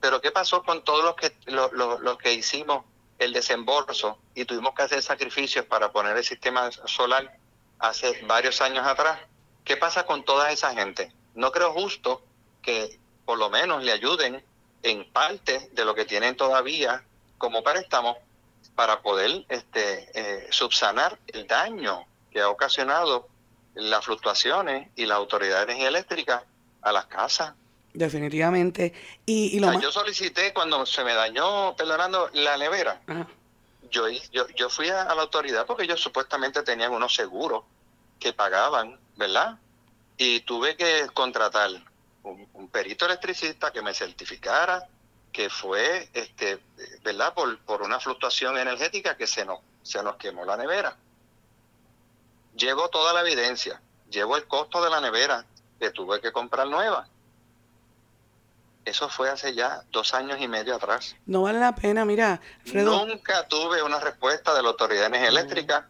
Pero 0.00 0.20
¿qué 0.20 0.30
pasó 0.30 0.62
con 0.62 0.82
todos 0.82 1.04
los 1.04 1.14
que, 1.16 1.32
los 1.46 2.18
que 2.18 2.32
hicimos 2.32 2.84
el 3.18 3.32
desembolso 3.32 4.18
y 4.34 4.44
tuvimos 4.44 4.74
que 4.74 4.82
hacer 4.82 5.02
sacrificios 5.02 5.64
para 5.66 5.92
poner 5.92 6.16
el 6.16 6.24
sistema 6.24 6.70
solar 6.72 7.38
hace 7.78 8.22
varios 8.26 8.60
años 8.60 8.86
atrás. 8.86 9.18
¿Qué 9.64 9.76
pasa 9.76 10.04
con 10.06 10.24
toda 10.24 10.50
esa 10.50 10.74
gente? 10.74 11.12
No 11.34 11.52
creo 11.52 11.72
justo 11.72 12.22
que 12.62 12.98
por 13.24 13.38
lo 13.38 13.50
menos 13.50 13.82
le 13.84 13.92
ayuden 13.92 14.44
en 14.82 15.10
parte 15.12 15.70
de 15.72 15.84
lo 15.84 15.94
que 15.94 16.04
tienen 16.04 16.36
todavía 16.36 17.04
como 17.38 17.62
préstamo 17.62 18.18
para 18.74 19.02
poder 19.02 19.44
este, 19.48 20.10
eh, 20.14 20.48
subsanar 20.50 21.18
el 21.28 21.46
daño 21.46 22.06
que 22.30 22.40
ha 22.40 22.48
ocasionado 22.48 23.28
las 23.74 24.04
fluctuaciones 24.04 24.88
y 24.96 25.06
la 25.06 25.16
autoridad 25.16 25.58
de 25.58 25.62
energía 25.64 25.88
eléctrica 25.88 26.44
a 26.82 26.92
las 26.92 27.06
casas. 27.06 27.54
Definitivamente. 27.94 28.94
Y, 29.26 29.60
lo 29.60 29.78
Yo 29.78 29.92
solicité 29.92 30.52
cuando 30.52 30.86
se 30.86 31.04
me 31.04 31.14
dañó, 31.14 31.76
perdonando, 31.76 32.30
la 32.32 32.56
nevera. 32.56 33.00
Yo, 33.90 34.08
yo, 34.08 34.48
yo 34.56 34.70
fui 34.70 34.88
a, 34.88 35.04
la 35.04 35.22
autoridad 35.22 35.66
porque 35.66 35.82
ellos 35.82 36.00
supuestamente 36.00 36.62
tenían 36.62 36.92
unos 36.92 37.14
seguros 37.14 37.64
que 38.18 38.32
pagaban, 38.32 38.98
¿verdad? 39.16 39.58
Y 40.16 40.40
tuve 40.40 40.76
que 40.76 41.08
contratar 41.12 41.70
un, 42.22 42.68
perito 42.70 43.04
electricista 43.04 43.70
que 43.70 43.82
me 43.82 43.92
certificara 43.92 44.88
que 45.30 45.50
fue, 45.50 46.08
este, 46.14 46.60
¿verdad? 47.02 47.34
Por, 47.34 47.58
por 47.60 47.82
una 47.82 48.00
fluctuación 48.00 48.56
energética 48.56 49.16
que 49.16 49.26
se 49.26 49.44
nos, 49.44 49.60
se 49.82 50.02
nos 50.02 50.16
quemó 50.16 50.44
la 50.46 50.56
nevera. 50.56 50.96
Llevo 52.56 52.88
toda 52.88 53.12
la 53.12 53.20
evidencia, 53.20 53.80
llevo 54.10 54.36
el 54.36 54.46
costo 54.46 54.82
de 54.82 54.90
la 54.90 55.00
nevera 55.00 55.44
que 55.78 55.90
tuve 55.90 56.20
que 56.20 56.32
comprar 56.32 56.66
nueva 56.68 57.08
eso 58.84 59.08
fue 59.08 59.30
hace 59.30 59.54
ya 59.54 59.82
dos 59.90 60.14
años 60.14 60.38
y 60.40 60.48
medio 60.48 60.74
atrás. 60.74 61.16
No 61.26 61.42
vale 61.42 61.58
la 61.58 61.74
pena, 61.74 62.04
mira, 62.04 62.40
Nunca 62.72 63.46
tuve 63.48 63.82
una 63.82 64.00
respuesta 64.00 64.54
de 64.54 64.62
la 64.62 64.70
Autoridad 64.70 65.02
de 65.02 65.06
Energía 65.06 65.28
Eléctrica, 65.28 65.88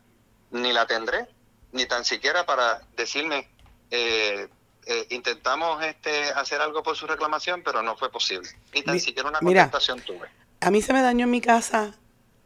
ni 0.51 0.73
la 0.73 0.87
tendré, 0.87 1.27
ni 1.73 1.87
tan 1.87 2.05
siquiera 2.05 2.45
para 2.45 2.83
decirme, 2.97 3.49
eh, 3.91 4.49
eh, 4.87 5.07
intentamos 5.11 5.83
este 5.85 6.31
hacer 6.31 6.61
algo 6.61 6.83
por 6.83 6.97
su 6.97 7.07
reclamación, 7.07 7.63
pero 7.65 7.83
no 7.83 7.97
fue 7.97 8.11
posible. 8.11 8.49
Ni 8.75 8.83
tan 8.83 9.01
siquiera 9.01 9.29
una 9.29 9.39
contestación 9.39 10.01
tuve. 10.01 10.29
A 10.61 10.71
mí 10.71 10.83
se 10.83 10.93
me 10.93 11.03
dañó 11.03 11.25
en 11.25 11.31
mi 11.31 11.41
casa 11.41 11.95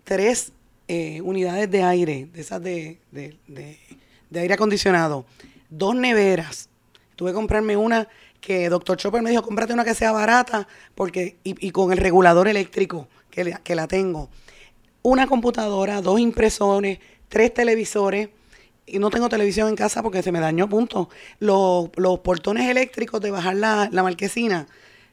tres 0.05 0.53
eh, 0.89 1.21
unidades 1.23 1.71
de 1.71 1.83
aire, 1.83 2.27
de 2.27 2.41
esas 2.41 2.63
de, 2.63 3.01
de, 3.11 3.37
de 3.47 4.41
aire 4.41 4.55
acondicionado, 4.55 5.27
dos 5.71 5.95
neveras. 5.95 6.69
Tuve 7.17 7.31
que 7.31 7.35
comprarme 7.35 7.77
una 7.77 8.09
que 8.47 8.69
Doctor 8.69 8.97
Chopper 8.97 9.23
me 9.23 9.31
dijo, 9.31 9.43
cómprate 9.43 9.73
una 9.73 9.85
que 9.85 9.93
sea 9.93 10.13
barata 10.13 10.69
porque 10.95 11.37
y, 11.43 11.73
con 11.73 11.91
el 11.91 11.99
regulador 11.99 12.47
eléctrico 12.47 13.09
que, 13.29 13.75
la 13.75 13.89
tengo. 13.89 14.31
Una 15.03 15.27
computadora, 15.27 16.01
dos 16.01 16.21
impresores, 16.21 17.01
tres 17.29 17.53
televisores 17.53 18.29
y 18.87 19.01
no 19.01 19.11
tengo 19.11 19.29
televisión 19.29 19.69
en 19.69 19.75
casa 19.75 20.01
porque 20.01 20.23
se 20.23 20.31
me 20.31 20.39
dañó, 20.39 20.69
punto. 20.69 21.09
Los, 21.41 21.91
los 21.97 22.21
portones 22.21 22.71
eléctricos 22.71 23.21
de 23.21 23.33
bajar 23.33 23.57
la, 23.57 23.91
marquesina, 23.93 24.69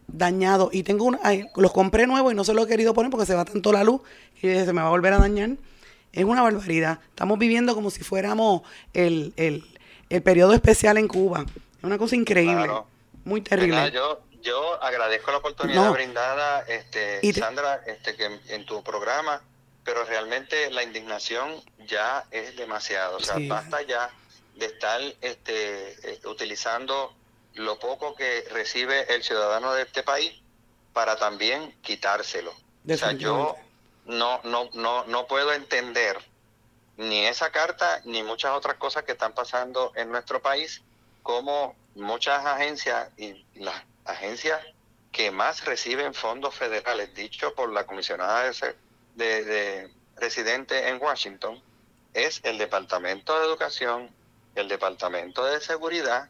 dañados. 0.08 0.70
Y 0.72 0.84
tengo 0.84 1.06
una, 1.06 1.20
los 1.56 1.74
compré 1.74 2.06
nuevos 2.06 2.34
y 2.34 2.36
no 2.36 2.44
se 2.44 2.54
los 2.54 2.68
he 2.68 2.70
querido 2.70 2.94
poner 2.94 3.10
porque 3.10 3.26
se 3.26 3.34
va 3.34 3.46
tanto 3.46 3.72
la 3.72 3.84
luz 3.84 4.02
que 4.40 4.64
se 4.64 4.74
me 4.74 4.82
va 4.82 4.90
a 4.90 4.92
volver 4.92 5.12
a 5.12 5.18
dañar. 5.18 5.58
Es 6.12 6.24
una 6.24 6.44
barbaridad. 6.44 7.00
Estamos 7.10 7.40
viviendo 7.40 7.74
como 7.74 7.90
si 7.90 8.04
fuéramos 8.04 8.62
el, 8.94 9.34
el, 9.38 9.64
el 10.12 10.22
periodo 10.22 10.54
especial 10.54 11.00
en 11.00 11.08
Cuba. 11.08 11.46
Es 11.80 11.84
una 11.84 11.98
cosa 11.98 12.16
increíble. 12.16 12.70
Muy 13.26 13.42
terrible. 13.42 13.92
Yo, 13.92 14.22
yo 14.42 14.82
agradezco 14.84 15.32
la 15.32 15.38
oportunidad 15.38 15.92
brindada, 15.92 16.62
este, 16.68 17.34
Sandra, 17.34 17.82
este, 17.86 18.16
que 18.16 18.40
en, 18.48 18.66
tu 18.66 18.84
programa, 18.84 19.42
pero 19.84 20.04
realmente 20.04 20.70
la 20.72 20.84
indignación 20.84 21.64
ya 21.88 22.26
es 22.32 22.56
demasiado. 22.56 23.18
O 23.18 23.20
sea, 23.20 23.36
basta 23.48 23.82
ya 23.84 24.10
de 24.56 24.66
estar 24.66 25.02
este, 25.22 26.14
eh, 26.14 26.20
utilizando 26.26 27.14
lo 27.56 27.80
poco 27.80 28.16
que 28.16 28.46
recibe 28.52 29.14
el 29.14 29.24
ciudadano 29.24 29.74
de 29.74 29.84
este 29.84 30.04
país 30.04 30.34
para 30.92 31.16
también 31.16 31.76
quitárselo. 31.82 32.54
O 32.88 32.98
sea, 32.98 33.14
yo 33.14 33.56
no, 34.06 34.42
no, 34.44 34.70
no, 34.74 35.06
no 35.06 35.28
puedo 35.28 35.54
entender 35.54 36.18
ni 36.98 37.26
esa 37.26 37.52
carta 37.52 38.02
ni 38.06 38.22
muchas 38.24 38.52
otras 38.56 38.76
cosas 38.78 39.04
que 39.04 39.14
están 39.14 39.34
pasando 39.34 39.92
en 39.96 40.12
nuestro 40.12 40.42
país 40.42 40.82
como 41.24 41.76
muchas 41.96 42.46
agencias 42.46 43.10
y 43.18 43.46
las 43.56 43.84
agencias 44.06 44.60
que 45.12 45.32
más 45.32 45.66
reciben 45.66 46.14
fondos 46.14 46.56
federales, 46.56 47.14
dicho 47.14 47.54
por 47.54 47.72
la 47.72 47.86
comisionada 47.86 48.52
de, 49.16 49.44
de, 49.44 49.92
residente 50.18 50.90
en 50.90 51.02
Washington, 51.02 51.62
es 52.14 52.42
el 52.44 52.58
Departamento 52.58 53.40
de 53.40 53.46
Educación, 53.46 54.10
el 54.56 54.68
Departamento 54.68 55.46
de 55.46 55.60
Seguridad 55.62 56.30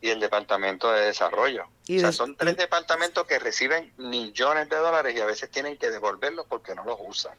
y 0.00 0.10
el 0.10 0.20
Departamento 0.20 0.90
de 0.92 1.06
Desarrollo. 1.06 1.64
o 1.88 2.00
sea, 2.00 2.12
son 2.12 2.36
tres 2.36 2.56
departamentos 2.56 3.26
que 3.26 3.38
reciben 3.38 3.92
millones 3.96 4.68
de 4.68 4.76
dólares 4.76 5.14
y 5.16 5.20
a 5.20 5.26
veces 5.26 5.50
tienen 5.50 5.76
que 5.78 5.90
devolverlos 5.90 6.46
porque 6.46 6.74
no 6.74 6.84
los 6.84 6.98
usan. 7.00 7.34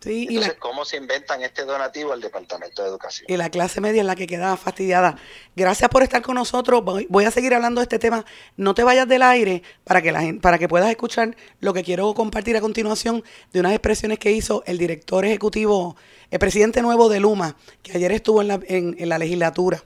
Sí, 0.00 0.28
Entonces, 0.28 0.54
¿cómo 0.60 0.84
se 0.84 0.96
inventan 0.96 1.42
este 1.42 1.64
donativo 1.64 2.12
al 2.12 2.20
Departamento 2.20 2.82
de 2.82 2.88
Educación? 2.88 3.26
Y 3.28 3.36
la 3.36 3.50
clase 3.50 3.80
media 3.80 4.02
es 4.02 4.06
la 4.06 4.14
que 4.14 4.28
quedaba 4.28 4.56
fastidiada. 4.56 5.16
Gracias 5.56 5.90
por 5.90 6.04
estar 6.04 6.22
con 6.22 6.36
nosotros. 6.36 6.84
Voy, 6.84 7.24
a 7.24 7.30
seguir 7.32 7.52
hablando 7.52 7.80
de 7.80 7.84
este 7.84 7.98
tema. 7.98 8.24
No 8.56 8.74
te 8.74 8.84
vayas 8.84 9.08
del 9.08 9.22
aire 9.22 9.64
para 9.82 10.00
que, 10.00 10.12
la 10.12 10.22
para 10.40 10.58
que 10.58 10.68
puedas 10.68 10.88
escuchar 10.88 11.36
lo 11.58 11.74
que 11.74 11.82
quiero 11.82 12.14
compartir 12.14 12.56
a 12.56 12.60
continuación 12.60 13.24
de 13.52 13.58
unas 13.58 13.72
expresiones 13.72 14.20
que 14.20 14.30
hizo 14.30 14.62
el 14.66 14.78
director 14.78 15.24
ejecutivo, 15.24 15.96
el 16.30 16.38
presidente 16.38 16.80
nuevo 16.80 17.08
de 17.08 17.18
Luma, 17.18 17.56
que 17.82 17.96
ayer 17.96 18.12
estuvo 18.12 18.40
en 18.40 18.48
la, 18.48 18.60
en, 18.68 19.08
la 19.08 19.18
legislatura. 19.18 19.82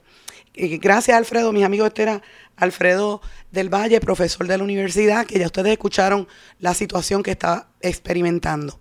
Y 0.53 0.77
gracias, 0.77 1.17
Alfredo. 1.17 1.51
Mis 1.51 1.65
amigos, 1.65 1.87
este 1.87 2.03
era 2.03 2.21
Alfredo 2.55 3.19
del 3.49 3.73
Valle, 3.73 3.99
profesor 3.99 4.45
de 4.45 4.59
la 4.59 4.63
universidad, 4.63 5.25
que 5.25 5.39
ya 5.39 5.47
ustedes 5.47 5.71
escucharon 5.71 6.27
la 6.59 6.75
situación 6.75 7.23
que 7.23 7.31
está 7.31 7.69
experimentando. 7.81 8.77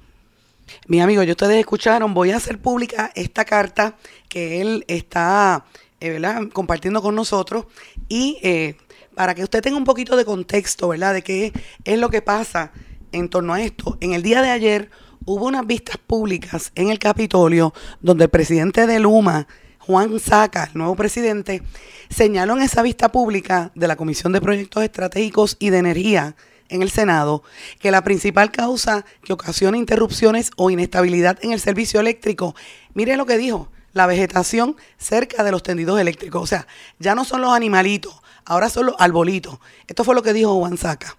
Mi 0.87 1.01
amigo, 1.01 1.23
ya 1.23 1.33
ustedes 1.33 1.59
escucharon, 1.59 2.15
voy 2.15 2.31
a 2.31 2.37
hacer 2.37 2.59
pública 2.61 3.11
esta 3.15 3.45
carta 3.45 3.97
que 4.29 4.61
él 4.61 4.85
está 4.89 5.65
eh, 6.01 6.21
compartiendo 6.53 7.03
con 7.03 7.15
nosotros 7.15 7.67
y 8.09 8.39
eh, 8.43 8.77
para 9.15 9.35
que 9.35 9.43
usted 9.43 9.63
tenga 9.63 9.77
un 9.77 9.85
poquito 9.85 10.17
de 10.17 10.25
contexto, 10.25 10.89
¿verdad? 10.89 11.15
De 11.15 11.23
qué 11.23 11.53
es 11.85 11.99
lo 11.99 12.11
que 12.11 12.23
pasa 12.23 12.73
en 13.13 13.29
torno 13.29 13.55
a 13.55 13.63
esto. 13.63 13.99
En 14.01 14.13
el 14.13 14.23
día 14.23 14.43
de 14.43 14.51
ayer 14.51 14.91
hubo 15.25 15.47
unas 15.47 15.67
vistas 15.67 15.99
públicas 15.99 16.73
en 16.75 16.91
el 16.91 16.99
Capitolio 16.99 17.73
donde 18.01 18.25
el 18.25 18.31
presidente 18.31 18.87
de 18.87 18.99
Luma, 18.99 19.47
Juan 19.79 20.19
Saca, 20.19 20.65
el 20.65 20.79
nuevo 20.79 20.97
presidente, 20.97 21.63
señaló 22.09 22.57
en 22.57 22.63
esa 22.63 22.83
vista 22.83 23.11
pública 23.13 23.71
de 23.75 23.89
la 23.89 23.97
Comisión 23.97 24.33
de 24.33 24.41
Proyectos 24.41 24.83
Estratégicos 24.83 25.57
y 25.59 25.71
de 25.71 25.79
Energía 25.79 26.37
en 26.73 26.83
el 26.83 26.91
Senado 26.91 27.43
que 27.79 27.91
la 27.91 28.03
principal 28.03 28.51
causa 28.51 29.05
que 29.23 29.33
ocasiona 29.33 29.79
interrupciones 29.79 30.51
o 30.57 30.71
inestabilidad 30.71 31.39
en 31.43 31.53
el 31.53 31.61
servicio 31.61 32.01
eléctrico, 32.01 32.55
mire 32.95 33.17
lo 33.17 33.27
que 33.27 33.39
dijo, 33.39 33.69
la 33.93 34.07
vegetación 34.07 34.77
cerca 34.99 35.45
de 35.45 35.51
los 35.51 35.63
tendidos 35.63 36.01
eléctricos. 36.01 36.43
O 36.43 36.47
sea, 36.47 36.67
ya 36.99 37.15
no 37.15 37.25
son 37.25 37.43
los 37.43 37.53
animalitos, 37.53 38.15
ahora 38.45 38.69
son 38.69 38.87
los 38.87 38.95
arbolitos. 38.99 39.59
Esto 39.87 40.05
fue 40.05 40.15
lo 40.15 40.23
que 40.23 40.33
dijo 40.33 40.59
Juan 40.59 40.77
Saca. 40.77 41.17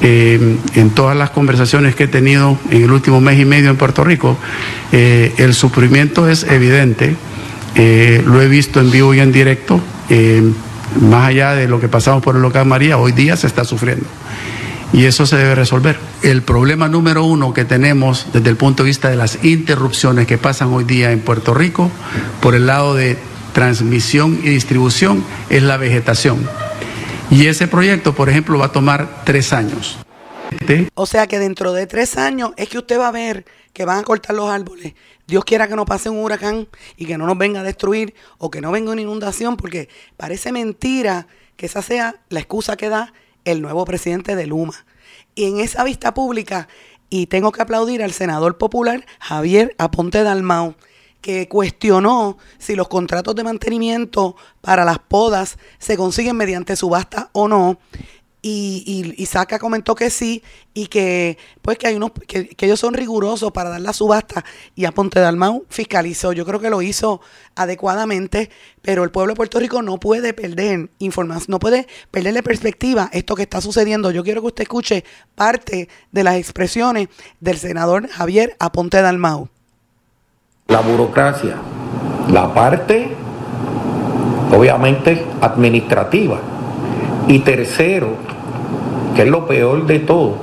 Eh, 0.00 0.56
en 0.74 0.90
todas 0.90 1.16
las 1.16 1.30
conversaciones 1.30 1.94
que 1.94 2.04
he 2.04 2.08
tenido 2.08 2.58
en 2.70 2.84
el 2.84 2.90
último 2.90 3.20
mes 3.20 3.38
y 3.38 3.44
medio 3.44 3.70
en 3.70 3.76
Puerto 3.76 4.02
Rico, 4.02 4.38
eh, 4.92 5.34
el 5.36 5.54
sufrimiento 5.54 6.28
es 6.28 6.44
evidente. 6.44 7.14
Eh, 7.74 8.22
lo 8.24 8.40
he 8.40 8.48
visto 8.48 8.80
en 8.80 8.90
vivo 8.90 9.12
y 9.12 9.20
en 9.20 9.32
directo. 9.32 9.80
Más 11.00 11.28
allá 11.28 11.54
de 11.54 11.68
lo 11.68 11.80
que 11.80 11.88
pasamos 11.88 12.22
por 12.22 12.36
el 12.36 12.42
local 12.42 12.66
María, 12.66 12.98
hoy 12.98 13.12
día 13.12 13.36
se 13.36 13.46
está 13.46 13.64
sufriendo 13.64 14.06
y 14.92 15.04
eso 15.04 15.26
se 15.26 15.36
debe 15.36 15.54
resolver. 15.54 15.98
El 16.22 16.42
problema 16.42 16.88
número 16.88 17.24
uno 17.24 17.52
que 17.52 17.64
tenemos 17.64 18.26
desde 18.32 18.50
el 18.50 18.56
punto 18.56 18.82
de 18.82 18.88
vista 18.88 19.10
de 19.10 19.16
las 19.16 19.44
interrupciones 19.44 20.26
que 20.26 20.38
pasan 20.38 20.72
hoy 20.72 20.84
día 20.84 21.12
en 21.12 21.20
Puerto 21.20 21.54
Rico, 21.54 21.90
por 22.40 22.54
el 22.54 22.66
lado 22.66 22.94
de 22.94 23.18
transmisión 23.52 24.40
y 24.42 24.48
distribución, 24.50 25.24
es 25.50 25.62
la 25.62 25.76
vegetación. 25.76 26.38
Y 27.30 27.46
ese 27.46 27.68
proyecto, 27.68 28.14
por 28.14 28.28
ejemplo, 28.28 28.58
va 28.58 28.66
a 28.66 28.72
tomar 28.72 29.22
tres 29.24 29.52
años. 29.52 29.98
O 30.94 31.06
sea 31.06 31.26
que 31.26 31.38
dentro 31.38 31.72
de 31.72 31.86
tres 31.86 32.16
años 32.16 32.52
es 32.56 32.68
que 32.68 32.78
usted 32.78 32.98
va 32.98 33.08
a 33.08 33.12
ver 33.12 33.44
que 33.72 33.84
van 33.84 33.98
a 33.98 34.02
cortar 34.02 34.34
los 34.34 34.50
árboles. 34.50 34.94
Dios 35.28 35.44
quiera 35.44 35.68
que 35.68 35.76
no 35.76 35.84
pase 35.84 36.08
un 36.08 36.24
huracán 36.24 36.68
y 36.96 37.04
que 37.04 37.18
no 37.18 37.26
nos 37.26 37.36
venga 37.36 37.60
a 37.60 37.62
destruir 37.62 38.14
o 38.38 38.50
que 38.50 38.62
no 38.62 38.72
venga 38.72 38.92
una 38.92 39.02
inundación, 39.02 39.58
porque 39.58 39.90
parece 40.16 40.52
mentira 40.52 41.26
que 41.56 41.66
esa 41.66 41.82
sea 41.82 42.16
la 42.30 42.40
excusa 42.40 42.78
que 42.78 42.88
da 42.88 43.12
el 43.44 43.60
nuevo 43.60 43.84
presidente 43.84 44.36
de 44.36 44.46
Luma. 44.46 44.86
Y 45.34 45.44
en 45.44 45.60
esa 45.60 45.84
vista 45.84 46.14
pública, 46.14 46.66
y 47.10 47.26
tengo 47.26 47.52
que 47.52 47.60
aplaudir 47.60 48.02
al 48.02 48.12
senador 48.12 48.56
popular 48.56 49.04
Javier 49.20 49.74
Aponte 49.76 50.22
Dalmau, 50.22 50.76
que 51.20 51.46
cuestionó 51.46 52.38
si 52.56 52.74
los 52.74 52.88
contratos 52.88 53.34
de 53.34 53.44
mantenimiento 53.44 54.34
para 54.62 54.86
las 54.86 54.98
podas 54.98 55.58
se 55.78 55.98
consiguen 55.98 56.36
mediante 56.36 56.74
subasta 56.74 57.28
o 57.32 57.48
no 57.48 57.78
y, 58.40 59.14
y, 59.16 59.26
Saca 59.26 59.58
comentó 59.58 59.96
que 59.96 60.10
sí 60.10 60.44
y 60.72 60.86
que 60.86 61.38
pues 61.60 61.76
que 61.76 61.88
hay 61.88 61.96
unos 61.96 62.12
que, 62.26 62.54
ellos 62.60 62.78
son 62.78 62.94
rigurosos 62.94 63.50
para 63.50 63.68
dar 63.68 63.80
la 63.80 63.92
subasta 63.92 64.44
y 64.76 64.84
a 64.84 64.92
Ponte 64.92 65.18
Dalmau 65.18 65.64
fiscalizó. 65.68 66.32
Yo 66.32 66.46
creo 66.46 66.60
que 66.60 66.70
lo 66.70 66.80
hizo 66.80 67.20
adecuadamente, 67.56 68.48
pero 68.80 69.02
el 69.02 69.10
pueblo 69.10 69.32
de 69.32 69.36
Puerto 69.36 69.58
Rico 69.58 69.82
no 69.82 69.98
puede 69.98 70.34
perder 70.34 70.88
información, 71.00 71.46
no 71.48 71.58
puede 71.58 71.88
perderle 72.12 72.44
perspectiva 72.44 73.10
esto 73.12 73.34
que 73.34 73.42
está 73.42 73.60
sucediendo. 73.60 74.12
Yo 74.12 74.22
quiero 74.22 74.40
que 74.40 74.48
usted 74.48 74.62
escuche 74.62 75.04
parte 75.34 75.88
de 76.12 76.22
las 76.22 76.36
expresiones 76.36 77.08
del 77.40 77.58
senador 77.58 78.08
Javier 78.08 78.56
Aponte 78.60 79.02
Dalmau. 79.02 79.48
La 80.68 80.80
burocracia, 80.80 81.56
la 82.30 82.54
parte 82.54 83.08
obviamente 84.52 85.26
administrativa 85.40 86.57
y 87.28 87.40
tercero, 87.40 88.08
que 89.14 89.22
es 89.22 89.28
lo 89.28 89.46
peor 89.46 89.86
de 89.86 90.00
todo, 90.00 90.36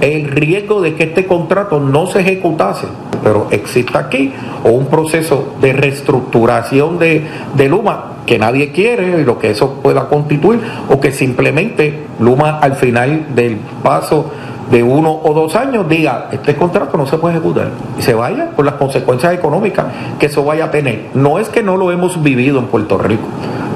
el 0.00 0.28
riesgo 0.28 0.80
de 0.80 0.94
que 0.94 1.04
este 1.04 1.26
contrato 1.26 1.80
no 1.80 2.06
se 2.06 2.20
ejecutase, 2.20 2.86
pero 3.22 3.48
exista 3.50 3.98
aquí, 3.98 4.32
o 4.64 4.70
un 4.70 4.86
proceso 4.86 5.54
de 5.60 5.72
reestructuración 5.72 6.98
de, 6.98 7.26
de 7.54 7.68
Luma 7.68 8.04
que 8.24 8.38
nadie 8.38 8.70
quiere 8.70 9.20
y 9.20 9.24
lo 9.24 9.38
que 9.38 9.50
eso 9.50 9.80
pueda 9.82 10.08
constituir, 10.08 10.60
o 10.88 11.00
que 11.00 11.12
simplemente 11.12 12.06
Luma 12.20 12.58
al 12.60 12.76
final 12.76 13.34
del 13.34 13.56
paso 13.82 14.30
de 14.70 14.84
uno 14.84 15.20
o 15.24 15.34
dos 15.34 15.56
años 15.56 15.88
diga, 15.88 16.28
este 16.30 16.54
contrato 16.54 16.96
no 16.96 17.04
se 17.06 17.18
puede 17.18 17.34
ejecutar 17.34 17.70
y 17.98 18.02
se 18.02 18.14
vaya 18.14 18.50
por 18.50 18.64
las 18.64 18.74
consecuencias 18.74 19.34
económicas 19.34 19.86
que 20.20 20.26
eso 20.26 20.44
vaya 20.44 20.66
a 20.66 20.70
tener. 20.70 21.06
No 21.14 21.40
es 21.40 21.48
que 21.48 21.62
no 21.62 21.76
lo 21.76 21.90
hemos 21.90 22.22
vivido 22.22 22.60
en 22.60 22.66
Puerto 22.66 22.96
Rico, 22.96 23.24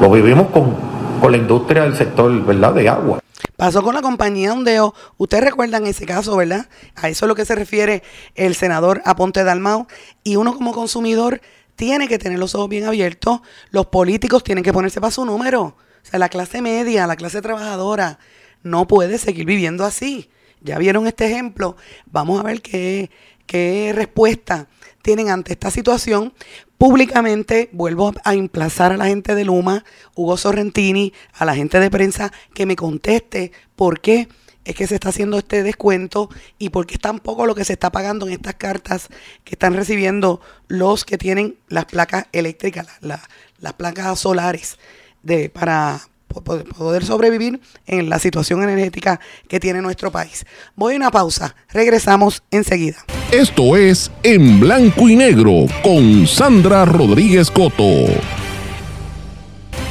lo 0.01 0.09
vivimos 0.11 0.47
con 0.53 0.94
con 1.21 1.33
la 1.33 1.39
industria 1.39 1.83
del 1.83 1.97
sector, 1.97 2.45
¿verdad?, 2.45 2.75
de 2.75 2.89
agua. 2.89 3.21
Pasó 3.57 3.83
con 3.83 3.95
la 3.95 4.03
compañía 4.03 4.53
Ondeo. 4.53 4.95
Ustedes 5.17 5.45
recuerdan 5.45 5.87
ese 5.87 6.07
caso, 6.07 6.37
¿verdad? 6.37 6.69
A 6.97 7.09
eso 7.09 7.27
es 7.27 7.29
lo 7.29 7.35
que 7.35 7.45
se 7.45 7.55
refiere 7.55 8.03
el 8.35 8.55
senador 8.55 9.01
Aponte 9.05 9.45
Dalmau. 9.45 9.87
Y 10.23 10.37
uno 10.37 10.55
como 10.55 10.73
consumidor 10.73 11.41
tiene 11.77 12.09
que 12.09 12.19
tener 12.19 12.39
los 12.39 12.55
ojos 12.55 12.69
bien 12.69 12.85
abiertos. 12.85 13.41
Los 13.71 13.87
políticos 13.87 14.43
tienen 14.43 14.65
que 14.65 14.73
ponerse 14.73 15.01
para 15.01 15.11
su 15.11 15.25
número. 15.25 15.63
O 15.63 15.77
sea, 16.03 16.19
la 16.19 16.29
clase 16.29 16.63
media, 16.63 17.07
la 17.07 17.17
clase 17.17 17.41
trabajadora, 17.43 18.19
no 18.63 18.87
puede 18.87 19.19
seguir 19.19 19.47
viviendo 19.47 19.85
así. 19.85 20.31
Ya 20.61 20.79
vieron 20.79 21.07
este 21.07 21.27
ejemplo. 21.27 21.77
Vamos 22.07 22.41
a 22.41 22.43
ver 22.43 22.61
qué, 22.61 23.11
qué 23.47 23.93
respuesta 23.95 24.69
tienen 25.05 25.29
ante 25.29 25.53
esta 25.53 25.71
situación. 25.71 26.33
Públicamente 26.79 27.69
vuelvo 27.73 28.15
a 28.25 28.35
emplazar 28.35 28.91
a 28.91 28.97
la 28.97 29.07
gente 29.07 29.35
de 29.35 29.45
Luma, 29.45 29.85
Hugo 30.17 30.37
Sorrentini, 30.39 31.13
a 31.35 31.45
la 31.45 31.55
gente 31.55 31.79
de 31.79 31.91
prensa 31.91 32.33
que 32.55 32.65
me 32.67 32.75
conteste 32.75 33.53
por 33.77 34.01
qué 34.01 34.29
es 34.65 34.75
que 34.75 34.87
se 34.87 34.95
está 34.95 35.11
haciendo 35.11 35.37
este 35.37 35.63
descuento 35.63 36.31
y 36.59 36.71
por 36.71 36.87
qué 36.87 36.95
es 36.95 37.01
tan 37.01 37.19
poco 37.19 37.45
lo 37.45 37.55
que 37.55 37.67
se 37.67 37.75
está 37.75 37.93
pagando 37.93 38.27
en 38.27 38.33
estas 38.33 38.55
cartas 38.55 39.09
que 39.45 39.55
están 39.55 39.75
recibiendo 39.75 40.41
los 40.69 41.05
que 41.05 41.19
tienen 41.19 41.59
las 41.69 41.85
placas 41.85 42.27
eléctricas, 42.33 42.89
las 43.03 43.73
placas 43.75 44.19
solares 44.19 44.79
de, 45.23 45.51
para, 45.51 46.09
poder 46.43 47.05
sobrevivir 47.05 47.61
en 47.87 48.09
la 48.09 48.19
situación 48.19 48.63
energética 48.63 49.21
que 49.49 49.61
tiene 49.61 49.83
nuestro 49.83 50.11
país. 50.11 50.45
Voy 50.75 50.95
a 50.95 50.97
una 50.97 51.11
pausa, 51.11 51.55
regresamos 51.71 52.43
enseguida. 52.51 53.05
Esto 53.31 53.77
es 53.77 54.11
En 54.23 54.61
Blanco 54.61 55.09
y 55.09 55.17
Negro 55.17 55.67
con 55.83 56.27
Sandra 56.27 56.85
Rodríguez 56.85 57.51
Coto. 57.51 58.07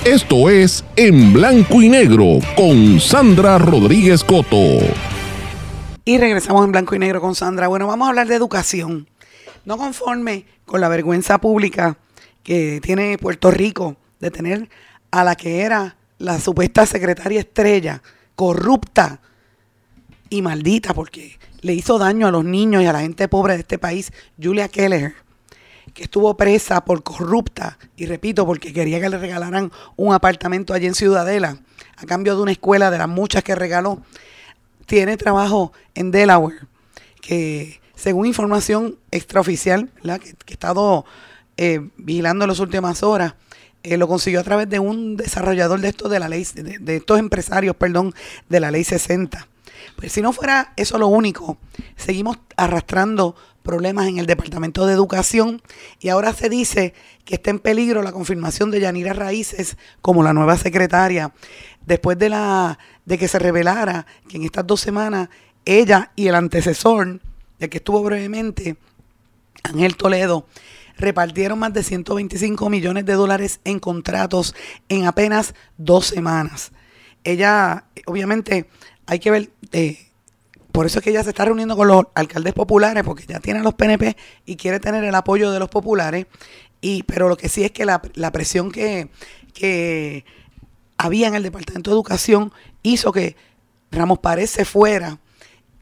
Esto 0.06 0.50
es 0.50 0.84
En 0.98 1.32
Blanco 1.32 1.82
y 1.82 1.90
Negro 1.90 2.40
con 2.58 3.00
Sandra 3.00 3.58
Rodríguez 3.58 4.24
Coto. 4.24 4.80
Y 6.06 6.18
regresamos 6.18 6.66
en 6.66 6.74
Blanco 6.74 6.96
y 6.96 7.00
Negro 7.00 7.22
con 7.22 7.36
Sandra. 7.36 7.70
Bueno, 7.70 7.88
vamos 7.88 8.06
a 8.06 8.10
hablar 8.10 8.28
de 8.28 8.36
educación. 8.36 9.08
No 9.64 9.78
conforme 9.78 10.46
con 10.66 10.82
la 10.82 10.90
vergüenza 10.90 11.38
pública 11.38 11.98
que 12.44 12.82
tiene 12.82 13.18
Puerto 13.18 13.50
Rico 13.52 13.96
de 14.20 14.30
tener 14.30 14.70
a 15.12 15.24
la 15.24 15.36
que 15.36 15.62
era 15.62 15.96
la 16.18 16.40
supuesta 16.40 16.86
secretaria 16.86 17.40
estrella, 17.40 18.02
corrupta 18.36 19.20
y 20.30 20.42
maldita, 20.42 20.94
porque 20.94 21.38
le 21.62 21.74
hizo 21.74 21.98
daño 21.98 22.28
a 22.28 22.32
los 22.32 22.44
niños 22.44 22.84
y 22.84 22.86
a 22.86 22.94
la 22.94 23.02
gente 23.02 23.28
pobre 23.28 23.54
de 23.54 23.60
este 23.60 23.78
país, 23.78 24.12
Julia 24.42 24.68
Keller, 24.68 25.14
que 25.94 26.04
estuvo 26.04 26.36
presa 26.36 26.84
por 26.86 27.04
corrupta, 27.04 27.78
y 27.96 28.06
repito, 28.06 28.46
porque 28.46 28.74
quería 28.74 29.00
que 29.00 29.10
le 29.10 29.18
regalaran 29.18 29.72
un 29.96 30.14
apartamento 30.14 30.74
allí 30.74 30.88
en 30.88 30.96
Ciudadela, 30.96 31.58
a 31.98 32.06
cambio 32.06 32.36
de 32.36 32.42
una 32.42 32.52
escuela 32.52 32.90
de 32.90 32.98
las 32.98 33.08
muchas 33.08 33.44
que 33.44 33.56
regaló. 33.56 34.02
Tiene 34.86 35.18
trabajo 35.18 35.72
en 35.94 36.12
Delaware, 36.12 36.68
que 37.22 37.80
según 37.96 38.26
información 38.26 38.98
extraoficial, 39.12 39.90
que, 40.02 40.36
he 40.48 40.54
estado 40.54 41.06
eh, 41.58 41.90
vigilando 41.98 42.46
en 42.46 42.50
las 42.50 42.60
últimas 42.60 43.04
horas, 43.04 43.36
lo 43.84 44.08
consiguió 44.08 44.40
a 44.40 44.44
través 44.44 44.70
de 44.70 44.80
un 44.80 45.18
desarrollador 45.18 45.80
de 45.82 45.90
estos 45.90 46.10
de 46.10 46.20
la 46.20 46.30
ley, 46.30 46.46
de, 46.54 46.96
estos 46.96 47.20
empresarios, 47.20 47.76
perdón, 47.76 48.14
de 48.50 48.60
la 48.60 48.72
ley 48.72 48.84
60. 48.84 49.48
Pues 49.98 50.12
si 50.12 50.22
no 50.22 50.32
fuera 50.32 50.74
eso 50.76 50.98
lo 50.98 51.08
único, 51.08 51.58
seguimos 51.96 52.38
arrastrando 52.56 53.36
problemas 53.62 54.08
en 54.08 54.18
el 54.18 54.26
Departamento 54.26 54.86
de 54.86 54.94
Educación 54.94 55.62
y 56.00 56.10
ahora 56.10 56.34
se 56.34 56.50
dice 56.50 56.94
que 57.26 57.36
está 57.36 57.50
en 57.50 57.60
peligro 57.60 58.02
la 58.02 58.12
confirmación 58.12 58.72
de 58.72 58.82
Yanira 58.82 59.14
Raíces 59.14 59.78
como 60.02 60.24
la 60.24 60.34
nueva 60.34 60.58
secretaria 60.58 61.34
después 61.86 62.18
de 62.18 62.30
la 62.30 62.78
de 63.06 63.18
que 63.18 63.28
se 63.28 63.40
revelara 63.40 64.06
que 64.28 64.38
en 64.38 64.44
estas 64.44 64.66
dos 64.66 64.82
semanas 64.82 65.30
ella 65.66 66.12
y 66.16 66.28
el 66.28 66.36
antecesor, 66.36 67.20
el 67.60 67.70
que 67.70 67.78
estuvo 67.78 68.04
brevemente, 68.04 68.76
Ángel 69.64 69.96
Toledo, 69.96 70.46
repartieron 70.98 71.60
más 71.60 71.74
de 71.74 71.84
125 71.84 72.70
millones 72.70 73.06
de 73.06 73.14
dólares 73.14 73.60
en 73.64 73.80
contratos 73.80 74.56
en 74.90 75.06
apenas 75.06 75.54
dos 75.78 76.08
semanas. 76.08 76.72
Ella, 77.24 77.86
obviamente, 78.06 78.68
hay 79.06 79.20
que 79.20 79.32
ver, 79.32 79.50
eh, 79.72 79.98
por 80.72 80.86
eso 80.86 81.00
es 81.00 81.04
que 81.04 81.12
ella 81.12 81.24
se 81.24 81.30
está 81.30 81.46
reuniendo 81.46 81.76
con 81.76 81.88
los 81.88 82.06
alcaldes 82.16 82.54
populares, 82.54 83.04
porque 83.04 83.26
ya 83.26 83.40
tiene 83.40 83.62
los 83.62 83.74
PNP 83.74 84.16
y 84.46 84.56
quiere 84.56 84.80
tener 84.80 85.04
el 85.04 85.16
apoyo 85.16 85.52
de 85.52 85.60
los 85.60 85.70
populares. 85.70 86.26
Y, 86.82 87.04
pero 87.04 87.30
lo 87.30 87.38
que 87.38 87.48
sí 87.48 87.64
es 87.64 87.72
que 87.72 87.86
la, 87.86 88.02
presión 88.32 88.72
que, 88.72 89.10
que 89.54 90.26
había 90.98 91.28
en 91.28 91.36
el 91.36 91.44
Departamento 91.44 91.92
de 91.92 91.96
Educación 91.96 92.52
hizo 92.82 93.12
que 93.12 93.36
Ramos 93.92 94.20
Párez 94.20 94.50
se 94.50 94.66
fuera 94.66 95.20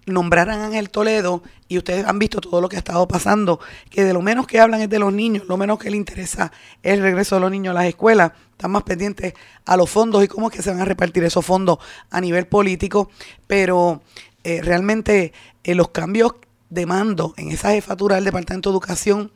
nombraran 0.06 0.60
a 0.62 0.66
Ángel 0.68 0.90
Toledo 0.90 1.44
y 1.68 1.78
ustedes 1.78 2.06
han 2.06 2.20
visto 2.20 2.42
todo 2.42 2.62
lo 2.62 2.70
que 2.70 2.76
ha 2.76 2.80
estado 2.80 3.08
pasando, 3.08 3.60
que 3.90 4.04
de 4.04 4.14
lo 4.14 4.22
menos 4.22 4.48
que 4.48 4.60
hablan 4.60 4.82
es 4.82 4.90
de 4.90 5.00
los 5.00 5.14
niños, 5.14 5.46
lo 5.48 5.58
menos 5.58 5.80
que 5.80 5.90
les 5.90 5.98
interesa 5.98 6.52
es 6.84 6.94
el 6.94 7.02
regreso 7.02 7.36
de 7.36 7.42
los 7.42 7.52
niños 7.52 7.72
a 7.72 7.80
las 7.80 7.86
escuelas, 7.86 8.32
están 8.52 8.72
más 8.72 8.84
pendientes 8.84 9.34
a 9.66 9.78
los 9.78 9.90
fondos 9.90 10.24
y 10.24 10.28
cómo 10.28 10.50
es 10.50 10.56
que 10.56 10.62
se 10.62 10.72
van 10.72 10.82
a 10.82 10.86
repartir 10.86 11.24
esos 11.24 11.46
fondos 11.46 11.80
a 12.10 12.20
nivel 12.20 12.48
político, 12.48 13.10
pero 13.48 14.02
eh, 14.44 14.62
realmente 14.62 15.34
eh, 15.64 15.76
los 15.76 15.90
cambios 15.90 16.34
de 16.70 16.86
mando 16.86 17.34
en 17.38 17.52
esa 17.52 17.72
jefatura 17.72 18.16
del 18.16 18.26
Departamento 18.26 18.70
de 18.70 18.74
Educación 18.74 19.32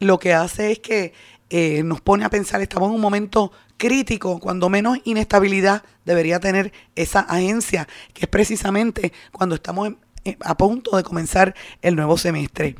lo 0.00 0.18
que 0.18 0.32
hace 0.32 0.72
es 0.72 0.78
que 0.80 1.12
eh, 1.50 1.82
nos 1.84 2.00
pone 2.00 2.24
a 2.24 2.30
pensar, 2.30 2.60
estamos 2.62 2.88
en 2.88 2.94
un 2.94 3.00
momento 3.00 3.52
crítico, 3.80 4.38
cuando 4.38 4.68
menos 4.68 4.98
inestabilidad 5.04 5.82
debería 6.04 6.38
tener 6.38 6.70
esa 6.94 7.20
agencia, 7.20 7.88
que 8.12 8.26
es 8.26 8.28
precisamente 8.28 9.10
cuando 9.32 9.54
estamos 9.54 9.94
a 10.40 10.56
punto 10.56 10.98
de 10.98 11.02
comenzar 11.02 11.54
el 11.80 11.96
nuevo 11.96 12.18
semestre. 12.18 12.76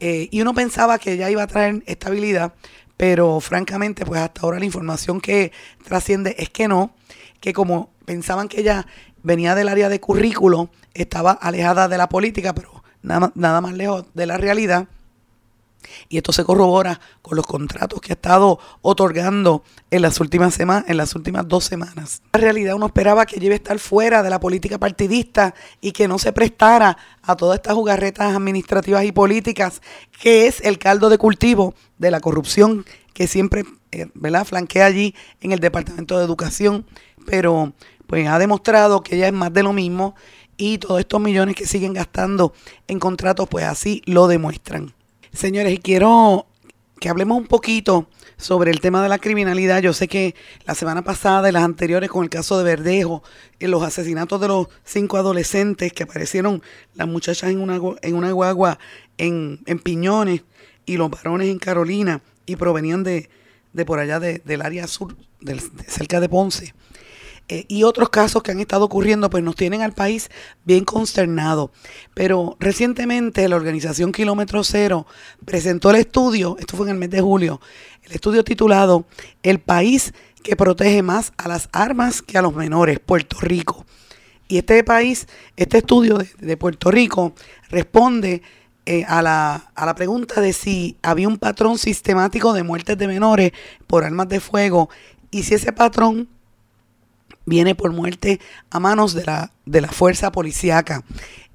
Eh, 0.00 0.28
y 0.30 0.42
uno 0.42 0.52
pensaba 0.52 0.98
que 0.98 1.16
ya 1.16 1.30
iba 1.30 1.42
a 1.42 1.46
traer 1.46 1.82
estabilidad, 1.86 2.52
pero 2.98 3.40
francamente, 3.40 4.04
pues 4.04 4.20
hasta 4.20 4.42
ahora 4.42 4.58
la 4.58 4.66
información 4.66 5.18
que 5.18 5.50
trasciende 5.82 6.36
es 6.38 6.50
que 6.50 6.68
no, 6.68 6.94
que 7.40 7.54
como 7.54 7.90
pensaban 8.04 8.48
que 8.48 8.60
ella 8.60 8.86
venía 9.22 9.54
del 9.54 9.70
área 9.70 9.88
de 9.88 9.98
currículo, 9.98 10.68
estaba 10.92 11.32
alejada 11.32 11.88
de 11.88 11.96
la 11.96 12.10
política, 12.10 12.54
pero 12.54 12.84
nada, 13.00 13.32
nada 13.34 13.62
más 13.62 13.72
lejos 13.72 14.04
de 14.12 14.26
la 14.26 14.36
realidad. 14.36 14.88
Y 16.08 16.16
esto 16.16 16.32
se 16.32 16.44
corrobora 16.44 17.00
con 17.22 17.36
los 17.36 17.46
contratos 17.46 18.00
que 18.00 18.12
ha 18.12 18.14
estado 18.14 18.58
otorgando 18.82 19.62
en 19.90 20.02
las 20.02 20.20
últimas 20.20 20.54
semanas, 20.54 20.84
en 20.88 20.96
las 20.96 21.14
últimas 21.14 21.46
dos 21.48 21.64
semanas. 21.64 22.22
En 22.32 22.40
realidad 22.40 22.74
uno 22.74 22.86
esperaba 22.86 23.26
que 23.26 23.40
lleve 23.40 23.54
a 23.54 23.56
estar 23.56 23.78
fuera 23.78 24.22
de 24.22 24.30
la 24.30 24.40
política 24.40 24.78
partidista 24.78 25.54
y 25.80 25.92
que 25.92 26.08
no 26.08 26.18
se 26.18 26.32
prestara 26.32 26.96
a 27.22 27.36
todas 27.36 27.56
estas 27.56 27.74
jugarretas 27.74 28.34
administrativas 28.34 29.04
y 29.04 29.12
políticas, 29.12 29.80
que 30.20 30.46
es 30.46 30.60
el 30.60 30.78
caldo 30.78 31.08
de 31.08 31.18
cultivo 31.18 31.74
de 31.98 32.10
la 32.10 32.20
corrupción 32.20 32.84
que 33.14 33.26
siempre 33.26 33.64
eh, 33.92 34.08
¿verdad? 34.14 34.44
flanquea 34.44 34.86
allí 34.86 35.14
en 35.40 35.52
el 35.52 35.60
Departamento 35.60 36.18
de 36.18 36.24
Educación. 36.24 36.84
Pero 37.26 37.72
pues 38.06 38.28
ha 38.28 38.38
demostrado 38.38 39.02
que 39.02 39.16
ella 39.16 39.28
es 39.28 39.32
más 39.32 39.52
de 39.52 39.62
lo 39.62 39.72
mismo 39.72 40.14
y 40.56 40.78
todos 40.78 41.00
estos 41.00 41.20
millones 41.20 41.56
que 41.56 41.66
siguen 41.66 41.94
gastando 41.94 42.52
en 42.86 42.98
contratos, 42.98 43.48
pues 43.48 43.64
así 43.64 44.02
lo 44.04 44.26
demuestran. 44.26 44.92
Señores, 45.34 45.72
y 45.72 45.78
quiero 45.78 46.46
que 47.00 47.08
hablemos 47.08 47.36
un 47.36 47.48
poquito 47.48 48.08
sobre 48.36 48.70
el 48.70 48.80
tema 48.80 49.02
de 49.02 49.08
la 49.08 49.18
criminalidad. 49.18 49.82
Yo 49.82 49.92
sé 49.92 50.06
que 50.06 50.36
la 50.64 50.76
semana 50.76 51.02
pasada 51.02 51.48
y 51.48 51.52
las 51.52 51.64
anteriores 51.64 52.08
con 52.08 52.22
el 52.22 52.30
caso 52.30 52.56
de 52.56 52.62
Verdejo, 52.62 53.24
en 53.58 53.72
los 53.72 53.82
asesinatos 53.82 54.40
de 54.40 54.46
los 54.46 54.68
cinco 54.84 55.16
adolescentes 55.16 55.92
que 55.92 56.04
aparecieron 56.04 56.62
las 56.94 57.08
muchachas 57.08 57.50
en 57.50 57.58
una, 57.60 57.80
en 58.02 58.14
una 58.14 58.30
guagua 58.30 58.78
en, 59.18 59.58
Piñones 59.82 60.44
y 60.86 60.98
los 60.98 61.10
varones 61.10 61.48
en 61.48 61.58
Carolina 61.58 62.22
y 62.46 62.54
provenían 62.54 63.02
de, 63.02 63.28
de 63.72 63.84
por 63.84 63.98
allá 63.98 64.20
del 64.20 64.62
área 64.62 64.86
sur, 64.86 65.16
de 65.40 65.60
cerca 65.88 66.20
de 66.20 66.28
Ponce. 66.28 66.74
Eh, 67.48 67.66
y 67.68 67.82
otros 67.82 68.08
casos 68.08 68.42
que 68.42 68.52
han 68.52 68.60
estado 68.60 68.86
ocurriendo, 68.86 69.28
pues 69.28 69.44
nos 69.44 69.54
tienen 69.54 69.82
al 69.82 69.92
país 69.92 70.30
bien 70.64 70.84
consternado. 70.84 71.70
Pero 72.14 72.56
recientemente 72.58 73.46
la 73.48 73.56
organización 73.56 74.12
Kilómetro 74.12 74.64
Cero 74.64 75.06
presentó 75.44 75.90
el 75.90 75.96
estudio, 75.96 76.56
esto 76.58 76.76
fue 76.76 76.86
en 76.86 76.92
el 76.92 76.98
mes 76.98 77.10
de 77.10 77.20
julio, 77.20 77.60
el 78.02 78.12
estudio 78.12 78.44
titulado 78.44 79.04
El 79.42 79.60
país 79.60 80.14
que 80.42 80.56
protege 80.56 81.02
más 81.02 81.32
a 81.36 81.48
las 81.48 81.68
armas 81.72 82.22
que 82.22 82.38
a 82.38 82.42
los 82.42 82.54
menores, 82.54 82.98
Puerto 82.98 83.38
Rico. 83.40 83.84
Y 84.48 84.58
este 84.58 84.84
país, 84.84 85.26
este 85.56 85.78
estudio 85.78 86.18
de, 86.38 86.56
Puerto 86.56 86.90
Rico 86.90 87.34
responde 87.70 88.42
eh, 88.86 89.04
a, 89.06 89.22
la, 89.22 89.70
a 89.74 89.86
la 89.86 89.94
pregunta 89.94 90.40
de 90.40 90.52
si 90.52 90.98
había 91.02 91.28
un 91.28 91.38
patrón 91.38 91.78
sistemático 91.78 92.52
de 92.52 92.62
muertes 92.62 92.96
de 92.98 93.08
menores 93.08 93.52
por 93.86 94.04
armas 94.04 94.28
de 94.28 94.40
fuego 94.40 94.90
y 95.30 95.44
si 95.44 95.54
ese 95.54 95.72
patrón 95.72 96.28
viene 97.46 97.74
por 97.74 97.92
muerte 97.92 98.40
a 98.70 98.80
manos 98.80 99.14
de 99.14 99.24
la, 99.24 99.52
de 99.66 99.80
la 99.80 99.88
fuerza 99.88 100.32
policíaca. 100.32 101.04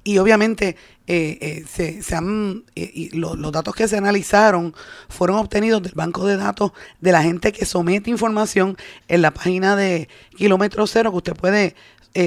Y 0.02 0.18
obviamente 0.18 0.76
eh, 1.06 1.38
eh, 1.40 1.64
se, 1.68 2.02
se, 2.02 2.14
han, 2.14 2.64
eh, 2.74 2.90
y 2.94 3.10
los 3.10 3.52
datos 3.52 3.74
que 3.74 3.86
se 3.86 3.98
analizaron 3.98 4.74
fueron 5.08 5.36
obtenidos 5.36 5.82
del 5.82 5.92
banco 5.94 6.26
de 6.26 6.36
datos 6.36 6.72
de 7.00 7.12
la 7.12 7.22
gente 7.22 7.52
que 7.52 7.66
somete 7.66 8.10
información 8.10 8.76
en 9.08 9.22
la 9.22 9.32
página 9.32 9.76
de 9.76 10.08
Kilómetro 10.36 10.86
Cero, 10.86 11.10
que 11.10 11.16
usted 11.18 11.34
puede 11.34 11.74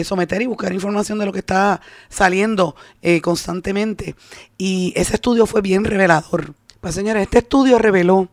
someter 0.06 0.42
y 0.42 0.46
buscar 0.46 0.72
información 0.72 1.20
de 1.20 1.26
lo 1.26 1.34
que 1.34 1.40
está 1.40 1.82
saliendo 2.08 2.74
constantemente. 3.22 4.16
Y 4.58 4.94
ese 4.96 5.16
estudio 5.16 5.46
fue 5.46 5.62
bien 5.62 5.84
revelador. 5.84 6.54
Pues 6.80 6.96
señores, 6.96 7.24
este 7.24 7.40
estudio 7.40 7.78
reveló 7.80 8.30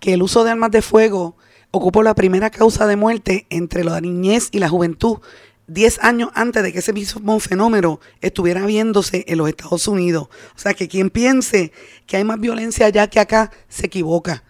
que 0.00 0.12
el 0.12 0.22
uso 0.22 0.44
de 0.44 0.50
armas 0.50 0.70
de 0.70 0.82
fuego 0.82 1.36
ocupó 1.72 2.02
la 2.02 2.14
primera 2.14 2.50
causa 2.50 2.86
de 2.86 2.96
muerte 2.96 3.46
entre 3.50 3.82
la 3.82 4.00
niñez 4.00 4.48
y 4.52 4.60
la 4.60 4.68
juventud, 4.68 5.18
10 5.66 6.00
años 6.02 6.30
antes 6.34 6.62
de 6.62 6.72
que 6.72 6.80
ese 6.80 6.92
mismo 6.92 7.40
fenómeno 7.40 7.98
estuviera 8.20 8.64
viéndose 8.66 9.24
en 9.26 9.38
los 9.38 9.48
Estados 9.48 9.88
Unidos. 9.88 10.28
O 10.54 10.58
sea 10.58 10.74
que 10.74 10.86
quien 10.86 11.10
piense 11.10 11.72
que 12.06 12.18
hay 12.18 12.24
más 12.24 12.38
violencia 12.38 12.86
allá 12.86 13.08
que 13.08 13.20
acá 13.20 13.50
se 13.68 13.86
equivoca. 13.86 14.44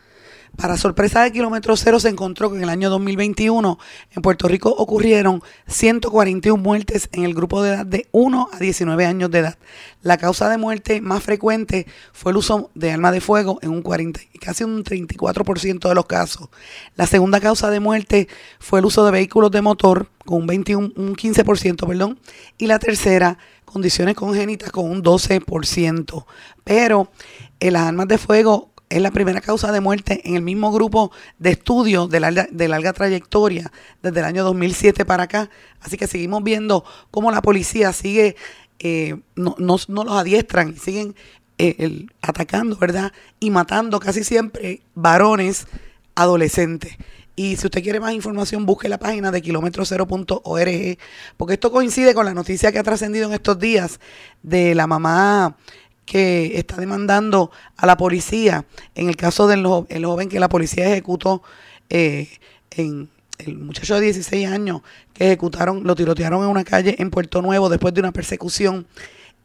Para 0.57 0.77
sorpresa 0.77 1.23
de 1.23 1.33
Kilómetro 1.33 1.77
Cero 1.77 1.99
se 1.99 2.09
encontró 2.09 2.51
que 2.51 2.57
en 2.57 2.63
el 2.63 2.69
año 2.69 2.91
2021 2.91 3.79
en 4.15 4.23
Puerto 4.23 4.49
Rico 4.49 4.69
ocurrieron 4.71 5.43
141 5.67 6.63
muertes 6.63 7.09
en 7.13 7.25
el 7.25 7.35
grupo 7.35 7.63
de 7.63 7.71
edad 7.71 7.87
de 7.87 8.07
1 8.13 8.51
a 8.53 8.59
19 8.59 9.07
años 9.07 9.31
de 9.31 9.39
edad. 9.39 9.59
La 10.03 10.19
causa 10.19 10.49
de 10.51 10.59
muerte 10.59 11.01
más 11.01 11.23
frecuente 11.23 11.87
fue 12.13 12.33
el 12.33 12.37
uso 12.37 12.71
de 12.75 12.93
arma 12.93 13.13
de 13.13 13.21
fuego 13.21 13.59
en 13.63 13.71
un 13.71 13.83
40, 13.83 14.21
casi 14.41 14.63
un 14.65 14.85
34% 14.85 15.89
de 15.89 15.95
los 15.95 16.07
casos. 16.07 16.49
La 16.97 17.07
segunda 17.07 17.41
causa 17.41 17.71
de 17.71 17.81
muerte 17.81 18.29
fue 18.61 18.81
el 18.81 18.85
uso 18.85 19.05
de 19.05 19.11
vehículos 19.11 19.51
de 19.51 19.63
motor 19.63 20.09
con 20.25 20.43
un, 20.43 20.47
21, 20.47 20.93
un 20.97 21.17
15%, 21.17 21.87
perdón, 21.87 22.21
y 22.59 22.67
la 22.67 22.79
tercera 22.79 23.39
condiciones 23.73 24.15
congénitas 24.15 24.71
con 24.71 24.91
un 24.91 25.03
12%. 25.03 26.27
Pero 26.63 27.11
eh, 27.59 27.71
las 27.71 27.83
armas 27.85 28.07
de 28.07 28.19
fuego 28.19 28.72
es 28.93 29.01
la 29.01 29.11
primera 29.11 29.41
causa 29.41 29.73
de 29.73 29.81
muerte 29.81 30.21
en 30.25 30.37
el 30.37 30.43
mismo 30.43 30.71
grupo 30.71 31.13
de 31.39 31.51
estudio 31.53 32.09
de 32.09 32.21
larga, 32.21 32.47
de 32.51 32.69
larga 32.69 32.93
trayectoria 32.93 33.73
desde 34.03 34.21
el 34.21 34.27
año 34.27 34.45
2007 34.45 35.05
para 35.07 35.25
acá. 35.25 35.49
Así 35.81 35.97
que 35.97 36.07
seguimos 36.07 36.43
viendo 36.43 36.85
cómo 37.11 37.31
la 37.31 37.41
policía 37.41 37.93
sigue, 37.93 38.37
eh, 38.79 39.17
no, 39.35 39.57
no, 39.59 40.05
los 40.05 40.13
adiestran, 40.13 40.77
siguen 40.77 41.15
eh, 41.57 42.07
atacando, 42.21 42.77
¿verdad? 42.77 43.13
Y 43.41 43.51
matando 43.51 43.99
casi 43.99 44.25
siempre 44.25 44.83
varones 44.95 45.67
adolescentes. 46.15 46.93
Y 47.35 47.57
si 47.57 47.67
usted 47.67 47.83
quiere 47.83 47.99
más 47.99 48.13
información, 48.13 48.67
busque 48.67 48.91
la 48.91 48.99
página 48.99 49.31
de 49.31 49.41
kilómetrocero.org, 49.41 50.99
porque 51.39 51.55
esto 51.55 51.73
coincide 51.73 52.13
con 52.13 52.27
la 52.27 52.35
noticia 52.35 52.71
que 52.73 52.79
ha 52.79 52.83
trascendido 52.83 53.27
en 53.27 53.33
estos 53.33 53.59
días 53.59 54.01
de 54.43 54.75
la 54.75 54.87
mamá 54.87 55.57
que 56.05 56.59
está 56.59 56.77
demandando 56.77 57.51
a 57.77 57.87
la 57.87 57.97
policía 57.97 58.65
en 58.95 59.09
el 59.09 59.17
caso 59.17 59.47
del 59.47 59.65
el 59.89 60.05
joven 60.05 60.29
que 60.29 60.41
la 60.41 60.49
policía 60.49 60.89
ejecutó 60.89 61.43
eh, 61.91 62.29
en 62.71 63.09
el 63.39 63.59
muchacho 63.59 63.95
de 63.97 64.03
16 64.03 64.49
años 64.49 64.83
que 65.13 65.27
ejecutaron, 65.27 65.85
lo 65.85 65.95
tirotearon 65.95 66.43
en 66.43 66.49
una 66.49 66.65
calle 66.65 66.97
en 66.99 67.11
Puerto 67.11 67.43
Nuevo 67.43 67.69
después 67.69 67.95
de 67.95 68.01
una 68.01 68.13
persecución 68.13 68.87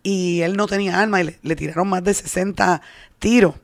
y 0.04 0.42
él 0.42 0.56
no 0.56 0.68
tenía 0.68 1.00
arma 1.00 1.22
y 1.22 1.38
le, 1.42 1.56
tiraron 1.56 1.90
más 1.90 2.04
de 2.04 2.14
60 2.14 2.82
tiros. 3.20 3.56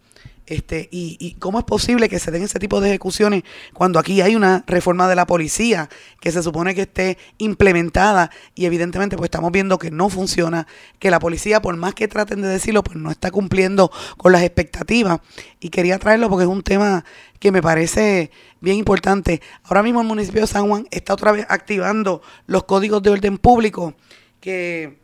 Este, 0.45 0.89
y, 0.91 1.37
cómo 1.39 1.57
es 1.57 1.63
posible 1.63 2.09
que 2.09 2.19
se 2.19 2.29
den 2.29 2.43
ese 2.43 2.59
tipo 2.59 2.81
de 2.81 2.89
ejecuciones 2.89 3.43
cuando 3.73 3.97
aquí 3.97 4.19
hay 4.19 4.35
una 4.35 4.65
reforma 4.67 5.07
de 5.07 5.15
la 5.15 5.25
policía 5.25 5.89
que 6.19 6.33
se 6.33 6.43
supone 6.43 6.75
que 6.75 6.81
esté 6.81 7.17
implementada 7.37 8.29
y 8.53 8.65
evidentemente 8.65 9.15
pues 9.15 9.27
estamos 9.27 9.53
viendo 9.53 9.79
que 9.79 9.89
no 9.89 10.09
funciona, 10.09 10.67
que 10.99 11.09
la 11.09 11.19
policía 11.19 11.61
por 11.61 11.77
más 11.77 11.93
que 11.93 12.09
traten 12.09 12.41
de 12.41 12.49
decirlo 12.49 12.83
pues 12.83 12.97
no 12.97 13.09
está 13.09 13.31
cumpliendo 13.31 13.89
con 14.17 14.33
las 14.33 14.41
expectativas 14.41 15.21
y 15.61 15.69
quería 15.69 15.97
traerlo 15.97 16.29
porque 16.29 16.43
es 16.43 16.49
un 16.49 16.61
tema 16.61 17.05
que 17.39 17.53
me 17.53 17.61
parece 17.61 18.29
bien 18.59 18.75
importante. 18.75 19.41
Ahora 19.63 19.81
mismo 19.81 20.01
el 20.01 20.07
municipio 20.07 20.41
de 20.41 20.47
San 20.47 20.67
Juan 20.67 20.87
está 20.91 21.13
otra 21.13 21.31
vez 21.31 21.45
activando 21.47 22.21
los 22.47 22.65
códigos 22.65 23.01
de 23.01 23.11
orden 23.11 23.37
público 23.37 23.95
que 24.41 24.97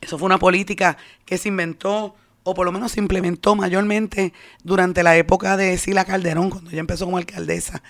eso 0.00 0.16
fue 0.16 0.26
una 0.26 0.38
política 0.38 0.96
que 1.24 1.38
se 1.38 1.48
inventó 1.48 2.14
o 2.44 2.54
por 2.54 2.66
lo 2.66 2.72
menos 2.72 2.92
se 2.92 3.00
implementó 3.00 3.56
mayormente 3.56 4.32
durante 4.62 5.02
la 5.02 5.16
época 5.16 5.56
de 5.56 5.76
Sila 5.78 6.04
Calderón, 6.04 6.50
cuando 6.50 6.70
ella 6.70 6.80
empezó 6.80 7.06
como 7.06 7.16
alcaldesa. 7.16 7.82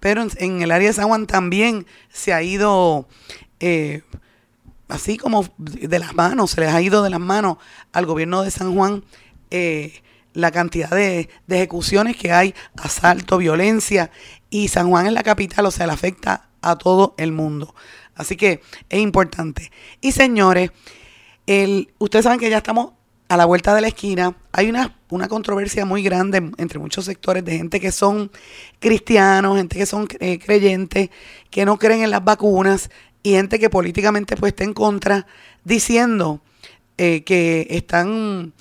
Pero 0.00 0.24
en, 0.36 0.62
el 0.62 0.70
área 0.70 0.88
de 0.88 0.94
San 0.94 1.08
Juan 1.08 1.26
también 1.26 1.86
se 2.10 2.34
ha 2.34 2.42
ido, 2.42 3.08
eh, 3.58 4.02
así 4.88 5.16
como 5.16 5.46
de 5.56 5.98
las 5.98 6.14
manos, 6.14 6.52
se 6.52 6.60
les 6.60 6.72
ha 6.72 6.82
ido 6.82 7.02
de 7.02 7.10
las 7.10 7.20
manos 7.20 7.56
al 7.92 8.04
gobierno 8.04 8.42
de 8.42 8.50
San 8.50 8.74
Juan 8.74 9.02
eh, 9.50 10.02
la 10.34 10.50
cantidad 10.50 10.90
de, 10.90 11.28
ejecuciones 11.48 12.16
que 12.16 12.32
hay, 12.32 12.54
asalto, 12.82 13.38
violencia, 13.38 14.10
y 14.50 14.68
San 14.68 14.88
Juan 14.90 15.06
es 15.06 15.12
la 15.12 15.22
capital, 15.22 15.66
o 15.66 15.70
sea, 15.70 15.86
le 15.86 15.92
afecta 15.92 16.50
a 16.60 16.76
todo 16.76 17.14
el 17.16 17.32
mundo. 17.32 17.74
Así 18.14 18.36
que 18.36 18.60
es 18.88 19.00
importante. 19.00 19.70
Y 20.00 20.12
señores, 20.12 20.70
ustedes 21.98 22.24
saben 22.24 22.38
que 22.38 22.50
ya 22.50 22.58
estamos 22.58 22.92
a 23.32 23.36
la 23.38 23.46
vuelta 23.46 23.74
de 23.74 23.80
la 23.80 23.88
esquina. 23.88 24.36
Hay 24.52 24.68
una, 24.68 24.94
una 25.08 25.26
controversia 25.26 25.86
muy 25.86 26.02
grande 26.02 26.52
entre 26.58 26.78
muchos 26.78 27.06
sectores 27.06 27.42
de 27.42 27.56
gente 27.56 27.80
que 27.80 27.90
son 27.90 28.30
cristianos, 28.78 29.56
gente 29.56 29.78
que 29.78 29.86
son 29.86 30.06
eh, 30.20 30.38
creyentes, 30.38 31.08
que 31.48 31.64
no 31.64 31.78
creen 31.78 32.02
en 32.02 32.10
las 32.10 32.22
vacunas 32.22 32.90
y 33.22 33.30
gente 33.30 33.58
que 33.58 33.70
políticamente 33.70 34.36
pues 34.36 34.52
está 34.52 34.64
en 34.64 34.74
contra, 34.74 35.26
diciendo 35.64 36.42
eh, 36.98 37.24
que 37.24 37.68
están 37.70 38.52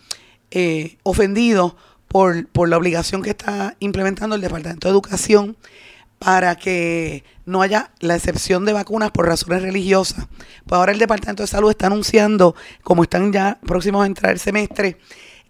eh, 0.52 0.96
ofendidos 1.04 1.76
por, 2.08 2.48
por 2.48 2.70
la 2.70 2.78
obligación 2.78 3.24
que 3.24 3.32
está 3.32 3.76
implementando 3.80 4.38
el 4.38 4.42
Departamento 4.42 4.88
de 4.88 4.94
Educación 4.94 5.58
para 6.24 6.56
que 6.56 7.24
no 7.48 7.64
haya 7.64 7.90
la 8.00 8.16
excepción 8.16 8.64
de 8.64 8.74
vacunas 8.74 9.10
por 9.10 9.26
razones 9.26 9.64
religiosas. 9.64 10.28
Pues 10.68 10.78
ahora 10.78 10.92
el 10.92 11.00
Departamento 11.00 11.42
de 11.42 11.48
Salud 11.48 11.72
está 11.72 11.88
anunciando, 11.88 12.56
como 12.84 13.02
están 13.02 13.34
ya 13.34 13.58
próximos 13.66 14.04
a 14.04 14.06
entrar 14.06 14.34
el 14.34 14.40
semestre, 14.40 15.00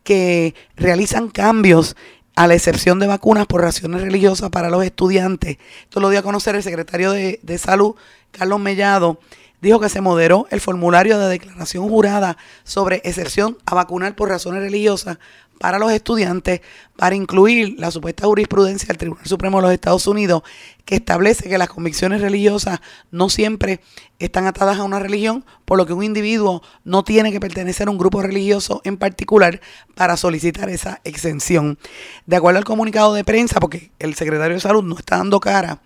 que 0.02 0.56
realizan 0.78 1.28
cambios 1.28 1.98
a 2.38 2.48
la 2.48 2.54
excepción 2.54 3.00
de 3.00 3.08
vacunas 3.08 3.48
por 3.48 3.60
razones 3.60 4.02
religiosas 4.02 4.50
para 4.50 4.70
los 4.70 4.86
estudiantes. 4.86 5.58
Esto 5.84 6.00
lo 6.00 6.10
dio 6.10 6.20
a 6.20 6.24
conocer 6.24 6.56
el 6.56 6.64
secretario 6.64 7.12
de, 7.12 7.42
de 7.44 7.58
Salud, 7.58 7.96
Carlos 8.32 8.62
Mellado, 8.62 9.20
dijo 9.60 9.82
que 9.82 9.90
se 9.90 10.00
moderó 10.00 10.48
el 10.52 10.62
formulario 10.62 11.20
de 11.20 11.28
declaración 11.28 11.90
jurada 11.90 12.38
sobre 12.64 13.02
excepción 13.04 13.58
a 13.66 13.76
vacunar 13.76 14.16
por 14.16 14.30
razones 14.30 14.62
religiosas 14.62 15.18
para 15.62 15.78
los 15.78 15.92
estudiantes 15.92 16.62
para 16.98 17.16
incluir 17.16 17.76
la 17.78 17.92
supuesta 17.92 18.26
jurisprudencia 18.26 18.88
del 18.88 18.98
Tribunal 18.98 19.28
Supremo 19.28 19.60
de 19.60 19.62
los 19.62 19.72
Estados 19.72 20.08
Unidos 20.08 20.42
que 20.86 20.96
establece 20.96 21.48
que 21.48 21.60
las 21.60 21.70
convicciones 21.70 22.20
religiosas 22.20 22.82
no 23.12 23.30
siempre 23.30 23.80
están 24.18 24.48
atadas 24.48 24.80
a 24.80 24.84
una 24.84 24.98
religión, 24.98 25.46
por 25.66 25.78
lo 25.78 25.86
que 25.86 25.94
un 25.94 26.04
individuo 26.04 26.64
no 26.84 27.04
tiene 27.04 27.32
que 27.32 27.40
pertenecer 27.40 27.88
a 27.88 27.92
un 27.92 28.00
grupo 28.00 28.24
religioso 28.24 28.82
en 28.86 28.98
particular 28.98 29.62
para 29.94 30.18
solicitar 30.18 30.68
esa 30.70 31.00
exención. 31.04 31.78
De 32.26 32.38
acuerdo 32.38 32.58
al 32.58 32.66
comunicado 32.66 33.14
de 33.14 33.24
prensa, 33.24 33.60
porque 33.60 33.92
el 34.00 34.16
secretario 34.16 34.56
de 34.56 34.62
Salud 34.62 34.84
no 34.84 34.98
está 34.98 35.18
dando 35.18 35.40
cara, 35.40 35.84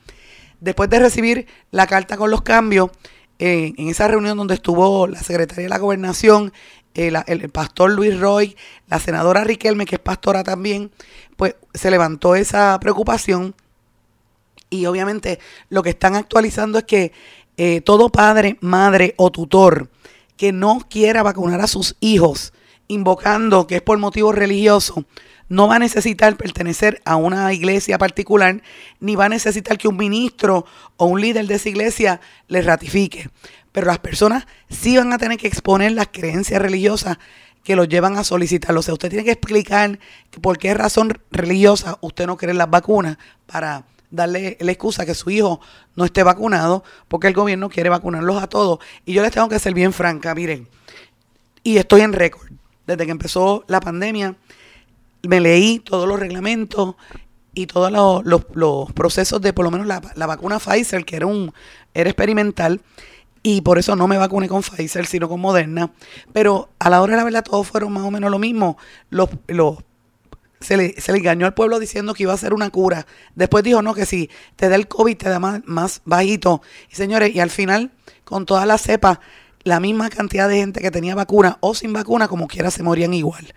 después 0.62 0.90
de 0.90 1.00
recibir 1.00 1.48
la 1.72 1.86
carta 1.86 2.16
con 2.16 2.32
los 2.32 2.42
cambios, 2.44 2.92
en 3.38 3.90
esa 3.90 4.08
reunión 4.08 4.38
donde 4.38 4.54
estuvo 4.54 5.08
la 5.08 5.22
secretaria 5.22 5.64
de 5.64 5.70
la 5.70 5.78
gobernación, 5.78 6.54
el, 6.96 7.18
el, 7.28 7.50
pastor 7.50 7.92
Luis 7.92 8.20
Roy, 8.20 8.56
la 8.88 9.00
senadora 9.00 9.44
Riquelme, 9.44 9.86
que 9.86 9.96
es 9.96 10.02
pastora 10.02 10.44
también, 10.44 10.92
pues 11.36 11.56
se 11.74 11.92
levantó 11.92 12.36
esa 12.36 12.80
preocupación 12.80 13.54
y 14.70 14.86
obviamente 14.86 15.40
lo 15.70 15.84
que 15.84 15.92
están 15.92 16.16
actualizando 16.16 16.80
es 16.80 16.86
que 16.86 17.12
eh, 17.58 17.82
todo 17.82 18.10
padre, 18.10 18.58
madre 18.62 19.14
o 19.18 19.32
tutor 19.32 19.90
que 20.38 20.52
no 20.52 20.80
quiera 20.90 21.24
vacunar 21.24 21.62
a 21.62 21.68
sus 21.68 21.96
hijos, 22.02 22.54
invocando 22.88 23.68
que 23.68 23.78
es 23.78 23.82
por 23.82 23.98
motivo 23.98 24.32
religioso, 24.34 25.06
no 25.48 25.68
va 25.68 25.76
a 25.76 25.80
necesitar 25.80 26.36
pertenecer 26.36 27.02
a 27.06 27.16
una 27.16 27.54
iglesia 27.54 27.98
particular, 27.98 28.62
ni 29.00 29.16
va 29.16 29.26
a 29.26 29.30
necesitar 29.30 29.78
que 29.78 29.88
un 29.88 29.96
ministro 29.96 30.66
o 30.98 31.06
un 31.06 31.22
líder 31.22 31.48
de 31.48 31.56
esa 31.56 31.70
iglesia 31.70 32.20
le 32.48 32.62
ratifique. 32.62 33.30
Pero 33.76 33.88
las 33.88 34.00
personas 34.00 34.48
sí 34.70 34.96
van 34.96 35.12
a 35.12 35.18
tener 35.18 35.38
que 35.38 35.48
exponer 35.48 35.92
las 35.92 36.08
creencias 36.08 36.62
religiosas 36.62 37.18
que 37.62 37.76
los 37.76 37.90
llevan 37.90 38.16
a 38.16 38.24
solicitarlo. 38.24 38.80
O 38.80 38.84
sea, 38.84 38.94
usted 38.94 39.10
tiene 39.10 39.26
que 39.26 39.34
explicar 39.34 40.00
por 40.40 40.58
qué 40.58 40.74
razón 40.74 41.20
religiosa 41.30 41.98
usted 42.00 42.26
no 42.26 42.38
quiere 42.38 42.54
las 42.54 42.70
vacunas 42.70 43.18
para 43.46 43.84
darle 44.10 44.56
la 44.62 44.72
excusa 44.72 45.06
que 45.06 45.14
su 45.14 45.30
hijo 45.30 45.60
no 45.98 46.06
esté 46.06 46.24
vacunado, 46.24 46.86
porque 47.10 47.28
el 47.28 47.34
gobierno 47.34 47.68
quiere 47.68 47.90
vacunarlos 47.90 48.42
a 48.42 48.48
todos. 48.48 48.80
Y 49.06 49.12
yo 49.12 49.22
les 49.22 49.34
tengo 49.34 49.50
que 49.50 49.60
ser 49.60 49.74
bien 49.74 49.92
franca, 49.92 50.34
miren, 50.34 50.70
y 51.62 51.76
estoy 51.76 52.00
en 52.00 52.14
récord. 52.14 52.48
Desde 52.88 53.04
que 53.04 53.12
empezó 53.12 53.66
la 53.68 53.82
pandemia, 53.82 54.38
me 55.24 55.42
leí 55.42 55.80
todos 55.80 56.08
los 56.08 56.18
reglamentos 56.18 56.96
y 57.54 57.68
todos 57.68 57.92
los, 57.92 58.94
procesos 58.94 59.42
de 59.42 59.52
por 59.52 59.66
lo 59.66 59.72
menos 59.72 59.86
la, 59.86 60.28
vacuna 60.28 60.60
Pfizer, 60.60 61.04
que 61.04 61.18
era 61.18 61.26
un 61.26 61.52
era 61.94 62.10
experimental, 62.10 62.80
y 63.48 63.62
por 63.62 63.78
eso 63.78 63.96
no 63.96 64.08
me 64.08 64.18
vacuné 64.18 64.50
con 64.50 64.64
Pfizer, 64.64 65.06
sino 65.06 65.30
con 65.30 65.40
Moderna. 65.40 65.92
Pero 66.34 66.70
a 66.80 66.90
la 66.90 67.04
hora 67.04 67.12
de 67.12 67.18
la 67.18 67.24
verdad 67.26 67.44
todos 67.44 67.68
fueron 67.68 67.94
más 67.94 68.04
o 68.04 68.10
menos 68.10 68.32
lo 68.32 68.40
mismo. 68.40 68.76
Los, 69.12 69.30
los, 69.46 69.78
se, 70.60 70.78
le, 70.78 71.00
se 71.00 71.12
le 71.12 71.20
engañó 71.20 71.46
al 71.46 71.54
pueblo 71.54 71.80
diciendo 71.80 72.16
que 72.16 72.24
iba 72.24 72.34
a 72.34 72.38
ser 72.38 72.56
una 72.56 72.72
cura. 72.72 73.06
Después 73.36 73.64
dijo, 73.64 73.84
no, 73.84 73.94
que 73.94 74.08
si 74.08 74.32
te 74.56 74.68
da 74.68 74.74
el 74.76 74.88
COVID 74.88 75.16
te 75.16 75.30
da 75.30 75.38
más, 75.38 75.62
más 75.66 76.02
bajito. 76.06 76.64
Y 76.92 76.96
señores, 76.96 77.36
y 77.36 77.40
al 77.40 77.52
final, 77.52 77.92
con 78.24 78.48
todas 78.48 78.66
las 78.66 78.82
cepas, 78.82 79.20
la 79.64 79.80
misma 79.80 80.10
cantidad 80.10 80.50
de 80.50 80.56
gente 80.56 80.82
que 80.82 80.90
tenía 80.90 81.14
vacuna 81.14 81.60
o 81.60 81.76
sin 81.76 81.94
vacuna, 81.94 82.28
como 82.28 82.48
quiera, 82.48 82.72
se 82.72 82.82
morían 82.82 83.14
igual. 83.14 83.54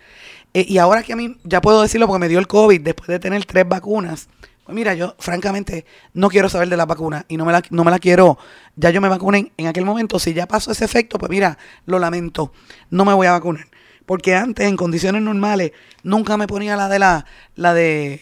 Eh, 0.53 0.67
y 0.69 0.77
ahora 0.77 1.01
que 1.01 1.13
a 1.13 1.15
mí, 1.15 1.35
ya 1.43 1.61
puedo 1.61 1.81
decirlo 1.81 2.05
porque 2.05 2.19
me 2.19 2.29
dio 2.29 2.37
el 2.37 2.45
COVID 2.45 2.81
después 2.81 3.07
de 3.07 3.17
tener 3.17 3.43
tres 3.45 3.67
vacunas. 3.67 4.29
Mira, 4.71 4.93
yo 4.93 5.15
francamente 5.19 5.85
no 6.13 6.29
quiero 6.29 6.49
saber 6.49 6.69
de 6.69 6.77
la 6.77 6.85
vacuna 6.85 7.25
y 7.27 7.37
no 7.37 7.45
me 7.45 7.51
la, 7.51 7.61
no 7.69 7.83
me 7.83 7.91
la 7.91 7.99
quiero. 7.99 8.37
Ya 8.75 8.89
yo 8.89 9.01
me 9.01 9.09
vacuné 9.09 9.51
en 9.57 9.67
aquel 9.67 9.85
momento. 9.85 10.19
Si 10.19 10.33
ya 10.33 10.47
pasó 10.47 10.71
ese 10.71 10.85
efecto, 10.85 11.17
pues 11.17 11.29
mira, 11.29 11.57
lo 11.85 11.99
lamento. 11.99 12.51
No 12.89 13.05
me 13.05 13.13
voy 13.13 13.27
a 13.27 13.31
vacunar. 13.31 13.67
Porque 14.05 14.35
antes, 14.35 14.67
en 14.67 14.75
condiciones 14.75 15.21
normales, 15.21 15.71
nunca 16.03 16.37
me 16.37 16.47
ponía 16.47 16.75
la 16.75 16.89
de 16.89 16.99
la, 16.99 17.25
la 17.55 17.73
de 17.73 18.21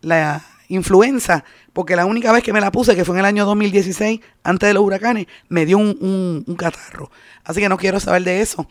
la 0.00 0.44
influenza. 0.68 1.44
Porque 1.72 1.96
la 1.96 2.06
única 2.06 2.30
vez 2.32 2.42
que 2.42 2.52
me 2.52 2.60
la 2.60 2.70
puse, 2.70 2.94
que 2.94 3.04
fue 3.04 3.16
en 3.16 3.20
el 3.20 3.24
año 3.26 3.46
2016, 3.46 4.20
antes 4.42 4.68
de 4.68 4.74
los 4.74 4.82
huracanes, 4.82 5.26
me 5.48 5.66
dio 5.66 5.78
un, 5.78 5.96
un, 6.00 6.44
un 6.46 6.56
catarro. 6.56 7.10
Así 7.44 7.60
que 7.60 7.68
no 7.68 7.78
quiero 7.78 8.00
saber 8.00 8.22
de 8.22 8.40
eso 8.40 8.68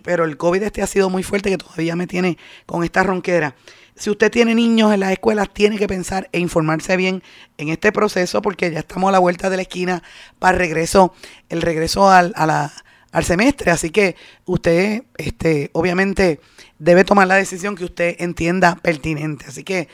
pero 0.00 0.24
el 0.24 0.36
COVID 0.36 0.62
este 0.62 0.82
ha 0.82 0.86
sido 0.86 1.10
muy 1.10 1.22
fuerte 1.22 1.50
que 1.50 1.58
todavía 1.58 1.96
me 1.96 2.06
tiene 2.06 2.38
con 2.64 2.84
esta 2.84 3.02
ronquera. 3.02 3.54
Si 4.02 4.10
usted 4.10 4.32
tiene 4.32 4.56
niños 4.56 4.92
en 4.92 4.98
las 4.98 5.12
escuelas, 5.12 5.48
tiene 5.54 5.78
que 5.78 5.86
pensar 5.86 6.28
e 6.32 6.40
informarse 6.40 6.96
bien 6.96 7.22
en 7.56 7.68
este 7.68 7.92
proceso 7.92 8.42
porque 8.42 8.68
ya 8.72 8.80
estamos 8.80 9.08
a 9.08 9.12
la 9.12 9.20
vuelta 9.20 9.48
de 9.48 9.54
la 9.54 9.62
esquina 9.62 10.02
para 10.40 10.58
regreso, 10.58 11.14
el 11.48 11.62
regreso 11.62 12.10
al, 12.10 12.34
al 12.34 13.24
semestre. 13.24 13.70
Así 13.70 13.90
que 13.90 14.16
usted, 14.44 15.04
este, 15.18 15.70
obviamente, 15.72 16.40
debe 16.80 17.04
tomar 17.04 17.28
la 17.28 17.36
decisión 17.36 17.76
que 17.76 17.84
usted 17.84 18.16
entienda 18.18 18.74
pertinente. 18.74 19.44
Así 19.46 19.62
que 19.62 19.86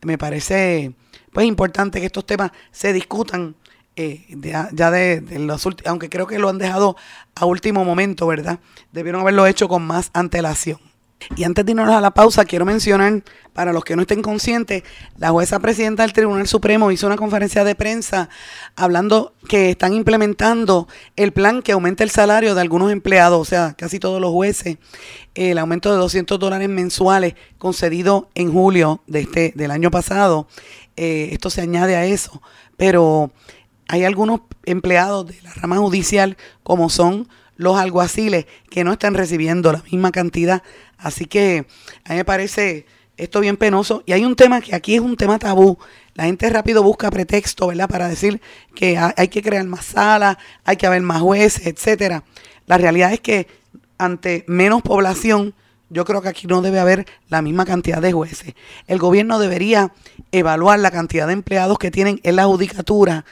me 0.00 0.18
parece 0.18 0.90
pues 1.32 1.46
importante 1.46 2.00
que 2.00 2.06
estos 2.06 2.26
temas 2.26 2.50
se 2.72 2.92
discutan 2.92 3.54
eh, 3.94 4.26
ya, 4.72 4.90
de, 4.90 5.22
los 5.38 5.64
últimos, 5.66 5.88
aunque 5.88 6.08
creo 6.08 6.26
que 6.26 6.40
lo 6.40 6.48
han 6.48 6.58
dejado 6.58 6.96
a 7.36 7.46
último 7.46 7.84
momento, 7.84 8.26
¿verdad? 8.26 8.58
Debieron 8.90 9.20
haberlo 9.20 9.46
hecho 9.46 9.68
con 9.68 9.86
más 9.86 10.10
antelación. 10.14 10.80
Y 11.36 11.44
antes 11.44 11.64
de 11.64 11.72
irnos 11.72 11.88
a 11.88 12.00
la 12.00 12.12
pausa, 12.12 12.44
quiero 12.44 12.64
mencionar, 12.64 13.22
para 13.52 13.72
los 13.72 13.84
que 13.84 13.96
no 13.96 14.02
estén 14.02 14.22
conscientes, 14.22 14.82
la 15.18 15.30
jueza 15.30 15.58
presidenta 15.60 16.02
del 16.02 16.12
Tribunal 16.12 16.46
Supremo 16.46 16.90
hizo 16.90 17.06
una 17.06 17.16
conferencia 17.16 17.64
de 17.64 17.74
prensa 17.74 18.28
hablando 18.76 19.34
que 19.48 19.70
están 19.70 19.92
implementando 19.92 20.88
el 21.16 21.32
plan 21.32 21.62
que 21.62 21.72
aumenta 21.72 22.02
el 22.02 22.10
salario 22.10 22.54
de 22.54 22.60
algunos 22.60 22.90
empleados, 22.90 23.40
o 23.40 23.44
sea, 23.44 23.74
casi 23.76 23.98
todos 23.98 24.20
los 24.20 24.30
jueces, 24.30 24.78
el 25.34 25.58
aumento 25.58 25.90
de 25.92 25.98
200 25.98 26.38
dólares 26.38 26.68
mensuales 26.68 27.34
concedido 27.58 28.30
en 28.34 28.52
julio 28.52 29.02
de 29.06 29.20
este, 29.20 29.52
del 29.54 29.70
año 29.70 29.90
pasado. 29.90 30.48
Eh, 30.96 31.30
esto 31.32 31.50
se 31.50 31.60
añade 31.60 31.96
a 31.96 32.06
eso, 32.06 32.42
pero 32.76 33.32
hay 33.88 34.04
algunos 34.04 34.40
empleados 34.64 35.26
de 35.26 35.40
la 35.42 35.52
rama 35.52 35.76
judicial, 35.76 36.36
como 36.62 36.88
son 36.88 37.28
los 37.56 37.76
alguaciles, 37.76 38.46
que 38.70 38.84
no 38.84 38.92
están 38.92 39.14
recibiendo 39.14 39.72
la 39.72 39.82
misma 39.90 40.10
cantidad. 40.10 40.62
Así 40.98 41.26
que 41.26 41.66
a 42.04 42.10
mí 42.10 42.16
me 42.16 42.24
parece 42.24 42.86
esto 43.16 43.40
bien 43.40 43.56
penoso. 43.56 44.02
Y 44.06 44.12
hay 44.12 44.24
un 44.24 44.36
tema 44.36 44.60
que 44.60 44.74
aquí 44.74 44.94
es 44.94 45.00
un 45.00 45.16
tema 45.16 45.38
tabú. 45.38 45.78
La 46.14 46.24
gente 46.24 46.48
rápido 46.50 46.82
busca 46.82 47.10
pretexto, 47.10 47.68
¿verdad? 47.68 47.88
Para 47.88 48.08
decir 48.08 48.40
que 48.74 48.98
hay 48.98 49.28
que 49.28 49.42
crear 49.42 49.64
más 49.64 49.84
salas, 49.84 50.36
hay 50.64 50.76
que 50.76 50.86
haber 50.86 51.02
más 51.02 51.22
jueces, 51.22 51.66
etcétera. 51.66 52.24
La 52.66 52.78
realidad 52.78 53.12
es 53.12 53.20
que 53.20 53.46
ante 53.98 54.44
menos 54.48 54.82
población, 54.82 55.54
yo 55.88 56.04
creo 56.04 56.22
que 56.22 56.28
aquí 56.28 56.46
no 56.46 56.62
debe 56.62 56.80
haber 56.80 57.06
la 57.28 57.42
misma 57.42 57.64
cantidad 57.64 58.00
de 58.00 58.12
jueces. 58.12 58.54
El 58.86 58.98
gobierno 58.98 59.38
debería 59.38 59.92
evaluar 60.32 60.78
la 60.80 60.90
cantidad 60.90 61.26
de 61.26 61.34
empleados 61.34 61.78
que 61.78 61.90
tienen 61.90 62.20
en 62.22 62.36
la 62.36 62.46
judicatura 62.46 63.24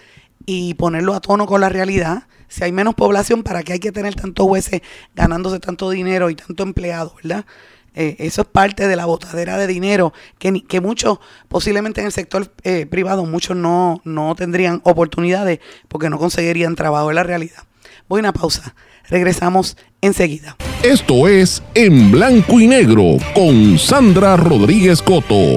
y 0.47 0.75
ponerlo 0.75 1.15
a 1.15 1.21
tono 1.21 1.47
con 1.47 1.61
la 1.61 1.69
realidad. 1.69 2.25
Si 2.51 2.65
hay 2.65 2.73
menos 2.73 2.97
población, 2.97 3.45
¿para 3.45 3.63
qué 3.63 3.75
hay 3.75 3.79
que 3.79 3.93
tener 3.93 4.17
tantos 4.17 4.45
jueces 4.45 4.83
ganándose 5.15 5.61
tanto 5.61 5.89
dinero 5.89 6.29
y 6.31 6.35
tanto 6.35 6.65
empleado, 6.65 7.15
verdad? 7.23 7.47
Eh, 7.95 8.17
eso 8.19 8.43
es 8.43 8.49
parte 8.49 8.89
de 8.89 8.97
la 8.97 9.07
botadera 9.07 9.57
de 9.57 9.67
dinero 9.67 10.13
que, 10.39 10.65
que 10.67 10.81
muchos, 10.81 11.19
posiblemente 11.49 12.01
en 12.01 12.09
el 12.09 12.13
sector 12.13 12.53
eh, 12.65 12.87
privado, 12.87 13.25
muchos 13.25 13.57
no, 13.57 14.01
no 14.05 14.35
tendrían 14.35 14.81
oportunidades 14.85 15.61
porque 15.89 16.11
no 16.11 16.19
conseguirían 16.19 16.75
trabajo 16.75 17.11
en 17.11 17.17
la 17.17 17.23
realidad. 17.23 17.63
Voy 18.09 18.19
a 18.19 18.21
una 18.21 18.33
pausa. 18.33 18.75
Regresamos 19.09 19.77
enseguida. 20.01 20.57
Esto 20.83 21.29
es 21.29 21.63
En 21.75 22.11
Blanco 22.11 22.61
y 22.61 22.67
Negro 22.67 23.17
con 23.35 23.79
Sandra 23.79 24.37
Rodríguez 24.37 25.03
Coto. 25.03 25.57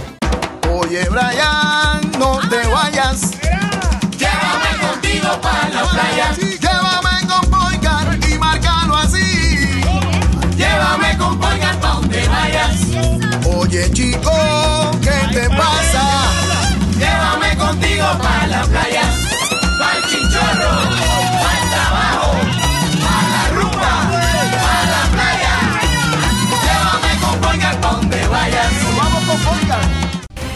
Oye, 0.71 1.07
Brian, 1.11 2.01
no 2.19 2.39
te 2.49 2.67
vayas. 2.69 3.33
Llévame 4.17 4.79
contigo 4.81 5.29
para 5.41 5.69
la 5.71 5.83
playa. 5.91 6.48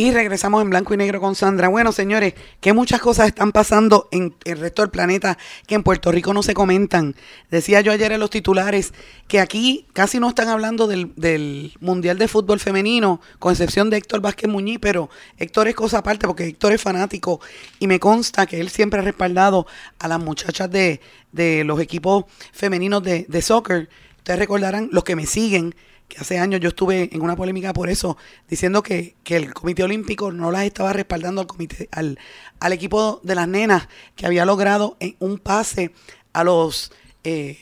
Y 0.00 0.12
regresamos 0.12 0.62
en 0.62 0.70
blanco 0.70 0.94
y 0.94 0.96
negro 0.96 1.20
con 1.20 1.34
Sandra. 1.34 1.68
Bueno, 1.68 1.92
señores, 1.92 2.32
que 2.62 2.72
muchas 2.72 3.02
cosas 3.02 3.26
están 3.26 3.52
pasando 3.52 4.08
en 4.10 4.34
el 4.46 4.58
resto 4.58 4.80
del 4.80 4.90
planeta 4.90 5.36
que 5.66 5.74
en 5.74 5.82
Puerto 5.82 6.10
Rico 6.10 6.32
no 6.32 6.42
se 6.42 6.54
comentan. 6.54 7.14
Decía 7.50 7.82
yo 7.82 7.92
ayer 7.92 8.10
en 8.10 8.20
los 8.20 8.30
titulares 8.30 8.94
que 9.28 9.40
aquí 9.40 9.84
casi 9.92 10.18
no 10.18 10.30
están 10.30 10.48
hablando 10.48 10.86
del, 10.86 11.12
del 11.16 11.74
Mundial 11.80 12.16
de 12.16 12.28
Fútbol 12.28 12.60
Femenino, 12.60 13.20
con 13.38 13.52
excepción 13.52 13.90
de 13.90 13.98
Héctor 13.98 14.22
Vázquez 14.22 14.48
Muñiz, 14.48 14.78
pero 14.80 15.10
Héctor 15.36 15.68
es 15.68 15.74
cosa 15.74 15.98
aparte 15.98 16.26
porque 16.26 16.46
Héctor 16.46 16.72
es 16.72 16.80
fanático 16.80 17.42
y 17.78 17.86
me 17.86 18.00
consta 18.00 18.46
que 18.46 18.58
él 18.58 18.70
siempre 18.70 19.00
ha 19.00 19.02
respaldado 19.02 19.66
a 19.98 20.08
las 20.08 20.18
muchachas 20.18 20.70
de, 20.70 21.02
de 21.32 21.62
los 21.64 21.78
equipos 21.78 22.24
femeninos 22.54 23.02
de, 23.02 23.26
de 23.28 23.42
soccer. 23.42 23.90
Ustedes 24.16 24.38
recordarán, 24.38 24.88
los 24.92 25.04
que 25.04 25.14
me 25.14 25.26
siguen, 25.26 25.74
que 26.10 26.18
hace 26.18 26.38
años 26.38 26.60
yo 26.60 26.68
estuve 26.68 27.08
en 27.12 27.22
una 27.22 27.36
polémica 27.36 27.72
por 27.72 27.88
eso, 27.88 28.18
diciendo 28.48 28.82
que, 28.82 29.14
que 29.24 29.36
el 29.36 29.54
Comité 29.54 29.84
Olímpico 29.84 30.32
no 30.32 30.50
las 30.50 30.64
estaba 30.64 30.92
respaldando 30.92 31.40
al 31.40 31.46
comité, 31.46 31.88
al, 31.92 32.18
al 32.58 32.72
equipo 32.74 33.20
de 33.22 33.34
las 33.34 33.48
nenas 33.48 33.88
que 34.16 34.26
había 34.26 34.44
logrado 34.44 34.96
en 35.00 35.16
un 35.20 35.38
pase 35.38 35.92
a 36.34 36.44
los 36.44 36.92
eh, 37.24 37.58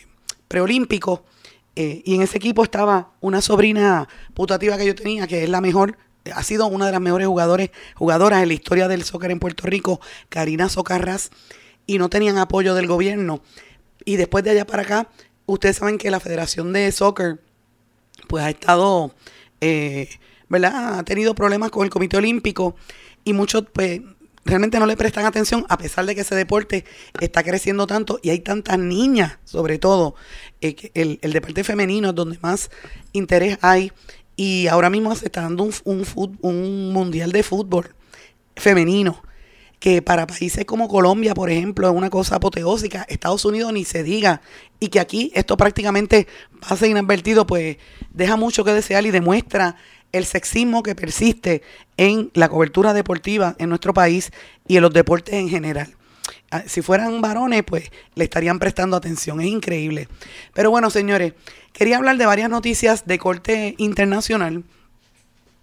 preolímpicos. 0.48 1.20
eh, 1.76 2.02
y 2.04 2.16
en 2.16 2.22
ese 2.22 2.38
equipo 2.38 2.64
estaba 2.64 3.12
una 3.20 3.40
sobrina 3.40 4.08
putativa 4.34 4.76
que 4.76 4.86
yo 4.86 4.94
tenía, 4.94 5.28
que 5.28 5.44
es 5.44 5.48
la 5.48 5.60
mejor, 5.60 5.96
ha 6.34 6.42
sido 6.42 6.66
una 6.66 6.86
de 6.86 6.92
las 6.92 7.00
mejores 7.00 7.28
jugadores, 7.28 7.70
jugadoras 7.94 8.42
en 8.42 8.48
la 8.48 8.54
historia 8.54 8.88
del 8.88 9.04
soccer 9.04 9.30
en 9.30 9.38
Puerto 9.38 9.66
Rico, 9.66 10.00
Karina 10.28 10.68
Socarras, 10.68 11.30
y 11.86 11.98
no 11.98 12.08
tenían 12.08 12.38
apoyo 12.38 12.74
del 12.74 12.86
gobierno. 12.86 13.40
Y 14.04 14.16
después 14.16 14.42
de 14.42 14.50
allá 14.50 14.66
para 14.66 14.82
acá, 14.82 15.08
ustedes 15.46 15.76
saben 15.76 15.98
que 15.98 16.10
la 16.10 16.20
Federación 16.20 16.72
de 16.72 16.90
Soccer 16.92 17.40
pues 18.26 18.44
ha 18.44 18.50
estado, 18.50 19.14
eh, 19.60 20.08
¿verdad? 20.48 20.98
Ha 20.98 21.02
tenido 21.04 21.34
problemas 21.34 21.70
con 21.70 21.84
el 21.84 21.90
Comité 21.90 22.16
Olímpico 22.16 22.76
y 23.24 23.32
muchos, 23.32 23.64
pues, 23.72 24.00
realmente 24.44 24.78
no 24.78 24.86
le 24.86 24.96
prestan 24.96 25.26
atención 25.26 25.66
a 25.68 25.76
pesar 25.76 26.06
de 26.06 26.14
que 26.14 26.22
ese 26.22 26.34
deporte 26.34 26.84
está 27.20 27.42
creciendo 27.42 27.86
tanto 27.86 28.18
y 28.22 28.30
hay 28.30 28.40
tantas 28.40 28.78
niñas, 28.78 29.38
sobre 29.44 29.78
todo, 29.78 30.14
eh, 30.60 30.90
el, 30.94 31.18
el 31.22 31.32
deporte 31.32 31.64
femenino 31.64 32.08
es 32.10 32.14
donde 32.14 32.38
más 32.40 32.70
interés 33.12 33.58
hay 33.60 33.92
y 34.36 34.68
ahora 34.68 34.88
mismo 34.88 35.14
se 35.14 35.26
está 35.26 35.42
dando 35.42 35.64
un, 35.64 35.74
un, 35.84 36.38
un 36.40 36.92
mundial 36.92 37.32
de 37.32 37.42
fútbol 37.42 37.94
femenino 38.56 39.22
que 39.78 40.02
para 40.02 40.26
países 40.26 40.64
como 40.64 40.88
Colombia, 40.88 41.34
por 41.34 41.50
ejemplo, 41.50 41.88
es 41.88 41.94
una 41.94 42.10
cosa 42.10 42.36
apoteósica, 42.36 43.06
Estados 43.08 43.44
Unidos 43.44 43.72
ni 43.72 43.84
se 43.84 44.02
diga, 44.02 44.40
y 44.80 44.88
que 44.88 45.00
aquí 45.00 45.30
esto 45.34 45.56
prácticamente 45.56 46.26
pasa 46.60 46.86
inadvertido, 46.86 47.46
pues 47.46 47.76
deja 48.12 48.36
mucho 48.36 48.64
que 48.64 48.72
desear 48.72 49.06
y 49.06 49.10
demuestra 49.10 49.76
el 50.12 50.24
sexismo 50.24 50.82
que 50.82 50.94
persiste 50.94 51.62
en 51.96 52.30
la 52.34 52.48
cobertura 52.48 52.94
deportiva 52.94 53.56
en 53.58 53.68
nuestro 53.68 53.92
país 53.92 54.32
y 54.66 54.76
en 54.76 54.82
los 54.82 54.92
deportes 54.92 55.34
en 55.34 55.48
general. 55.48 55.94
Ah, 56.50 56.64
Si 56.66 56.82
fueran 56.82 57.20
varones, 57.20 57.62
pues 57.62 57.90
le 58.14 58.24
estarían 58.24 58.58
prestando 58.58 58.96
atención. 58.96 59.40
Es 59.40 59.48
increíble. 59.48 60.08
Pero 60.54 60.70
bueno, 60.70 60.90
señores, 60.90 61.34
quería 61.72 61.98
hablar 61.98 62.16
de 62.16 62.26
varias 62.26 62.50
noticias 62.50 63.06
de 63.06 63.18
corte 63.18 63.74
internacional 63.78 64.64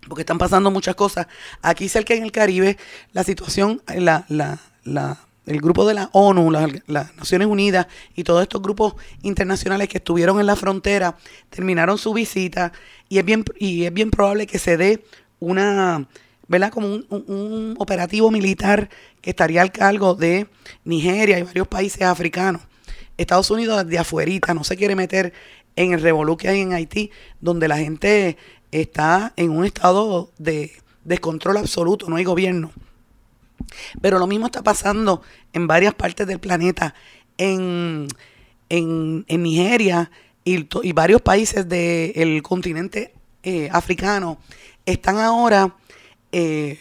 porque 0.08 0.22
están 0.22 0.38
pasando 0.38 0.72
muchas 0.72 0.96
cosas. 0.96 1.28
Aquí 1.62 1.90
cerca 1.90 2.14
en 2.14 2.24
el 2.24 2.32
Caribe, 2.32 2.78
la 3.14 3.24
situación, 3.24 3.82
el 3.88 5.62
grupo 5.62 5.88
de 5.88 5.94
la 5.94 6.10
ONU, 6.14 6.50
la- 6.52 6.68
las 6.88 7.16
Naciones 7.16 7.48
Unidas 7.48 7.88
y 8.16 8.24
todos 8.24 8.42
estos 8.42 8.62
grupos 8.62 8.96
internacionales 9.22 9.90
que 9.90 9.98
estuvieron 9.98 10.40
en 10.40 10.46
la 10.48 10.56
frontera 10.56 11.18
terminaron 11.50 11.98
su 11.98 12.14
visita 12.14 12.72
y 13.10 13.20
es 13.20 13.26
bien, 13.26 13.44
y 13.60 13.86
es 13.86 13.94
bien 13.94 14.10
probable 14.12 14.48
que 14.48 14.58
se 14.60 14.78
dé 14.78 15.04
una, 15.40 16.08
¿verdad? 16.48 16.72
Como 16.72 16.88
un, 16.88 17.06
un- 17.10 17.76
operativo 17.78 18.32
militar 18.32 18.90
que 19.22 19.30
estaría 19.32 19.62
al 19.62 19.72
cargo 19.72 20.16
de 20.16 20.48
Nigeria 20.84 21.38
y 21.40 21.44
varios 21.44 21.68
países 21.68 22.02
africanos. 22.04 22.62
Estados 23.18 23.50
Unidos 23.52 23.86
desde 23.86 24.00
afuerita 24.00 24.54
no 24.54 24.64
se 24.64 24.76
quiere 24.76 24.96
meter 24.96 25.34
en 25.76 25.94
el 25.94 26.02
revolú 26.02 26.38
que 26.38 26.48
hay 26.50 26.62
en 26.62 26.74
Haití, 26.74 27.12
donde 27.42 27.68
la 27.68 27.78
gente 27.78 28.38
está 28.82 29.34
en 29.36 29.52
un 29.52 29.66
estado 29.66 30.32
de 30.38 30.72
descontrol 31.04 31.58
absoluto, 31.58 32.10
no 32.10 32.16
hay 32.16 32.24
gobierno. 32.24 32.72
Pero 34.02 34.20
lo 34.20 34.28
mismo 34.28 34.48
está 34.48 34.64
pasando 34.64 35.22
en 35.54 35.68
varias 35.68 35.94
partes 35.94 36.28
del 36.28 36.40
planeta, 36.40 36.94
en, 37.38 38.08
en, 38.70 39.26
en 39.28 39.44
Nigeria 39.44 40.12
y, 40.44 40.68
varios 40.94 41.22
países 41.22 41.68
del 41.68 42.42
continente 42.44 43.14
eh, 43.44 43.70
africano 43.72 44.38
están 44.86 45.18
ahora 45.18 45.76
eh, 46.32 46.80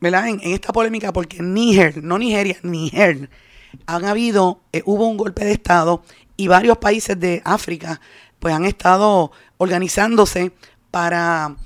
¿verdad? 0.00 0.28
En, 0.28 0.40
en 0.40 0.52
esta 0.52 0.72
polémica 0.72 1.12
porque 1.12 1.42
Níger, 1.42 2.02
no 2.02 2.18
Nigeria, 2.18 2.56
Níger, 2.62 3.28
han 3.86 4.04
habido, 4.04 4.60
eh, 4.72 4.82
hubo 4.84 5.06
un 5.06 5.16
golpe 5.16 5.44
de 5.44 5.52
Estado 5.52 6.02
y 6.36 6.48
varios 6.48 6.78
países 6.78 7.18
de 7.18 7.42
África 7.44 8.00
pues 8.38 8.54
han 8.54 8.64
estado 8.64 9.32
organizándose 9.56 10.52
para 10.90 11.56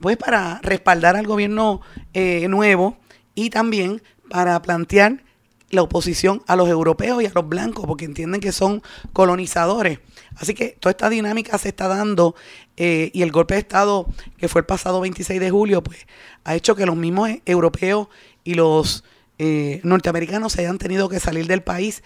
pues 0.00 0.16
para 0.16 0.60
respaldar 0.62 1.16
al 1.16 1.26
gobierno 1.26 1.80
eh, 2.14 2.46
nuevo 2.48 2.96
y 3.34 3.50
también 3.50 4.02
para 4.28 4.60
plantear 4.62 5.24
la 5.70 5.82
oposición 5.82 6.42
a 6.46 6.56
los 6.56 6.68
europeos 6.68 7.22
y 7.22 7.26
a 7.26 7.32
los 7.34 7.46
blancos, 7.46 7.84
porque 7.86 8.06
entienden 8.06 8.40
que 8.40 8.52
son 8.52 8.82
colonizadores. 9.12 9.98
Así 10.36 10.54
que 10.54 10.76
toda 10.80 10.92
esta 10.92 11.10
dinámica 11.10 11.58
se 11.58 11.68
está 11.68 11.88
dando 11.88 12.34
eh, 12.76 13.10
y 13.12 13.22
el 13.22 13.32
golpe 13.32 13.54
de 13.54 13.60
Estado 13.60 14.06
que 14.38 14.48
fue 14.48 14.60
el 14.60 14.66
pasado 14.66 15.00
26 15.00 15.40
de 15.40 15.50
julio, 15.50 15.82
pues 15.82 16.06
ha 16.44 16.54
hecho 16.54 16.74
que 16.74 16.86
los 16.86 16.96
mismos 16.96 17.30
europeos 17.44 18.08
y 18.44 18.54
los 18.54 19.04
eh, 19.38 19.80
norteamericanos 19.84 20.52
se 20.52 20.62
hayan 20.62 20.78
tenido 20.78 21.08
que 21.08 21.20
salir 21.20 21.46
del 21.46 21.62
país. 21.62 22.02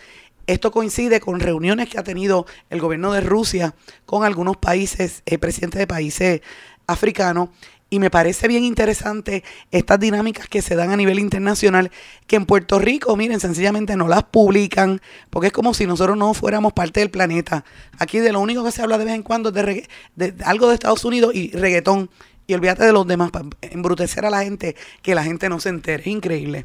Esto 0.46 0.70
coincide 0.70 1.20
con 1.20 1.40
reuniones 1.40 1.88
que 1.88 1.98
ha 1.98 2.02
tenido 2.02 2.46
el 2.70 2.80
gobierno 2.80 3.12
de 3.12 3.20
Rusia 3.20 3.74
con 4.06 4.24
algunos 4.24 4.56
países, 4.56 5.22
eh, 5.26 5.38
presidentes 5.38 5.78
de 5.78 5.86
países 5.86 6.40
africanos, 6.86 7.50
y 7.92 7.98
me 7.98 8.08
parece 8.08 8.48
bien 8.48 8.64
interesante 8.64 9.44
estas 9.70 10.00
dinámicas 10.00 10.48
que 10.48 10.62
se 10.62 10.76
dan 10.76 10.92
a 10.92 10.96
nivel 10.96 11.18
internacional, 11.18 11.90
que 12.26 12.36
en 12.36 12.46
Puerto 12.46 12.78
Rico, 12.78 13.14
miren, 13.18 13.38
sencillamente 13.38 13.96
no 13.96 14.08
las 14.08 14.24
publican, 14.24 15.02
porque 15.28 15.48
es 15.48 15.52
como 15.52 15.74
si 15.74 15.86
nosotros 15.86 16.16
no 16.16 16.32
fuéramos 16.32 16.72
parte 16.72 17.00
del 17.00 17.10
planeta. 17.10 17.66
Aquí 17.98 18.18
de 18.18 18.32
lo 18.32 18.40
único 18.40 18.64
que 18.64 18.72
se 18.72 18.80
habla 18.80 18.96
de 18.96 19.04
vez 19.04 19.14
en 19.14 19.22
cuando 19.22 19.50
es 19.50 19.54
de, 19.54 19.86
de 20.16 20.34
algo 20.44 20.68
de 20.68 20.74
Estados 20.74 21.04
Unidos 21.04 21.34
y 21.34 21.50
reggaetón. 21.50 22.08
Y 22.46 22.54
olvídate 22.54 22.86
de 22.86 22.92
los 22.92 23.06
demás, 23.06 23.30
para 23.30 23.44
embrutecer 23.60 24.24
a 24.24 24.30
la 24.30 24.42
gente, 24.42 24.74
que 25.02 25.14
la 25.14 25.22
gente 25.22 25.50
no 25.50 25.60
se 25.60 25.68
entere. 25.68 26.00
Es 26.00 26.06
increíble. 26.06 26.64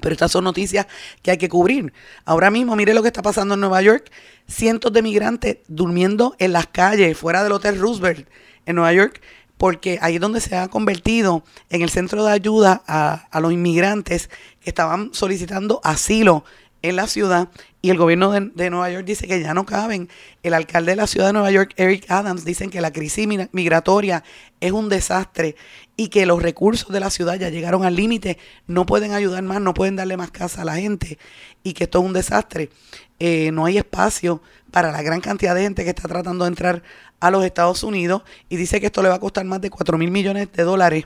Pero 0.00 0.12
estas 0.12 0.32
son 0.32 0.44
noticias 0.44 0.86
que 1.22 1.30
hay 1.30 1.38
que 1.38 1.48
cubrir. 1.48 1.92
Ahora 2.24 2.50
mismo, 2.50 2.76
mire 2.76 2.94
lo 2.94 3.02
que 3.02 3.08
está 3.08 3.22
pasando 3.22 3.54
en 3.54 3.60
Nueva 3.60 3.82
York. 3.82 4.10
Cientos 4.46 4.92
de 4.92 5.02
migrantes 5.02 5.58
durmiendo 5.68 6.36
en 6.38 6.52
las 6.52 6.66
calles, 6.66 7.16
fuera 7.16 7.42
del 7.42 7.52
Hotel 7.52 7.78
Roosevelt 7.78 8.28
en 8.66 8.76
Nueva 8.76 8.92
York, 8.92 9.20
porque 9.56 9.98
ahí 10.02 10.16
es 10.16 10.20
donde 10.20 10.40
se 10.40 10.56
ha 10.56 10.68
convertido 10.68 11.44
en 11.70 11.82
el 11.82 11.90
centro 11.90 12.24
de 12.24 12.32
ayuda 12.32 12.82
a, 12.86 13.40
los 13.40 13.52
inmigrantes 13.52 14.28
que 14.60 14.70
estaban 14.70 15.10
solicitando 15.12 15.80
asilo 15.84 16.44
en 16.82 16.96
la 16.96 17.06
ciudad 17.06 17.48
y 17.84 17.90
el 17.90 17.98
gobierno 17.98 18.30
de, 18.30 18.70
Nueva 18.70 18.90
York 18.90 19.04
dice 19.04 19.28
que 19.28 19.42
ya 19.42 19.52
no 19.52 19.66
caben. 19.66 20.08
El 20.42 20.54
alcalde 20.54 20.92
de 20.92 20.96
la 20.96 21.06
ciudad 21.06 21.26
de 21.26 21.34
Nueva 21.34 21.50
York, 21.50 21.74
Eric 21.76 22.10
Adams, 22.10 22.42
dicen 22.42 22.70
que 22.70 22.80
la 22.80 22.90
crisis 22.90 23.28
migratoria 23.52 24.24
es 24.58 24.72
un 24.72 24.88
desastre 24.88 25.54
y 25.94 26.08
que 26.08 26.24
los 26.24 26.42
recursos 26.42 26.88
de 26.88 26.98
la 26.98 27.10
ciudad 27.10 27.38
ya 27.38 27.50
llegaron 27.50 27.84
al 27.84 27.94
límite, 27.94 28.38
no 28.66 28.86
pueden 28.86 29.12
ayudar 29.12 29.42
más, 29.42 29.60
no 29.60 29.74
pueden 29.74 29.96
darle 29.96 30.16
más 30.16 30.30
casa 30.30 30.62
a 30.62 30.64
la 30.64 30.76
gente 30.76 31.18
y 31.62 31.74
que 31.74 31.84
esto 31.84 31.98
es 31.98 32.06
un 32.06 32.14
desastre. 32.14 32.70
Eh, 33.18 33.50
no 33.52 33.66
hay 33.66 33.76
espacio 33.76 34.40
para 34.70 34.90
la 34.90 35.02
gran 35.02 35.20
cantidad 35.20 35.54
de 35.54 35.64
gente 35.64 35.84
que 35.84 35.90
está 35.90 36.08
tratando 36.08 36.46
de 36.46 36.48
entrar 36.48 36.82
a 37.20 37.30
los 37.30 37.44
Estados 37.44 37.82
Unidos 37.82 38.22
y 38.48 38.56
dice 38.56 38.80
que 38.80 38.86
esto 38.86 39.02
le 39.02 39.10
va 39.10 39.16
a 39.16 39.20
costar 39.20 39.44
más 39.44 39.60
de 39.60 39.68
4 39.68 39.98
mil 39.98 40.10
millones 40.10 40.50
de 40.50 40.62
dólares 40.62 41.04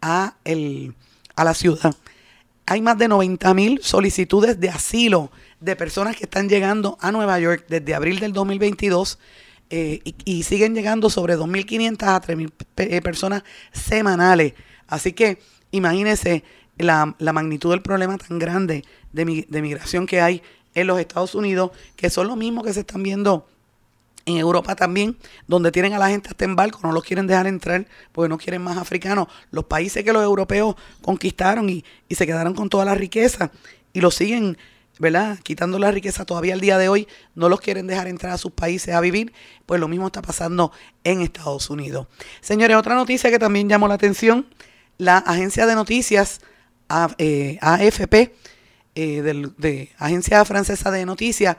a, 0.00 0.36
el, 0.44 0.94
a 1.34 1.42
la 1.42 1.54
ciudad. 1.54 1.96
Hay 2.66 2.80
más 2.80 2.96
de 2.96 3.08
90 3.08 3.54
mil 3.54 3.82
solicitudes 3.82 4.60
de 4.60 4.68
asilo 4.68 5.32
de 5.62 5.76
personas 5.76 6.16
que 6.16 6.24
están 6.24 6.48
llegando 6.48 6.98
a 7.00 7.12
Nueva 7.12 7.38
York 7.38 7.64
desde 7.68 7.94
abril 7.94 8.18
del 8.18 8.32
2022 8.32 9.18
eh, 9.70 10.00
y, 10.24 10.42
siguen 10.42 10.74
llegando 10.74 11.08
sobre 11.08 11.36
2.500 11.36 12.02
a 12.02 12.20
3.000 12.20 12.52
eh, 12.76 13.00
personas 13.00 13.42
semanales. 13.72 14.54
Así 14.86 15.12
que 15.12 15.38
imagínense 15.70 16.44
la, 16.76 17.14
magnitud 17.32 17.70
del 17.70 17.80
problema 17.80 18.18
tan 18.18 18.38
grande 18.38 18.84
de, 19.12 19.46
de 19.48 19.62
migración 19.62 20.06
que 20.06 20.20
hay 20.20 20.42
en 20.74 20.86
los 20.88 20.98
Estados 20.98 21.34
Unidos, 21.34 21.70
que 21.96 22.10
son 22.10 22.26
los 22.26 22.36
mismos 22.36 22.64
que 22.64 22.74
se 22.74 22.80
están 22.80 23.02
viendo 23.02 23.46
en 24.26 24.36
Europa 24.36 24.76
también, 24.76 25.16
donde 25.46 25.72
tienen 25.72 25.94
a 25.94 25.98
la 25.98 26.08
gente 26.08 26.28
hasta 26.28 26.44
en 26.44 26.56
barco, 26.56 26.80
no 26.82 26.92
los 26.92 27.04
quieren 27.04 27.26
dejar 27.26 27.46
entrar 27.46 27.86
porque 28.12 28.28
no 28.28 28.38
quieren 28.38 28.62
más 28.62 28.76
africanos. 28.76 29.28
Los 29.50 29.64
países 29.64 30.04
que 30.04 30.12
los 30.12 30.22
europeos 30.22 30.76
conquistaron 31.00 31.68
y, 31.70 31.84
y 32.08 32.14
se 32.14 32.26
quedaron 32.26 32.54
con 32.54 32.68
toda 32.68 32.84
la 32.84 32.94
riqueza 32.94 33.50
y 33.92 34.00
lo 34.00 34.10
siguen, 34.10 34.56
¿verdad? 35.02 35.40
Quitando 35.42 35.80
la 35.80 35.90
riqueza 35.90 36.24
todavía 36.24 36.54
al 36.54 36.60
día 36.60 36.78
de 36.78 36.88
hoy, 36.88 37.08
no 37.34 37.48
los 37.48 37.60
quieren 37.60 37.88
dejar 37.88 38.06
entrar 38.06 38.32
a 38.32 38.38
sus 38.38 38.52
países 38.52 38.94
a 38.94 39.00
vivir, 39.00 39.32
pues 39.66 39.80
lo 39.80 39.88
mismo 39.88 40.06
está 40.06 40.22
pasando 40.22 40.70
en 41.02 41.22
Estados 41.22 41.70
Unidos. 41.70 42.06
Señores, 42.40 42.76
otra 42.76 42.94
noticia 42.94 43.28
que 43.28 43.40
también 43.40 43.68
llamó 43.68 43.88
la 43.88 43.94
atención, 43.94 44.46
la 44.98 45.18
agencia 45.18 45.66
de 45.66 45.74
noticias 45.74 46.40
AFP, 46.88 48.32
eh, 48.94 49.22
de 49.58 49.90
Agencia 49.98 50.44
Francesa 50.44 50.92
de 50.92 51.04
Noticias, 51.04 51.56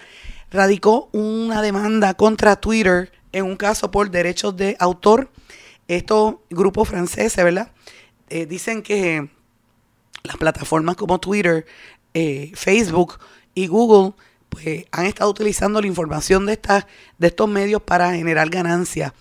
radicó 0.49 1.09
una 1.11 1.61
demanda 1.61 2.13
contra 2.13 2.55
Twitter 2.55 3.11
en 3.33 3.43
un 3.43 3.57
caso 3.57 3.91
por 3.91 4.09
derechos 4.09 4.55
de 4.55 4.77
autor. 4.79 5.29
Estos 5.89 6.35
grupos 6.49 6.87
franceses, 6.87 7.43
¿verdad? 7.43 7.73
Eh, 8.29 8.45
dicen 8.45 8.81
que 8.83 9.27
las 10.23 10.37
plataformas 10.37 10.95
como 10.95 11.19
Twitter, 11.19 11.65
eh, 12.13 12.51
Facebook 12.55 13.19
y 13.53 13.67
Google 13.67 14.13
pues 14.49 14.85
han 14.91 15.05
estado 15.05 15.29
utilizando 15.29 15.81
la 15.81 15.87
información 15.87 16.45
de, 16.45 16.53
estas, 16.53 16.85
de 17.17 17.27
estos 17.27 17.49
medios 17.49 17.81
para 17.81 18.13
generar 18.13 18.49
ganancias 18.49 19.13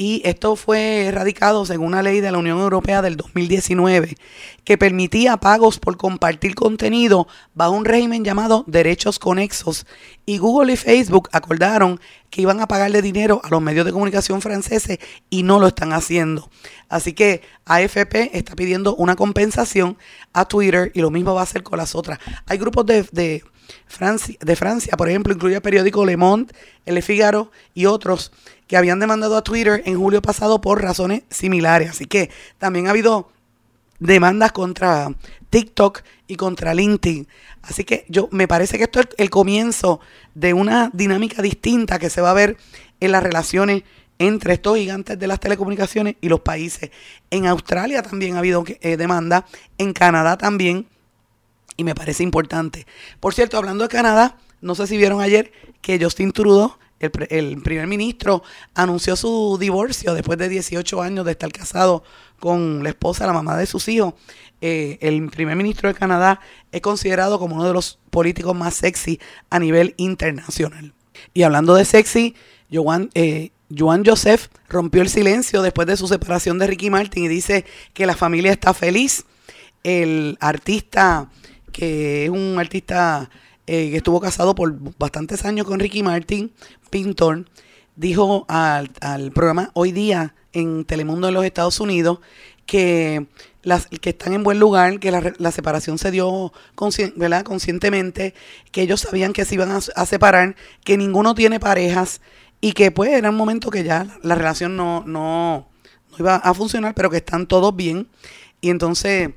y 0.00 0.22
esto 0.24 0.54
fue 0.54 1.06
erradicado 1.06 1.66
según 1.66 1.88
una 1.88 2.02
ley 2.02 2.20
de 2.20 2.30
la 2.30 2.38
Unión 2.38 2.60
Europea 2.60 3.02
del 3.02 3.16
2019 3.16 4.16
que 4.62 4.78
permitía 4.78 5.38
pagos 5.38 5.80
por 5.80 5.96
compartir 5.96 6.54
contenido 6.54 7.26
bajo 7.52 7.72
un 7.72 7.84
régimen 7.84 8.24
llamado 8.24 8.62
derechos 8.68 9.18
conexos 9.18 9.86
y 10.24 10.38
Google 10.38 10.74
y 10.74 10.76
Facebook 10.76 11.28
acordaron 11.32 12.00
que 12.30 12.42
iban 12.42 12.60
a 12.60 12.68
pagarle 12.68 13.02
dinero 13.02 13.40
a 13.42 13.48
los 13.50 13.60
medios 13.60 13.84
de 13.84 13.92
comunicación 13.92 14.40
franceses 14.40 14.98
y 15.30 15.42
no 15.42 15.58
lo 15.58 15.66
están 15.66 15.92
haciendo. 15.92 16.48
Así 16.88 17.12
que 17.12 17.42
AFP 17.64 18.38
está 18.38 18.54
pidiendo 18.54 18.94
una 18.94 19.16
compensación 19.16 19.98
a 20.32 20.44
Twitter 20.44 20.92
y 20.94 21.00
lo 21.00 21.10
mismo 21.10 21.34
va 21.34 21.40
a 21.40 21.44
hacer 21.44 21.64
con 21.64 21.78
las 21.78 21.96
otras. 21.96 22.20
Hay 22.46 22.58
grupos 22.58 22.86
de, 22.86 23.02
de 23.10 23.42
Francia, 23.86 24.36
de 24.40 24.54
Francia, 24.54 24.96
por 24.96 25.08
ejemplo, 25.08 25.32
incluye 25.32 25.56
el 25.56 25.62
periódico 25.62 26.06
Le 26.06 26.16
Monde, 26.16 26.54
El 26.86 27.02
Figaro 27.02 27.50
y 27.74 27.86
otros 27.86 28.30
que 28.68 28.76
habían 28.76 29.00
demandado 29.00 29.36
a 29.36 29.42
Twitter 29.42 29.82
en 29.86 29.98
julio 29.98 30.22
pasado 30.22 30.60
por 30.60 30.80
razones 30.80 31.22
similares. 31.30 31.90
Así 31.90 32.04
que 32.04 32.30
también 32.58 32.86
ha 32.86 32.90
habido 32.90 33.30
demandas 33.98 34.52
contra 34.52 35.12
TikTok 35.50 36.02
y 36.28 36.36
contra 36.36 36.74
LinkedIn. 36.74 37.26
Así 37.62 37.84
que 37.84 38.04
yo 38.08 38.28
me 38.30 38.46
parece 38.46 38.78
que 38.78 38.84
esto 38.84 39.00
es 39.00 39.08
el 39.16 39.30
comienzo 39.30 40.00
de 40.34 40.54
una 40.54 40.90
dinámica 40.92 41.42
distinta 41.42 41.98
que 41.98 42.10
se 42.10 42.20
va 42.20 42.30
a 42.30 42.34
ver 42.34 42.56
en 43.00 43.12
las 43.12 43.22
relaciones 43.22 43.82
entre 44.18 44.54
estos 44.54 44.76
gigantes 44.76 45.18
de 45.18 45.26
las 45.26 45.40
telecomunicaciones 45.40 46.16
y 46.20 46.28
los 46.28 46.40
países. 46.40 46.90
En 47.30 47.46
Australia 47.46 48.02
también 48.02 48.36
ha 48.36 48.40
habido 48.40 48.64
eh, 48.66 48.96
demanda, 48.96 49.46
en 49.78 49.92
Canadá 49.92 50.36
también, 50.36 50.86
y 51.76 51.84
me 51.84 51.94
parece 51.94 52.24
importante. 52.24 52.86
Por 53.20 53.34
cierto, 53.34 53.56
hablando 53.56 53.84
de 53.84 53.88
Canadá, 53.88 54.36
no 54.60 54.74
sé 54.74 54.86
si 54.88 54.96
vieron 54.96 55.20
ayer 55.20 55.52
que 55.80 56.02
Justin 56.02 56.32
Trudeau 56.32 56.76
el, 57.00 57.62
primer 57.62 57.86
ministro 57.86 58.42
anunció 58.74 59.16
su 59.16 59.56
divorcio 59.60 60.14
después 60.14 60.38
de 60.38 60.48
18 60.48 61.00
años 61.02 61.24
de 61.24 61.32
estar 61.32 61.50
casado 61.52 62.02
con 62.40 62.82
la 62.82 62.90
esposa, 62.90 63.26
la 63.26 63.32
mamá 63.32 63.56
de 63.56 63.66
sus 63.66 63.88
hijos. 63.88 64.14
Eh, 64.60 64.98
el 65.00 65.30
primer 65.30 65.56
ministro 65.56 65.88
de 65.88 65.94
Canadá 65.94 66.40
es 66.72 66.80
considerado 66.80 67.38
como 67.38 67.56
uno 67.56 67.66
de 67.66 67.72
los 67.72 67.98
políticos 68.10 68.56
más 68.56 68.74
sexy 68.74 69.20
a 69.50 69.58
nivel 69.58 69.94
internacional. 69.96 70.92
Y 71.34 71.42
hablando 71.42 71.74
de 71.74 71.84
sexy, 71.84 72.34
eh, 73.14 73.50
Joan 73.76 74.04
Joseph 74.04 74.48
rompió 74.68 75.02
el 75.02 75.08
silencio 75.08 75.62
después 75.62 75.86
de 75.86 75.96
su 75.96 76.08
separación 76.08 76.58
de 76.58 76.66
Ricky 76.66 76.90
Martin 76.90 77.24
y 77.24 77.28
dice 77.28 77.64
que 77.92 78.06
la 78.06 78.16
familia 78.16 78.52
está 78.52 78.74
feliz. 78.74 79.24
El 79.84 80.36
artista, 80.40 81.30
que 81.72 82.24
es 82.24 82.30
un 82.30 82.56
artista 82.58 83.30
eh, 83.70 83.90
que 83.90 83.98
estuvo 83.98 84.18
casado 84.18 84.54
por 84.54 84.78
bastantes 84.98 85.44
años 85.44 85.66
con 85.66 85.78
Ricky 85.78 86.02
Martin, 86.02 86.54
pintor, 86.88 87.44
dijo 87.96 88.46
al, 88.48 88.88
programa 89.34 89.72
Hoy 89.74 89.92
Día 89.92 90.34
en 90.54 90.86
Telemundo 90.86 91.26
de 91.26 91.34
los 91.34 91.44
Estados 91.44 91.78
Unidos 91.78 92.20
que, 92.64 93.26
las, 93.62 93.86
que 93.88 94.08
están 94.08 94.32
en 94.32 94.42
buen 94.42 94.58
lugar, 94.58 94.98
que 95.00 95.10
la, 95.10 95.52
separación 95.52 95.98
se 95.98 96.10
dio 96.10 96.50
conscientemente, 96.76 98.32
que 98.72 98.80
ellos 98.80 99.02
sabían 99.02 99.34
que 99.34 99.44
se 99.44 99.56
iban 99.56 99.70
a, 99.70 100.06
separar, 100.06 100.56
que 100.82 100.96
ninguno 100.96 101.34
tiene 101.34 101.60
parejas 101.60 102.22
y 102.62 102.72
que 102.72 102.90
pues 102.90 103.10
era 103.10 103.28
un 103.28 103.36
momento 103.36 103.70
que 103.70 103.84
ya 103.84 104.06
la, 104.22 104.34
relación 104.34 104.76
no, 104.76 105.04
no, 105.04 105.68
no 106.10 106.16
iba 106.18 106.36
a 106.36 106.54
funcionar, 106.54 106.94
pero 106.94 107.10
que 107.10 107.18
están 107.18 107.46
todos 107.46 107.76
bien. 107.76 108.08
Y 108.62 108.70
entonces 108.70 109.28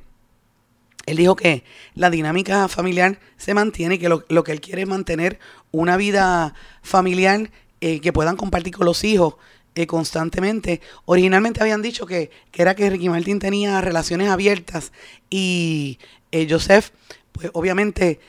él 1.11 1.17
dijo 1.17 1.35
que 1.35 1.65
la 1.93 2.09
dinámica 2.09 2.69
familiar 2.69 3.19
se 3.35 3.53
mantiene 3.53 3.99
que 3.99 4.07
lo, 4.07 4.43
que 4.43 4.51
él 4.51 4.61
quiere 4.61 4.83
es 4.83 4.87
mantener 4.87 5.39
una 5.71 5.97
vida 5.97 6.53
familiar 6.81 7.51
eh, 7.81 7.99
que 7.99 8.13
puedan 8.13 8.37
compartir 8.37 8.73
con 8.73 8.85
los 8.85 9.03
hijos 9.03 9.35
eh, 9.75 9.87
constantemente. 9.87 10.79
Originalmente 11.03 11.61
habían 11.61 11.81
dicho 11.81 12.05
que, 12.05 12.31
era 12.53 12.75
que 12.75 12.89
Ricky 12.89 13.09
Martin 13.09 13.39
tenía 13.39 13.81
relaciones 13.81 14.29
abiertas 14.29 14.93
y 15.29 15.99
eh, 16.31 16.47
Joseph, 16.49 16.91
pues 17.33 17.49
obviamente 17.53 18.21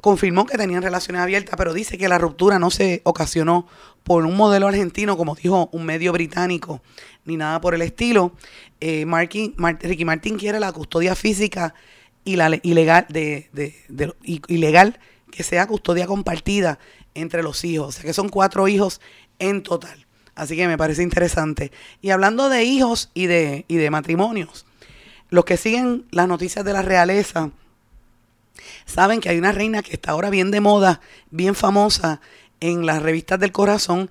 confirmó 0.00 0.44
que 0.44 0.58
tenían 0.58 0.82
relaciones 0.82 1.22
abiertas, 1.22 1.54
pero 1.56 1.72
dice 1.72 1.96
que 1.98 2.08
la 2.08 2.18
ruptura 2.18 2.58
no 2.58 2.72
se 2.72 3.00
ocasionó 3.04 3.68
por 4.02 4.26
un 4.26 4.36
modelo 4.36 4.66
argentino, 4.66 5.16
como 5.16 5.36
dijo 5.36 5.68
un 5.70 5.84
medio 5.84 6.12
británico, 6.12 6.82
ni 7.24 7.36
nada 7.36 7.60
por 7.60 7.74
el 7.74 7.82
estilo. 7.82 8.32
Eh, 8.80 9.04
Ricky 9.06 10.04
Martin 10.04 10.38
quiere 10.38 10.60
la 10.60 10.72
custodia 10.72 11.14
física 11.14 11.74
y 12.24 12.36
la 12.36 12.48
le- 12.48 12.60
ilegal 12.62 13.06
de, 13.08 13.48
de- 13.52 13.74
de- 13.88 14.14
ilegal 14.48 14.98
que 15.30 15.42
sea 15.42 15.66
custodia 15.66 16.06
compartida 16.06 16.78
entre 17.14 17.42
los 17.42 17.64
hijos. 17.64 17.88
O 17.88 17.92
sea 17.92 18.04
que 18.04 18.12
son 18.12 18.28
cuatro 18.28 18.68
hijos 18.68 19.00
en 19.38 19.62
total. 19.62 20.06
Así 20.34 20.56
que 20.56 20.66
me 20.66 20.78
parece 20.78 21.02
interesante. 21.02 21.72
Y 22.00 22.10
hablando 22.10 22.48
de 22.48 22.64
hijos 22.64 23.10
y 23.14 23.26
de, 23.26 23.64
y 23.68 23.76
de 23.76 23.90
matrimonios, 23.90 24.66
los 25.28 25.44
que 25.44 25.56
siguen 25.56 26.06
las 26.10 26.28
noticias 26.28 26.64
de 26.64 26.72
la 26.72 26.82
realeza 26.82 27.50
saben 28.84 29.20
que 29.20 29.28
hay 29.28 29.38
una 29.38 29.52
reina 29.52 29.82
que 29.82 29.92
está 29.92 30.12
ahora 30.12 30.30
bien 30.30 30.50
de 30.50 30.60
moda, 30.60 31.00
bien 31.30 31.54
famosa 31.54 32.20
en 32.60 32.86
las 32.86 33.02
revistas 33.02 33.40
del 33.40 33.52
corazón, 33.52 34.10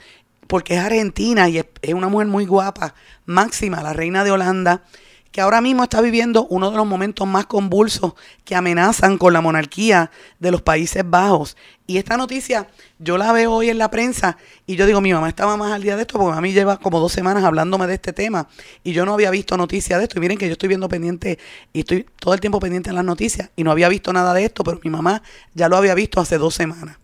porque 0.51 0.73
es 0.73 0.81
argentina 0.81 1.47
y 1.47 1.59
es, 1.59 1.93
una 1.93 2.09
mujer 2.09 2.27
muy 2.27 2.45
guapa, 2.45 2.93
Máxima, 3.25 3.81
la 3.81 3.93
reina 3.93 4.25
de 4.25 4.31
Holanda, 4.31 4.83
que 5.31 5.39
ahora 5.39 5.61
mismo 5.61 5.83
está 5.83 6.01
viviendo 6.01 6.45
uno 6.47 6.71
de 6.71 6.75
los 6.75 6.85
momentos 6.85 7.25
más 7.25 7.45
convulsos 7.45 8.15
que 8.43 8.53
amenazan 8.53 9.17
con 9.17 9.31
la 9.31 9.39
monarquía 9.39 10.11
de 10.39 10.51
los 10.51 10.61
Países 10.61 11.09
Bajos. 11.09 11.55
Y 11.87 11.99
esta 11.99 12.17
noticia 12.17 12.67
yo 12.99 13.17
la 13.17 13.31
veo 13.31 13.53
hoy 13.53 13.69
en 13.69 13.77
la 13.77 13.89
prensa 13.89 14.35
y 14.67 14.75
yo 14.75 14.85
digo, 14.85 14.99
mi 14.99 15.13
mamá 15.13 15.29
estaba 15.29 15.55
más 15.55 15.71
al 15.71 15.83
día 15.83 15.95
de 15.95 16.01
esto 16.01 16.19
porque 16.19 16.37
a 16.37 16.41
mí 16.41 16.51
lleva 16.51 16.75
como 16.75 16.99
dos 16.99 17.13
semanas 17.13 17.45
hablándome 17.45 17.87
de 17.87 17.93
este 17.93 18.11
tema 18.11 18.49
y 18.83 18.91
yo 18.91 19.05
no 19.05 19.13
había 19.13 19.31
visto 19.31 19.55
noticia 19.55 19.99
de 19.99 20.03
esto. 20.03 20.17
Y 20.17 20.19
miren 20.19 20.37
que 20.37 20.47
yo 20.47 20.51
estoy 20.51 20.67
viendo 20.67 20.89
pendiente 20.89 21.39
y 21.71 21.79
estoy 21.79 22.05
todo 22.19 22.33
el 22.33 22.41
tiempo 22.41 22.59
pendiente 22.59 22.89
en 22.89 22.97
las 22.97 23.05
noticias 23.05 23.51
y 23.55 23.63
no 23.63 23.71
había 23.71 23.87
visto 23.87 24.11
nada 24.11 24.33
de 24.33 24.43
esto, 24.43 24.65
pero 24.65 24.81
mi 24.83 24.89
mamá 24.89 25.23
ya 25.53 25.69
lo 25.69 25.77
había 25.77 25.95
visto 25.95 26.19
hace 26.19 26.37
dos 26.37 26.55
semanas. 26.55 26.97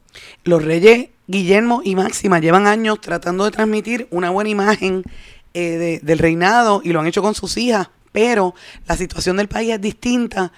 Los 0.43 0.66
reyes 0.66 1.12
Guillermo 1.28 1.82
y 1.84 1.95
Máxima 1.95 2.39
llevan 2.39 2.67
años 2.67 3.01
tratando 3.01 3.45
de 3.45 3.51
transmitir 3.51 4.07
una 4.11 4.30
buena 4.30 4.49
imagen 4.49 5.03
eh, 5.53 5.78
de- 5.78 5.99
del 6.01 6.19
reinado 6.19 6.82
y 6.84 6.91
lo 6.93 6.99
han 6.99 7.07
hecho 7.07 7.21
con 7.21 7.36
sus 7.36 7.57
hijas, 7.57 7.89
pero 8.11 8.53
la 8.88 8.95
situación 8.95 9.38
del 9.38 9.47
país 9.47 9.71
es 9.71 9.82
distinta 9.82 10.51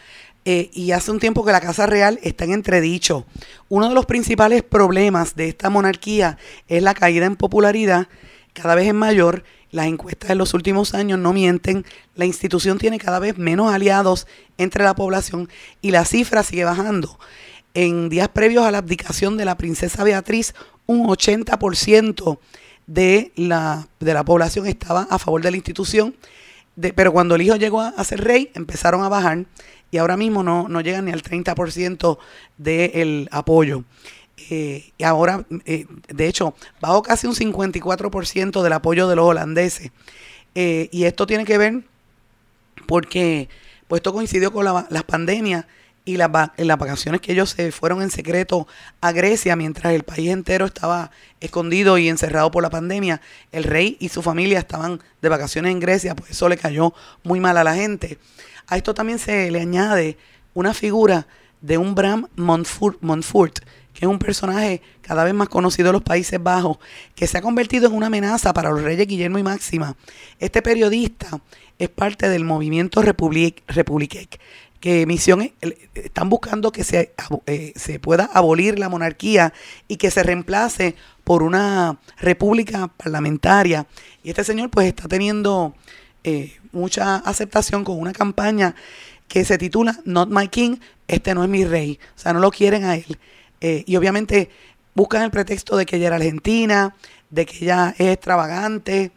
eh, 0.45 0.69
y 0.73 0.91
hace 0.91 1.11
un 1.11 1.19
tiempo 1.19 1.43
que 1.45 1.51
la 1.51 1.61
Casa 1.61 1.85
Real 1.85 2.19
está 2.23 2.43
en 2.45 2.53
entredicho. 2.53 3.25
Uno 3.67 3.89
de 3.89 3.95
los 3.95 4.05
principales 4.05 4.63
problemas 4.63 5.35
de 5.35 5.49
esta 5.49 5.69
monarquía 5.69 6.37
es 6.67 6.81
la 6.83 6.93
caída 6.93 7.25
en 7.25 7.35
popularidad, 7.35 8.07
cada 8.53 8.75
vez 8.75 8.87
es 8.87 8.93
mayor. 8.93 9.43
Las 9.71 9.85
encuestas 9.85 10.31
en 10.31 10.39
los 10.39 10.55
últimos 10.55 10.95
años 10.95 11.19
no 11.19 11.31
mienten. 11.31 11.85
La 12.15 12.25
institución 12.25 12.79
tiene 12.79 12.97
cada 12.97 13.19
vez 13.19 13.37
menos 13.37 13.71
aliados 13.71 14.25
entre 14.57 14.83
la 14.83 14.95
población 14.95 15.47
y 15.81 15.91
la 15.91 16.05
cifra 16.05 16.41
sigue 16.41 16.63
bajando. 16.63 17.19
En 17.73 18.09
días 18.09 18.29
previos 18.29 18.65
a 18.65 18.71
la 18.71 18.79
abdicación 18.79 19.37
de 19.37 19.45
la 19.45 19.55
princesa 19.57 20.03
Beatriz, 20.03 20.53
un 20.85 21.07
80% 21.07 22.39
de 22.87 23.31
la, 23.35 23.87
de 23.99 24.13
la 24.13 24.23
población 24.25 24.65
estaba 24.67 25.07
a 25.09 25.19
favor 25.19 25.41
de 25.43 25.51
la 25.51 25.57
institución, 25.57 26.15
pero 26.95 27.11
cuando 27.11 27.35
el 27.35 27.41
hijo 27.43 27.55
llegó 27.57 27.81
a, 27.81 27.89
a 27.89 28.03
ser 28.03 28.23
rey, 28.23 28.51
empezaron 28.55 29.03
a 29.03 29.09
bajar 29.09 29.45
y 29.91 29.97
ahora 29.97 30.17
mismo 30.17 30.43
no, 30.43 30.67
no 30.67 30.81
llegan 30.81 31.05
ni 31.05 31.11
al 31.11 31.21
30% 31.21 32.17
del 32.57 33.27
apoyo. 33.31 33.83
Eh, 34.49 34.91
y 34.97 35.03
ahora, 35.03 35.45
eh, 35.65 35.85
de 36.07 36.27
hecho, 36.27 36.55
bajó 36.81 37.03
casi 37.03 37.27
un 37.27 37.35
54% 37.35 38.61
del 38.63 38.73
apoyo 38.73 39.07
de 39.07 39.15
los 39.15 39.25
holandeses. 39.25 39.91
Eh, 40.55 40.89
y 40.91 41.03
esto 41.03 41.27
tiene 41.27 41.45
que 41.45 41.57
ver 41.57 41.83
porque 42.87 43.49
pues 43.87 43.99
esto 43.99 44.13
coincidió 44.13 44.51
con 44.51 44.65
la- 44.65 44.87
las 44.89 45.03
pandemias 45.03 45.65
y 46.09 46.17
las, 46.17 46.31
las 46.57 46.77
vacaciones 46.77 47.21
que 47.21 47.31
ellos 47.31 47.51
se 47.51 47.71
fueron 47.71 48.01
en 48.01 48.09
secreto 48.09 48.67
a 49.01 49.11
Grecia 49.11 49.55
mientras 49.55 49.93
el 49.93 50.03
país 50.03 50.29
entero 50.29 50.65
estaba 50.65 51.11
escondido 51.39 51.97
y 51.97 52.09
encerrado 52.09 52.49
por 52.51 52.63
la 52.63 52.69
pandemia. 52.69 53.21
El 53.51 53.63
rey 53.63 53.97
y 53.99 54.09
su 54.09 54.21
familia 54.21 54.59
estaban 54.59 55.01
de 55.21 55.29
vacaciones 55.29 55.71
en 55.71 55.79
Grecia, 55.79 56.15
pues 56.15 56.31
eso 56.31 56.49
le 56.49 56.57
cayó 56.57 56.93
muy 57.23 57.39
mal 57.39 57.57
a 57.57 57.63
la 57.63 57.75
gente. 57.75 58.17
A 58.67 58.77
esto 58.77 58.93
también 58.93 59.19
se 59.19 59.51
le 59.51 59.61
añade 59.61 60.17
una 60.53 60.73
figura 60.73 61.27
de 61.61 61.77
un 61.77 61.93
Bram 61.95 62.27
Montfort, 62.35 62.97
Montfort, 63.01 63.59
que 63.93 64.05
es 64.05 64.09
un 64.09 64.19
personaje 64.19 64.81
cada 65.01 65.23
vez 65.23 65.33
más 65.33 65.49
conocido 65.49 65.89
en 65.89 65.93
los 65.93 66.03
Países 66.03 66.41
Bajos, 66.41 66.77
que 67.15 67.27
se 67.27 67.37
ha 67.37 67.41
convertido 67.41 67.87
en 67.87 67.93
una 67.93 68.07
amenaza 68.07 68.53
para 68.53 68.71
los 68.71 68.81
reyes 68.81 69.07
Guillermo 69.07 69.37
y 69.37 69.43
Máxima. 69.43 69.95
Este 70.39 70.61
periodista 70.61 71.41
es 71.77 71.89
parte 71.89 72.29
del 72.29 72.43
movimiento 72.43 73.01
Republic, 73.01 73.63
que 74.79 75.05
misión 75.05 75.51
están 75.93 76.29
buscando 76.29 76.71
que 76.71 76.83
se, 76.83 77.13
eh, 77.47 77.73
se 77.75 77.99
pueda 77.99 78.29
abolir 78.33 78.79
la 78.79 78.87
monarquía 78.89 79.53
y 79.87 79.97
que 79.97 80.09
se 80.09 80.23
reemplace 80.23 80.95
por 81.23 81.43
una 81.43 81.99
república 82.17 82.87
parlamentaria. 82.87 83.87
Y 84.23 84.29
este 84.29 84.43
señor 84.43 84.69
pues 84.69 84.87
está 84.87 85.07
teniendo 85.07 85.75
eh, 86.23 86.57
mucha 86.71 87.17
aceptación 87.17 87.83
con 87.83 87.99
una 87.99 88.13
campaña 88.13 88.73
que 89.27 89.43
se 89.45 89.57
titula 89.57 89.99
Not 90.05 90.29
My 90.29 90.47
King, 90.47 90.77
este 91.07 91.33
no 91.35 91.43
es 91.43 91.49
mi 91.49 91.65
rey. 91.65 91.99
O 92.15 92.19
sea, 92.19 92.33
no 92.33 92.39
lo 92.39 92.49
quieren 92.49 92.83
a 92.85 92.95
él. 92.95 93.17
Eh, 93.61 93.83
y 93.85 93.95
obviamente 93.97 94.49
buscan 94.95 95.23
el 95.23 95.31
pretexto 95.31 95.75
de 95.75 95.85
que 95.85 95.97
ella 95.97 96.07
era 96.07 96.15
argentina, 96.15 96.95
de 97.29 97.45
que 97.45 97.65
ella 97.65 97.93
es 97.97 98.07
extravagante. 98.13 99.11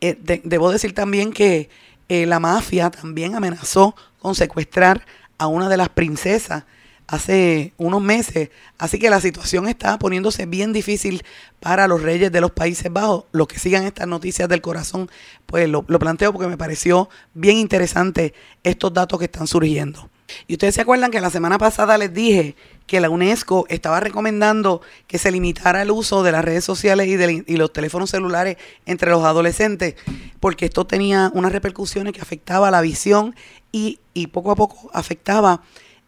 De- 0.00 0.40
debo 0.44 0.70
decir 0.70 0.94
también 0.94 1.32
que 1.32 1.68
la 2.08 2.40
mafia 2.40 2.90
también 2.90 3.34
amenazó 3.34 3.94
con 4.20 4.34
secuestrar 4.34 5.04
a 5.38 5.46
una 5.46 5.68
de 5.68 5.76
las 5.76 5.88
princesas 5.88 6.64
hace 7.10 7.72
unos 7.76 8.00
meses. 8.00 8.50
Así 8.78 8.98
que 8.98 9.10
la 9.10 9.20
situación 9.20 9.66
está 9.66 9.98
poniéndose 9.98 10.46
bien 10.46 10.72
difícil 10.72 11.24
para 11.58 11.88
los 11.88 12.02
reyes 12.02 12.30
de 12.30 12.40
los 12.40 12.52
Países 12.52 12.92
Bajos. 12.92 13.24
Los 13.32 13.48
que 13.48 13.58
sigan 13.58 13.84
estas 13.84 14.06
noticias 14.06 14.48
del 14.48 14.60
corazón, 14.60 15.10
pues 15.46 15.68
lo, 15.68 15.84
lo 15.88 15.98
planteo 15.98 16.32
porque 16.32 16.46
me 16.46 16.56
pareció 16.56 17.08
bien 17.34 17.56
interesante 17.56 18.32
estos 18.62 18.92
datos 18.92 19.18
que 19.18 19.24
están 19.24 19.48
surgiendo. 19.48 20.08
Y 20.46 20.54
ustedes 20.54 20.76
se 20.76 20.82
acuerdan 20.82 21.10
que 21.10 21.20
la 21.20 21.30
semana 21.30 21.58
pasada 21.58 21.98
les 21.98 22.14
dije 22.14 22.54
que 22.90 22.98
la 22.98 23.08
UNESCO 23.08 23.66
estaba 23.68 24.00
recomendando 24.00 24.82
que 25.06 25.16
se 25.18 25.30
limitara 25.30 25.82
el 25.82 25.92
uso 25.92 26.24
de 26.24 26.32
las 26.32 26.44
redes 26.44 26.64
sociales 26.64 27.06
y, 27.06 27.44
y 27.46 27.56
los 27.56 27.72
teléfonos 27.72 28.10
celulares 28.10 28.56
entre 28.84 29.12
los 29.12 29.22
adolescentes, 29.22 29.94
porque 30.40 30.64
esto 30.64 30.88
tenía 30.88 31.30
unas 31.32 31.52
repercusiones 31.52 32.12
que 32.12 32.20
afectaba 32.20 32.68
la 32.72 32.80
visión 32.80 33.36
y, 33.70 34.00
y 34.12 34.26
poco 34.26 34.50
a 34.50 34.56
poco 34.56 34.90
afectaba 34.92 35.62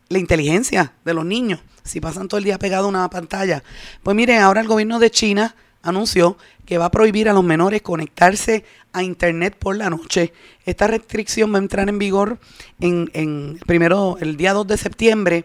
la 0.08 0.18
inteligencia 0.18 0.94
de 1.04 1.14
los 1.14 1.24
niños, 1.24 1.60
si 1.84 2.00
pasan 2.00 2.26
todo 2.26 2.38
el 2.38 2.44
día 2.44 2.58
pegados 2.58 2.86
a 2.86 2.88
una 2.88 3.08
pantalla. 3.08 3.62
Pues 4.02 4.16
miren, 4.16 4.42
ahora 4.42 4.60
el 4.60 4.66
gobierno 4.66 4.98
de 4.98 5.12
China 5.12 5.54
anunció 5.82 6.36
que 6.66 6.78
va 6.78 6.86
a 6.86 6.90
prohibir 6.90 7.28
a 7.28 7.32
los 7.32 7.44
menores 7.44 7.80
conectarse 7.82 8.64
a 8.92 9.04
internet 9.04 9.56
por 9.56 9.76
la 9.76 9.88
noche. 9.88 10.32
Esta 10.64 10.88
restricción 10.88 11.52
va 11.52 11.58
a 11.58 11.62
entrar 11.62 11.88
en 11.88 12.00
vigor 12.00 12.40
en, 12.80 13.08
en 13.14 13.60
primero 13.66 14.16
el 14.20 14.36
día 14.36 14.52
2 14.52 14.66
de 14.66 14.76
septiembre 14.76 15.44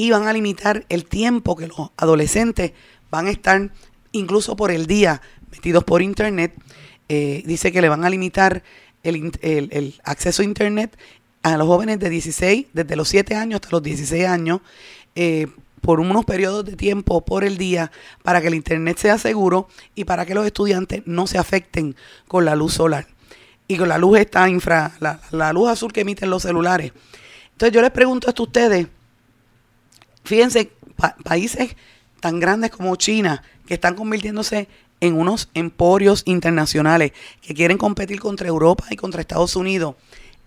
y 0.00 0.10
van 0.10 0.26
a 0.26 0.32
limitar 0.32 0.86
el 0.88 1.04
tiempo 1.04 1.56
que 1.56 1.66
los 1.66 1.90
adolescentes 1.98 2.72
van 3.10 3.26
a 3.26 3.30
estar 3.30 3.70
incluso 4.12 4.56
por 4.56 4.70
el 4.70 4.86
día 4.86 5.20
metidos 5.50 5.84
por 5.84 6.00
internet. 6.00 6.54
Eh, 7.10 7.42
dice 7.44 7.70
que 7.70 7.82
le 7.82 7.90
van 7.90 8.02
a 8.06 8.08
limitar 8.08 8.62
el, 9.02 10.00
acceso 10.02 10.40
a 10.40 10.46
internet 10.46 10.96
a 11.42 11.58
los 11.58 11.66
jóvenes 11.66 11.98
de 11.98 12.08
16, 12.08 12.68
desde 12.72 12.96
los 12.96 13.10
7 13.10 13.34
años 13.34 13.56
hasta 13.56 13.68
los 13.72 13.82
16 13.82 14.26
años, 14.26 14.62
eh, 15.16 15.48
por 15.82 16.00
unos 16.00 16.24
periodos 16.24 16.64
de 16.64 16.76
tiempo 16.76 17.22
por 17.22 17.44
el 17.44 17.58
día, 17.58 17.92
para 18.22 18.40
que 18.40 18.48
el 18.48 18.54
internet 18.54 18.96
sea 18.96 19.18
seguro 19.18 19.68
y 19.94 20.04
para 20.04 20.24
que 20.24 20.34
los 20.34 20.46
estudiantes 20.46 21.02
no 21.04 21.26
se 21.26 21.36
afecten 21.36 21.94
con 22.26 22.46
la 22.46 22.56
luz 22.56 22.72
solar 22.72 23.06
y 23.68 23.76
con 23.76 23.90
la 23.90 23.98
luz 23.98 24.18
esta 24.18 24.48
infra, 24.48 24.92
la, 24.98 25.20
la 25.30 25.52
luz 25.52 25.68
azul 25.68 25.92
que 25.92 26.00
emiten 26.00 26.30
los 26.30 26.44
celulares. 26.44 26.92
Entonces 27.52 27.74
yo 27.74 27.82
les 27.82 27.90
pregunto 27.90 28.30
esto 28.30 28.44
a 28.44 28.46
ustedes, 28.46 28.86
fíjense, 30.24 30.72
pa- 30.96 31.16
países 31.22 31.76
tan 32.20 32.40
grandes 32.40 32.70
como 32.70 32.96
China, 32.96 33.42
que 33.66 33.74
están 33.74 33.94
convirtiéndose 33.94 34.68
en 35.00 35.18
unos 35.18 35.48
emporios 35.54 36.22
internacionales, 36.26 37.12
que 37.40 37.54
quieren 37.54 37.78
competir 37.78 38.20
contra 38.20 38.48
Europa 38.48 38.84
y 38.90 38.96
contra 38.96 39.20
Estados 39.22 39.56
Unidos, 39.56 39.94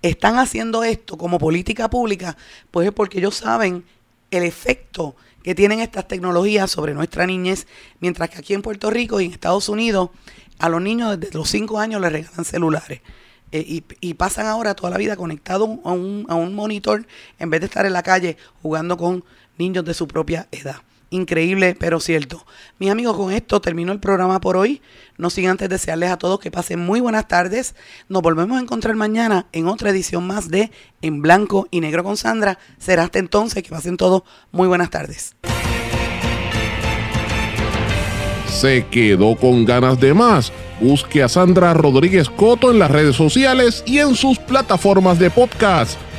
están 0.02 0.38
haciendo 0.38 0.84
esto 0.84 1.18
como 1.18 1.40
política 1.40 1.90
pública, 1.90 2.38
pues 2.70 2.88
es 2.88 2.94
porque 2.94 3.20
ellos 3.20 3.36
saben 3.36 3.84
el 4.32 4.44
efecto 4.44 5.16
que 5.42 5.56
tienen 5.56 5.80
estas 5.80 6.08
tecnologías 6.08 6.70
sobre 6.70 6.94
nuestra 6.94 7.26
niñez, 7.26 7.68
mientras 8.00 8.30
que 8.30 8.38
aquí 8.38 8.54
en 8.54 8.62
Puerto 8.62 8.90
Rico 8.90 9.20
y 9.20 9.26
en 9.26 9.32
Estados 9.32 9.70
Unidos 9.70 10.10
a 10.60 10.70
los 10.70 10.82
niños 10.82 11.20
desde 11.20 11.38
los 11.38 11.50
5 11.50 11.80
años 11.80 12.02
les 12.02 12.12
regalan 12.12 12.46
celulares. 12.46 13.02
Eh, 13.52 13.84
y, 14.02 14.14
pasan 14.16 14.48
ahora 14.48 14.74
toda 14.74 14.90
la 14.90 14.98
vida 14.98 15.16
conectados 15.16 15.70
a 15.84 15.92
un 15.92 16.56
monitor 16.56 17.06
en 17.38 17.50
vez 17.52 17.60
de 17.60 17.68
estar 17.68 17.86
en 17.86 17.94
la 17.94 18.02
calle 18.02 18.36
jugando 18.64 18.98
con 18.98 19.24
niños 19.58 19.86
de 19.86 19.93
su 19.93 20.08
propia 20.08 20.47
edad. 20.51 20.78
Increíble, 21.14 21.78
pero 21.80 21.99
cierto. 21.99 22.43
Mis 22.80 22.89
amigos, 22.89 23.16
con 23.16 23.32
esto 23.32 23.62
termino 23.62 23.91
el 23.91 23.99
programa 23.99 24.41
por 24.41 24.58
hoy. 24.58 24.82
No 25.16 25.30
sin 25.30 25.47
antes 25.47 25.70
desearles 25.70 26.10
a 26.10 26.18
todos 26.18 26.39
que 26.39 26.49
pasen 26.49 26.80
muy 26.80 27.01
buenas 27.01 27.28
tardes. 27.28 27.76
Nos 28.10 28.24
volvemos 28.24 28.58
a 28.58 28.62
encontrar 28.62 28.95
mañana 28.95 29.45
en 29.51 29.68
otra 29.68 29.91
edición 29.91 30.26
más 30.26 30.49
de 30.49 30.72
En 31.04 31.22
Blanco 31.22 31.68
y 31.70 31.82
Negro 31.82 32.04
con 32.04 32.18
Sandra. 32.18 32.58
Será 32.80 33.04
hasta 33.04 33.20
entonces 33.20 33.62
que 33.62 33.70
pasen 33.70 33.95
todos 33.95 34.24
muy 34.51 34.68
buenas 34.68 34.89
tardes. 34.89 35.36
¿Se 38.47 38.88
quedó 38.88 39.36
con 39.36 39.66
ganas 39.66 39.99
de 39.99 40.16
más? 40.16 40.51
Busque 40.82 41.22
a 41.22 41.30
Sandra 41.30 41.76
Rodríguez 41.76 42.28
Coto 42.28 42.72
en 42.72 42.80
las 42.80 42.89
redes 42.89 43.16
sociales 43.16 43.84
y 43.86 43.99
en 43.99 44.16
sus 44.16 44.39
plataformas 44.39 45.20
de 45.20 45.30
podcast 45.30 45.99